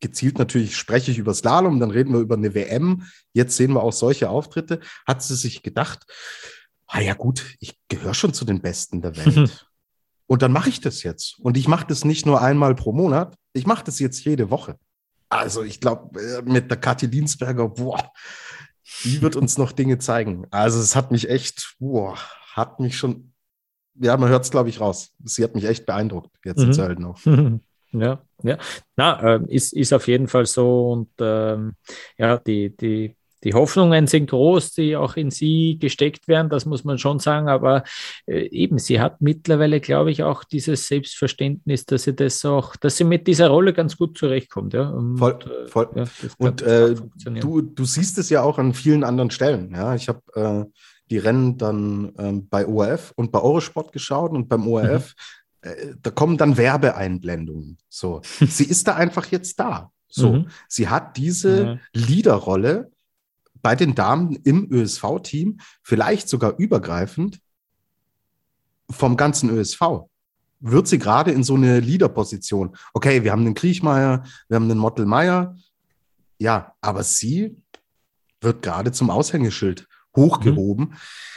gezielt 0.01 0.39
natürlich 0.39 0.77
spreche 0.77 1.12
ich 1.12 1.19
über 1.19 1.35
Slalom, 1.35 1.79
dann 1.79 1.91
reden 1.91 2.12
wir 2.12 2.21
über 2.21 2.35
eine 2.35 2.53
WM. 2.55 3.05
Jetzt 3.33 3.57
sehen 3.57 3.73
wir 3.73 3.83
auch 3.83 3.93
solche 3.93 4.29
Auftritte. 4.29 4.81
Hat 5.07 5.23
sie 5.23 5.37
sich 5.37 5.62
gedacht, 5.62 6.05
ah 6.89 7.01
ja 7.01 7.15
gut, 7.15 7.57
ich 7.61 7.79
gehöre 7.89 8.12
schon 8.12 8.35
zu 8.35 8.45
den 8.45 8.61
Besten 8.61 9.03
der 9.03 9.17
Welt. 9.25 9.67
Und 10.27 10.43
dann 10.43 10.53
mache 10.53 10.68
ich 10.68 10.81
das 10.81 11.03
jetzt. 11.03 11.39
Und 11.41 11.57
ich 11.57 11.68
mache 11.68 11.87
das 11.87 12.05
nicht 12.05 12.27
nur 12.27 12.41
einmal 12.41 12.75
pro 12.75 12.93
Monat, 12.93 13.37
ich 13.53 13.66
mache 13.66 13.85
das 13.85 13.99
jetzt 13.99 14.25
jede 14.25 14.51
Woche. 14.51 14.79
Also 15.29 15.62
ich 15.62 15.81
glaube, 15.81 16.20
äh, 16.20 16.43
mit 16.43 16.70
der 16.70 16.79
Kathi 16.79 17.09
Dienstberger, 17.09 17.68
boah, 17.68 18.12
die 19.05 19.20
wird 19.22 19.37
uns 19.37 19.59
noch 19.59 19.72
Dinge 19.72 19.99
zeigen. 19.99 20.47
Also 20.51 20.81
es 20.81 20.95
hat 20.95 21.11
mich 21.11 21.29
echt, 21.29 21.77
boah, 21.79 22.16
hat 22.53 22.81
mich 22.81 22.97
schon, 22.97 23.33
ja, 23.95 24.16
man 24.16 24.29
hört 24.29 24.45
es, 24.45 24.51
glaube 24.51 24.68
ich, 24.68 24.81
raus. 24.81 25.12
Sie 25.25 25.43
hat 25.43 25.55
mich 25.55 25.64
echt 25.64 25.87
beeindruckt, 25.87 26.31
jetzt 26.45 26.59
mhm. 26.59 26.66
in 26.66 26.72
Sölden 26.72 27.05
auch. 27.05 27.18
Ja, 27.97 28.25
ja. 28.43 28.59
Na, 28.97 29.37
äh, 29.37 29.41
ist, 29.47 29.72
ist 29.72 29.93
auf 29.93 30.09
jeden 30.09 30.27
Fall 30.27 30.47
so. 30.47 30.91
Und 30.91 31.11
ähm, 31.20 31.75
ja, 32.18 32.39
die, 32.39 32.77
die 32.77 33.16
die 33.45 33.55
Hoffnungen 33.55 34.07
sind 34.07 34.30
groß, 34.30 34.72
die 34.72 34.97
auch 34.97 35.16
in 35.16 35.30
sie 35.30 35.78
gesteckt 35.78 36.28
werden, 36.28 36.49
das 36.49 36.64
muss 36.64 36.84
man 36.84 36.99
schon 36.99 37.18
sagen. 37.18 37.49
Aber 37.49 37.84
äh, 38.26 38.49
eben, 38.49 38.78
sie 38.78 39.01
hat 39.01 39.20
mittlerweile, 39.20 39.80
glaube 39.80 40.11
ich, 40.11 40.22
auch 40.22 40.45
dieses 40.45 40.88
Selbstverständnis, 40.88 41.84
dass 41.84 42.05
sie 42.05 42.14
das 42.14 42.45
auch, 42.45 42.74
dass 42.76 42.97
sie 42.97 43.05
mit 43.05 43.26
dieser 43.26 43.49
Rolle 43.49 43.74
ganz 43.74 43.97
gut 43.99 44.16
zurechtkommt. 44.16 44.72
Ja? 44.72 44.88
Und, 44.88 45.18
voll, 45.18 45.38
äh, 45.45 45.68
voll. 45.68 45.90
Ja, 45.95 46.05
und 46.38 46.62
äh, 46.62 46.95
du, 47.24 47.61
du 47.61 47.84
siehst 47.84 48.18
es 48.18 48.30
ja 48.30 48.42
auch 48.42 48.59
an 48.59 48.72
vielen 48.72 49.05
anderen 49.05 49.30
Stellen. 49.30 49.72
Ja, 49.72 49.95
ich 49.95 50.09
habe 50.09 50.22
äh, 50.34 50.64
die 51.11 51.18
Rennen 51.18 51.59
dann 51.59 52.12
ähm, 52.18 52.49
bei 52.49 52.66
ORF 52.66 53.12
und 53.16 53.30
bei 53.30 53.40
Eurosport 53.40 53.92
geschaut 53.92 54.32
und 54.32 54.49
beim 54.49 54.66
ORF. 54.66 55.14
Mhm. 55.62 55.70
Äh, 55.70 55.95
da 56.01 56.11
kommen 56.11 56.38
dann 56.38 56.57
Werbeeinblendungen. 56.57 57.76
So, 57.90 58.22
sie 58.40 58.64
ist 58.64 58.88
da 58.88 58.95
einfach 58.95 59.26
jetzt 59.26 59.61
da. 59.61 59.90
So, 60.09 60.32
mhm. 60.32 60.47
sie 60.68 60.88
hat 60.88 61.16
diese 61.16 61.64
ja. 61.64 61.78
Leaderrolle 61.92 62.92
bei 63.65 63.75
den 63.75 63.95
Damen 63.95 64.37
im 64.45 64.71
ÖSV-Team, 64.71 65.59
vielleicht 65.83 66.29
sogar 66.29 66.59
übergreifend 66.59 67.41
vom 68.91 69.17
ganzen 69.17 69.49
ÖSV. 69.49 69.81
Wird 70.61 70.87
sie 70.87 70.99
gerade 70.99 71.31
in 71.31 71.43
so 71.45 71.55
eine 71.55 71.81
Leader-Position? 71.81 72.77
Okay, 72.93 73.25
wir 73.25 73.33
haben 73.33 73.47
den 73.47 73.55
Kriechmeier, 73.55 74.25
wir 74.49 74.57
haben 74.57 74.69
den 74.69 74.77
Mottelmeier. 74.77 75.57
Ja, 76.39 76.75
aber 76.83 77.03
sie 77.05 77.57
wird 78.43 78.61
gerade 78.61 78.93
zum 78.93 79.09
Aushängeschild 79.09 79.89
hochgehoben. 80.17 80.95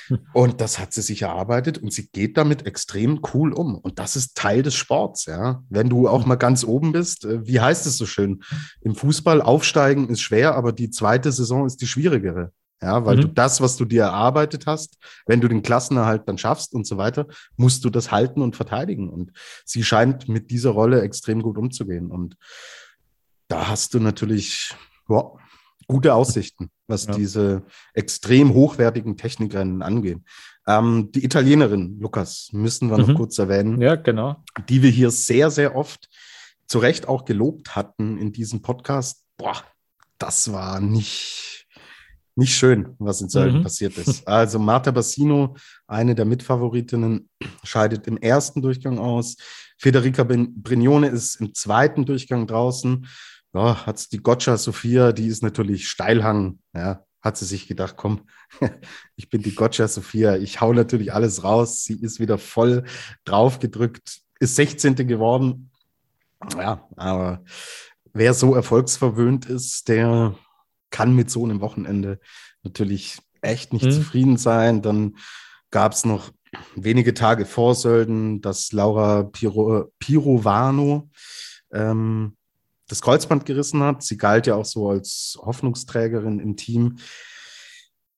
Mhm. 0.10 0.20
Und 0.34 0.62
das 0.62 0.80
hat 0.80 0.94
sie 0.94 1.02
sich 1.02 1.24
erarbeitet 1.24 1.80
und 1.80 1.92
sie 1.92 2.08
geht 2.08 2.38
damit 2.38 2.66
extrem 2.66 3.20
cool 3.34 3.52
um. 3.52 3.76
Und 3.76 4.00
das 4.00 4.16
ist 4.16 4.38
Teil 4.38 4.64
des 4.64 4.74
Sports, 4.74 5.26
ja. 5.26 5.62
Wenn 5.70 5.90
du 5.90 6.08
auch 6.08 6.26
mal 6.26 6.38
ganz 6.38 6.64
oben 6.64 6.94
bist, 6.94 7.26
äh, 7.26 7.46
wie 7.46 7.60
heißt 7.60 7.86
es 7.86 7.98
so 7.98 8.06
schön? 8.06 8.42
Im 8.80 8.96
Fußball 8.96 9.42
aufsteigen 9.42 10.08
ist 10.08 10.22
schwer, 10.22 10.56
aber 10.56 10.72
die 10.72 10.92
zweite 10.92 11.34
Saison 11.34 11.66
ist 11.66 11.82
die 11.82 11.88
schwierigere. 11.88 12.54
Ja, 12.82 13.06
weil 13.06 13.18
mhm. 13.18 13.22
du 13.22 13.28
das, 13.30 13.60
was 13.60 13.76
du 13.76 13.86
dir 13.86 14.04
erarbeitet 14.04 14.68
hast, 14.68 14.98
wenn 15.26 15.42
du 15.42 15.48
den 15.48 15.64
Klassenerhalt 15.64 16.28
dann 16.28 16.38
schaffst 16.38 16.74
und 16.74 16.86
so 16.86 16.98
weiter, 16.98 17.28
musst 17.56 17.84
du 17.84 17.90
das 17.90 18.12
halten 18.12 18.42
und 18.42 18.56
verteidigen. 18.56 19.10
Und 19.10 19.32
sie 19.66 19.84
scheint 19.84 20.30
mit 20.30 20.52
dieser 20.52 20.70
Rolle 20.70 21.02
extrem 21.02 21.42
gut 21.42 21.58
umzugehen. 21.58 22.12
Und 22.12 22.38
da 23.48 23.68
hast 23.68 23.94
du 23.94 24.00
natürlich, 24.00 24.76
wow, 25.08 25.40
gute 25.88 26.14
Aussichten, 26.14 26.70
was 26.88 27.06
ja. 27.06 27.14
diese 27.14 27.64
extrem 27.94 28.54
hochwertigen 28.54 29.18
Technikrennen 29.18 29.82
angeht. 29.82 30.20
Ähm, 30.68 31.12
die 31.14 31.24
Italienerin, 31.24 31.98
Lukas, 32.00 32.50
müssen 32.52 32.90
wir 32.90 32.98
mhm. 32.98 33.08
noch 33.08 33.16
kurz 33.16 33.40
erwähnen. 33.40 33.82
Ja, 33.82 33.96
genau. 33.96 34.44
Die 34.68 34.84
wir 34.84 34.90
hier 34.90 35.12
sehr, 35.12 35.50
sehr 35.50 35.76
oft 35.76 36.10
zu 36.68 36.80
Recht 36.80 37.08
auch 37.08 37.24
gelobt 37.24 37.76
hatten 37.76 38.18
in 38.18 38.34
diesem 38.34 38.62
Podcast. 38.62 39.24
Boah, 39.38 39.64
das 40.18 40.52
war 40.52 40.82
nicht, 40.82 41.68
nicht 42.36 42.54
schön, 42.54 42.96
was 43.00 43.22
in 43.22 43.30
Sölden 43.30 43.60
mhm. 43.60 43.64
passiert 43.64 43.98
ist. 43.98 44.28
Also 44.28 44.60
Marta 44.60 44.92
Bassino, 44.92 45.56
eine 45.88 46.16
der 46.16 46.26
Mitfavoritinnen, 46.26 47.30
scheidet 47.64 48.08
im 48.08 48.18
ersten 48.18 48.62
Durchgang 48.62 49.00
aus. 49.00 49.38
Federica 49.78 50.24
Brignone 50.24 51.08
ist 51.08 51.40
im 51.40 51.54
zweiten 51.54 52.06
Durchgang 52.06 52.46
draußen 52.46 53.08
ja, 53.58 53.86
hat 53.86 54.12
die 54.12 54.20
Gotcha 54.20 54.58
Sophia, 54.58 55.12
die 55.12 55.28
ist 55.28 55.42
natürlich 55.42 55.90
Steilhang, 55.90 56.60
ja, 56.74 57.04
hat 57.22 57.38
sie 57.38 57.46
sich 57.46 57.68
gedacht, 57.68 57.96
komm, 57.98 58.22
ich 59.16 59.30
bin 59.30 59.42
die 59.42 59.56
Gotcha 59.56 59.88
Sophia, 59.88 60.38
ich 60.38 60.62
hau 60.62 60.74
natürlich 60.74 61.14
alles 61.14 61.44
raus. 61.44 61.84
Sie 61.84 62.00
ist 62.00 62.20
wieder 62.20 62.38
voll 62.38 62.84
draufgedrückt, 63.26 64.22
ist 64.40 64.56
16. 64.56 64.96
geworden. 64.96 65.72
Ja, 66.56 66.88
aber 66.96 67.44
wer 68.14 68.34
so 68.34 68.54
erfolgsverwöhnt 68.54 69.48
ist, 69.48 69.88
der 69.88 70.36
kann 70.92 71.16
mit 71.16 71.32
so 71.32 71.44
einem 71.44 71.60
Wochenende 71.60 72.20
natürlich 72.62 73.18
echt 73.42 73.74
nicht 73.74 73.86
mhm. 73.86 73.92
zufrieden 73.92 74.38
sein. 74.38 74.82
Dann 74.82 75.18
gab 75.72 75.94
es 75.94 76.06
noch 76.06 76.32
wenige 76.76 77.14
Tage 77.14 77.46
vor 77.46 77.76
Sölden, 77.76 78.42
dass 78.42 78.72
Laura 78.72 79.24
Piro, 79.24 79.92
Pirovano 80.00 81.10
ähm, 81.74 82.37
das 82.88 83.02
Kreuzband 83.02 83.46
gerissen 83.46 83.84
hat. 83.84 84.04
Sie 84.04 84.18
galt 84.18 84.48
ja 84.48 84.56
auch 84.56 84.66
so 84.66 84.90
als 84.90 85.38
Hoffnungsträgerin 85.42 86.40
im 86.40 86.56
Team. 86.56 86.98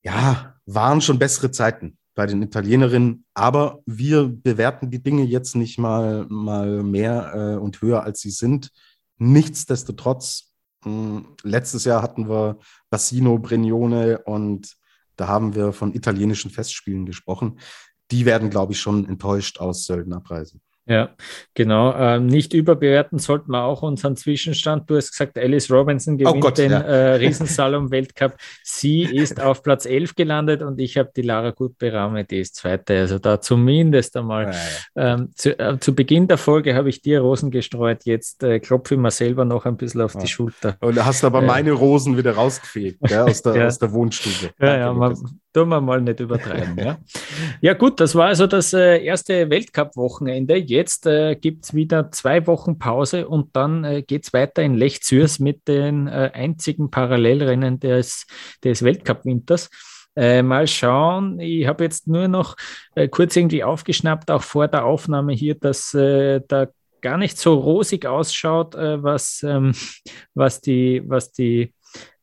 Ja, 0.04 0.56
waren 0.66 1.02
schon 1.02 1.20
bessere 1.20 1.52
Zeiten 1.52 1.98
bei 2.16 2.26
den 2.26 2.42
Italienerinnen, 2.42 3.26
aber 3.34 3.80
wir 3.86 4.28
bewerten 4.28 4.92
die 4.92 5.02
Dinge 5.02 5.24
jetzt 5.24 5.56
nicht 5.56 5.78
mal, 5.78 6.26
mal 6.30 6.84
mehr 6.84 7.34
äh, 7.34 7.58
und 7.58 7.82
höher, 7.82 8.04
als 8.04 8.20
sie 8.20 8.30
sind. 8.30 8.72
Nichtsdestotrotz, 9.18 10.52
mh, 10.84 10.92
hm, 10.92 11.36
letztes 11.44 11.86
Jahr 11.86 12.02
hatten 12.02 12.30
wir 12.30 12.60
Bassino, 12.90 13.38
Brignone 13.40 14.20
und 14.20 14.76
da 15.16 15.28
haben 15.28 15.56
wir 15.56 15.74
von 15.74 15.94
italienischen 15.94 16.52
Festspielen 16.52 17.06
gesprochen. 17.06 17.60
Die 18.12 18.26
werden, 18.26 18.50
glaube 18.50 18.74
ich, 18.74 18.80
schon 18.80 19.08
enttäuscht 19.08 19.60
aus 19.60 19.86
Sölden 19.86 20.14
abreisen. 20.14 20.62
Ja, 20.90 21.10
genau. 21.54 21.94
Ähm, 21.94 22.26
nicht 22.26 22.56
überbewerten 22.56 23.20
sollten 23.20 23.52
wir 23.52 23.64
auch 23.64 23.84
unseren 23.84 24.16
Zwischenstand. 24.16 24.90
Du 24.90 24.96
hast 24.96 25.12
gesagt, 25.12 25.38
Alice 25.38 25.70
Robinson 25.70 26.18
gewinnt 26.18 26.38
oh 26.38 26.40
Gott, 26.40 26.58
den 26.58 26.72
ja. 26.72 26.82
äh, 26.82 27.16
Riesensalom-Weltcup. 27.20 28.34
Sie 28.64 29.04
ist 29.04 29.40
auf 29.40 29.62
Platz 29.62 29.86
11 29.86 30.16
gelandet 30.16 30.64
und 30.64 30.80
ich 30.80 30.98
habe 30.98 31.12
die 31.16 31.22
Lara 31.22 31.52
Gutberame, 31.52 32.26
die 32.26 32.40
ist 32.40 32.56
Zweite. 32.56 32.98
Also 32.98 33.20
da 33.20 33.40
zumindest 33.40 34.18
einmal. 34.18 34.46
Ja, 34.46 34.52
ja. 34.96 35.14
Ähm, 35.14 35.30
zu, 35.36 35.60
äh, 35.60 35.78
zu, 35.80 35.94
Beginn 35.94 36.28
der 36.28 36.40
Folge 36.40 36.74
habe 36.74 36.90
ich 36.90 37.04
dir 37.04 37.22
Rosen 37.22 37.52
gestreut. 37.52 38.06
Jetzt 38.06 38.42
äh, 38.42 38.60
klopfe 38.60 38.96
ich 38.96 39.00
mir 39.00 39.12
selber 39.12 39.46
noch 39.46 39.66
ein 39.66 39.78
bisschen 39.78 40.02
auf 40.02 40.16
die 40.16 40.28
Schulter. 40.28 40.76
Und 40.80 41.06
hast 41.06 41.24
aber 41.24 41.42
meine 41.42 41.72
Rosen 41.72 42.18
wieder 42.18 42.34
rausgefegt 42.34 43.14
aus, 43.14 43.44
der, 43.44 43.68
aus 43.68 43.78
der 43.78 43.92
Wohnstube. 43.92 44.54
Ja, 44.60 44.76
ja, 44.76 44.94
man, 44.94 45.16
tun 45.54 45.70
wir 45.70 45.82
mal 45.82 46.02
nicht 46.02 46.20
übertreiben. 46.20 46.78
ja. 46.78 46.98
ja, 47.62 47.74
gut, 47.74 48.00
das 48.00 48.16
war 48.16 48.28
also 48.28 48.48
das 48.48 48.74
äh, 48.74 49.04
erste 49.04 49.50
Weltcup-Wochenende. 49.50 50.56
Jetzt 50.56 51.06
äh, 51.06 51.36
gibt 51.36 51.66
es 51.66 51.74
wieder 51.74 52.12
zwei 52.12 52.46
Wochen 52.48 52.78
Pause 52.78 53.28
und 53.28 53.56
dann 53.56 53.84
äh, 53.84 54.02
geht 54.02 54.26
es 54.26 54.34
weiter 54.34 54.62
in 54.62 54.76
Lech 54.76 55.02
Zürs 55.02 55.40
mit 55.40 55.68
den 55.68 56.08
äh, 56.08 56.32
einzigen 56.34 56.92
Parallelrennen 56.92 57.80
des, 57.80 58.28
des 58.64 58.84
Weltcup-Winters. 58.84 59.70
Äh, 60.16 60.42
mal 60.42 60.68
schauen, 60.68 61.40
ich 61.40 61.68
habe 61.68 61.84
jetzt 61.84 62.08
nur 62.08 62.28
noch 62.28 62.56
äh, 62.96 63.08
kurz 63.08 63.36
irgendwie 63.36 63.64
aufgeschnappt, 63.64 64.32
auch 64.32 64.44
vor 64.44 64.68
der 64.68 64.86
Aufnahme 64.86 65.34
hier, 65.34 65.56
dass 65.56 65.94
äh, 65.94 66.42
da 66.48 66.68
gar 67.02 67.18
nicht 67.18 67.38
so 67.38 67.54
rosig 67.54 68.06
ausschaut, 68.06 68.76
äh, 68.76 69.02
was, 69.02 69.44
ähm, 69.44 69.74
was 70.34 70.62
die, 70.62 71.02
was 71.06 71.32
die 71.32 71.74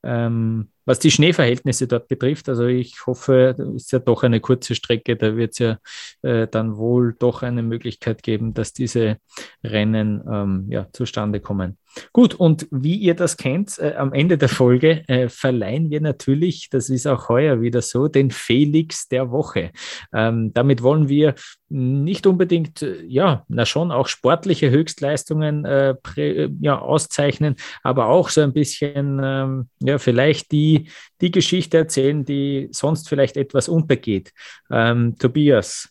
ähm, 0.03 0.69
was 0.87 0.99
die 1.01 1.11
Schneeverhältnisse 1.11 1.87
dort 1.87 2.09
betrifft, 2.09 2.49
also 2.49 2.67
ich 2.67 3.07
hoffe, 3.07 3.57
es 3.59 3.83
ist 3.83 3.93
ja 3.93 3.99
doch 3.99 4.23
eine 4.23 4.41
kurze 4.41 4.75
Strecke, 4.75 5.17
da 5.17 5.37
wird 5.37 5.53
es 5.53 5.59
ja 5.59 5.79
äh, 6.23 6.49
dann 6.49 6.77
wohl 6.77 7.15
doch 7.19 7.43
eine 7.43 7.63
Möglichkeit 7.63 8.23
geben, 8.23 8.55
dass 8.55 8.73
diese 8.73 9.19
Rennen 9.63 10.25
ähm, 10.31 10.67
ja, 10.71 10.87
zustande 10.93 11.41
kommen. 11.41 11.77
Gut, 12.13 12.35
und 12.35 12.67
wie 12.71 12.97
ihr 12.97 13.15
das 13.15 13.37
kennt, 13.37 13.79
äh, 13.79 13.95
am 13.97 14.13
Ende 14.13 14.39
der 14.39 14.49
Folge 14.49 15.09
äh, 15.09 15.29
verleihen 15.29 15.91
wir 15.91 16.01
natürlich, 16.01 16.69
das 16.71 16.91
ist 16.91 17.07
auch 17.07 17.29
heuer 17.29 17.61
wieder 17.61 17.83
so, 17.83 18.09
den 18.09 18.31
Felix 18.31 19.09
der 19.09 19.31
Woche. 19.31 19.71
Ähm, 20.13 20.53
damit 20.53 20.83
wollen 20.83 21.09
wir 21.09 21.35
nicht 21.69 22.27
unbedingt, 22.27 22.83
äh, 22.83 23.03
ja, 23.07 23.45
na 23.49 23.67
schon 23.67 23.91
auch 23.91 24.09
sportliche 24.09 24.71
Höchstleistungen 24.71 25.65
äh, 25.65 25.95
prä, 25.95 26.49
ja, 26.61 26.79
auszeichnen, 26.79 27.57
aber 27.83 28.07
auch 28.07 28.29
so 28.29 28.43
ein 28.43 28.53
bisschen, 28.53 29.21
ähm, 29.23 29.69
ja, 29.81 29.99
vielleicht 29.99 30.53
die, 30.53 30.91
die 31.21 31.31
Geschichte 31.31 31.79
erzählen, 31.79 32.25
die 32.25 32.69
sonst 32.73 33.09
vielleicht 33.09 33.37
etwas 33.37 33.69
untergeht. 33.69 34.33
Ähm, 34.71 35.17
Tobias, 35.19 35.89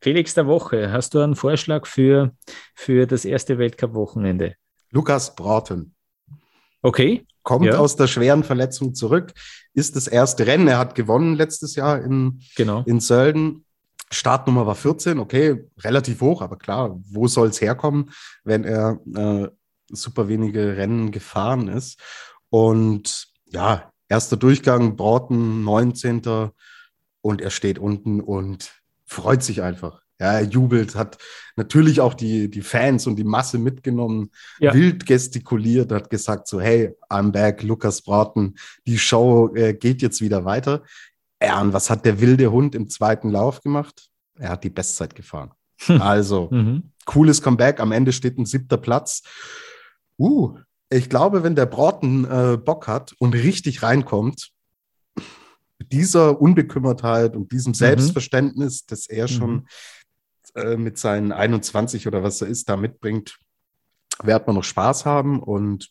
Felix 0.00 0.34
der 0.34 0.46
Woche, 0.46 0.92
hast 0.92 1.14
du 1.14 1.20
einen 1.20 1.36
Vorschlag 1.36 1.86
für, 1.86 2.34
für 2.74 3.06
das 3.06 3.24
erste 3.24 3.58
Weltcup-Wochenende? 3.58 4.56
Lukas 4.94 5.34
Broughton. 5.34 5.92
Okay. 6.80 7.26
Kommt 7.42 7.66
ja. 7.66 7.78
aus 7.78 7.96
der 7.96 8.06
schweren 8.06 8.42
Verletzung 8.42 8.94
zurück, 8.94 9.34
ist 9.74 9.96
das 9.96 10.06
erste 10.06 10.46
Rennen. 10.46 10.68
Er 10.68 10.78
hat 10.78 10.94
gewonnen 10.94 11.34
letztes 11.34 11.74
Jahr 11.74 12.00
in, 12.00 12.40
genau. 12.56 12.82
in 12.86 13.00
Sölden. 13.00 13.66
Startnummer 14.10 14.66
war 14.66 14.76
14, 14.76 15.18
okay, 15.18 15.68
relativ 15.78 16.20
hoch, 16.20 16.40
aber 16.40 16.56
klar, 16.56 16.98
wo 17.10 17.26
soll 17.26 17.48
es 17.48 17.60
herkommen, 17.60 18.12
wenn 18.44 18.64
er 18.64 19.00
äh, 19.14 19.48
super 19.88 20.28
wenige 20.28 20.76
Rennen 20.76 21.10
gefahren 21.10 21.68
ist? 21.68 22.00
Und 22.48 23.26
ja, 23.46 23.90
erster 24.08 24.36
Durchgang, 24.36 24.96
Broughton, 24.96 25.64
19. 25.64 26.50
Und 27.20 27.42
er 27.42 27.50
steht 27.50 27.78
unten 27.78 28.20
und 28.20 28.72
freut 29.04 29.42
sich 29.42 29.60
einfach. 29.60 30.03
Ja, 30.24 30.32
er 30.38 30.44
jubelt, 30.44 30.94
hat 30.94 31.18
natürlich 31.54 32.00
auch 32.00 32.14
die, 32.14 32.50
die 32.50 32.62
Fans 32.62 33.06
und 33.06 33.16
die 33.16 33.24
Masse 33.24 33.58
mitgenommen, 33.58 34.30
ja. 34.58 34.72
wild 34.72 35.04
gestikuliert, 35.04 35.92
hat 35.92 36.08
gesagt 36.08 36.48
so, 36.48 36.62
hey, 36.62 36.94
I'm 37.10 37.30
back, 37.30 37.62
Lukas 37.62 38.00
Braten, 38.00 38.54
die 38.86 38.96
Show 38.98 39.54
äh, 39.54 39.74
geht 39.74 40.00
jetzt 40.00 40.22
wieder 40.22 40.46
weiter. 40.46 40.82
Ja, 41.42 41.60
und 41.60 41.74
was 41.74 41.90
hat 41.90 42.06
der 42.06 42.22
wilde 42.22 42.50
Hund 42.50 42.74
im 42.74 42.88
zweiten 42.88 43.28
Lauf 43.28 43.60
gemacht? 43.60 44.08
Er 44.38 44.48
hat 44.48 44.64
die 44.64 44.70
Bestzeit 44.70 45.14
gefahren. 45.14 45.50
Hm. 45.80 46.00
Also, 46.00 46.48
mhm. 46.50 46.84
cooles 47.04 47.42
Comeback. 47.42 47.78
Am 47.78 47.92
Ende 47.92 48.14
steht 48.14 48.38
ein 48.38 48.46
siebter 48.46 48.78
Platz. 48.78 49.24
Uh, 50.18 50.56
ich 50.88 51.10
glaube, 51.10 51.42
wenn 51.42 51.54
der 51.54 51.66
Braten 51.66 52.24
äh, 52.24 52.56
Bock 52.56 52.88
hat 52.88 53.14
und 53.18 53.34
richtig 53.34 53.82
reinkommt, 53.82 54.52
mit 55.78 55.92
dieser 55.92 56.40
Unbekümmertheit 56.40 57.36
und 57.36 57.52
diesem 57.52 57.72
mhm. 57.72 57.74
Selbstverständnis, 57.74 58.82
mhm. 58.82 58.86
das 58.88 59.06
er 59.06 59.28
schon 59.28 59.50
mhm. 59.50 59.66
Äh, 60.54 60.76
mit 60.76 60.98
seinen 60.98 61.32
21 61.32 62.06
oder 62.06 62.22
was 62.22 62.40
er 62.40 62.46
ist 62.48 62.68
da 62.68 62.76
mitbringt, 62.76 63.38
wird 64.22 64.46
man 64.46 64.54
noch 64.54 64.64
Spaß 64.64 65.04
haben 65.04 65.42
und 65.42 65.90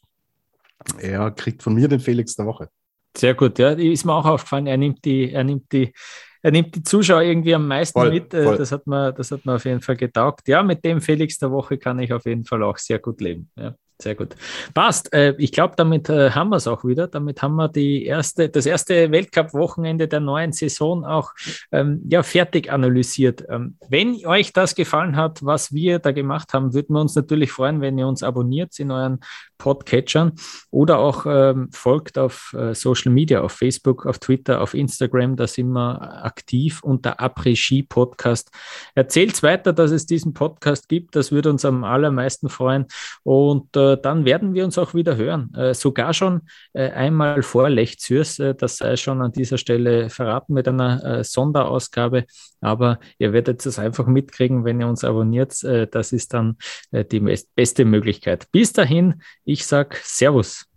er 0.99 1.31
kriegt 1.31 1.63
von 1.63 1.73
mir 1.73 1.89
den 1.89 1.99
Felix 1.99 2.35
der 2.35 2.45
Woche. 2.45 2.69
Sehr 3.15 3.33
gut, 3.33 3.59
ja, 3.59 3.71
ist 3.71 4.05
mir 4.05 4.13
auch 4.13 4.25
aufgefallen. 4.25 4.67
Er 4.67 4.77
nimmt 4.77 5.03
die, 5.03 5.31
er 5.31 5.43
nimmt 5.43 5.71
die, 5.71 5.93
er 6.41 6.51
nimmt 6.51 6.75
die 6.75 6.83
Zuschauer 6.83 7.21
irgendwie 7.21 7.53
am 7.53 7.67
meisten 7.67 7.99
voll, 7.99 8.11
mit. 8.11 8.33
Äh, 8.33 8.43
voll. 8.43 8.57
Das 8.57 8.71
hat 8.71 8.87
mir, 8.87 9.11
das 9.11 9.31
hat 9.31 9.45
mir 9.45 9.55
auf 9.55 9.65
jeden 9.65 9.81
Fall 9.81 9.97
getaugt. 9.97 10.47
Ja, 10.47 10.63
mit 10.63 10.83
dem 10.85 11.01
Felix 11.01 11.37
der 11.37 11.51
Woche 11.51 11.77
kann 11.77 11.99
ich 11.99 12.13
auf 12.13 12.25
jeden 12.25 12.45
Fall 12.45 12.63
auch 12.63 12.77
sehr 12.77 12.99
gut 12.99 13.19
leben. 13.19 13.51
Ja. 13.57 13.75
Sehr 14.01 14.15
gut. 14.15 14.35
Passt. 14.73 15.13
Äh, 15.13 15.35
ich 15.37 15.51
glaube, 15.51 15.75
damit 15.77 16.09
äh, 16.09 16.31
haben 16.31 16.49
wir 16.49 16.57
es 16.57 16.67
auch 16.67 16.83
wieder. 16.83 17.07
Damit 17.07 17.41
haben 17.41 17.55
wir 17.55 17.69
die 17.69 18.05
erste, 18.05 18.49
das 18.49 18.65
erste 18.65 19.11
Weltcup-Wochenende 19.11 20.07
der 20.07 20.19
neuen 20.19 20.51
Saison 20.51 21.05
auch 21.05 21.31
ähm, 21.71 22.01
ja, 22.09 22.23
fertig 22.23 22.71
analysiert. 22.71 23.45
Ähm, 23.49 23.77
wenn 23.87 24.25
euch 24.25 24.51
das 24.51 24.75
gefallen 24.75 25.15
hat, 25.15 25.45
was 25.45 25.73
wir 25.73 25.99
da 25.99 26.11
gemacht 26.11 26.53
haben, 26.53 26.73
würden 26.73 26.95
wir 26.95 27.01
uns 27.01 27.15
natürlich 27.15 27.51
freuen, 27.51 27.81
wenn 27.81 27.97
ihr 27.97 28.07
uns 28.07 28.23
abonniert 28.23 28.77
in 28.79 28.91
euren 28.91 29.19
Podcatchern 29.57 30.33
oder 30.71 30.99
auch 30.99 31.25
ähm, 31.25 31.69
folgt 31.71 32.17
auf 32.17 32.53
äh, 32.57 32.75
Social 32.75 33.13
Media, 33.13 33.41
auf 33.41 33.53
Facebook, 33.53 34.05
auf 34.05 34.19
Twitter, 34.19 34.59
auf 34.59 34.73
Instagram. 34.73 35.37
Da 35.37 35.47
sind 35.47 35.69
wir 35.69 36.25
aktiv 36.25 36.83
unter 36.83 37.21
Après-Ski 37.21 37.83
Podcast. 37.83 38.51
Erzählt 38.95 39.41
weiter, 39.41 39.71
dass 39.71 39.91
es 39.91 40.05
diesen 40.05 40.33
Podcast 40.33 40.89
gibt. 40.89 41.15
Das 41.15 41.31
würde 41.31 41.49
uns 41.49 41.63
am 41.63 41.85
allermeisten 41.85 42.49
freuen. 42.49 42.87
Und 43.23 43.75
äh, 43.77 43.92
dann 43.95 44.25
werden 44.25 44.53
wir 44.53 44.65
uns 44.65 44.77
auch 44.77 44.93
wieder 44.93 45.15
hören. 45.17 45.53
Äh, 45.53 45.73
sogar 45.73 46.13
schon 46.13 46.41
äh, 46.73 46.89
einmal 46.89 47.43
vor 47.43 47.69
Lech 47.69 47.99
Zürs. 47.99 48.39
Äh, 48.39 48.55
das 48.55 48.77
sei 48.77 48.95
schon 48.95 49.21
an 49.21 49.31
dieser 49.31 49.57
Stelle 49.57 50.09
verraten 50.09 50.53
mit 50.53 50.67
einer 50.67 51.23
Sonderausgabe. 51.23 52.25
Aber 52.61 52.99
ihr 53.17 53.33
werdet 53.33 53.65
es 53.65 53.79
einfach 53.79 54.07
mitkriegen, 54.07 54.65
wenn 54.65 54.79
ihr 54.79 54.87
uns 54.87 55.03
abonniert. 55.03 55.63
das 55.63 56.13
ist 56.13 56.33
dann 56.33 56.57
die 56.91 57.19
beste 57.55 57.85
Möglichkeit. 57.85 58.51
Bis 58.51 58.73
dahin, 58.73 59.21
ich 59.43 59.65
sage 59.65 59.97
Servus. 60.01 60.72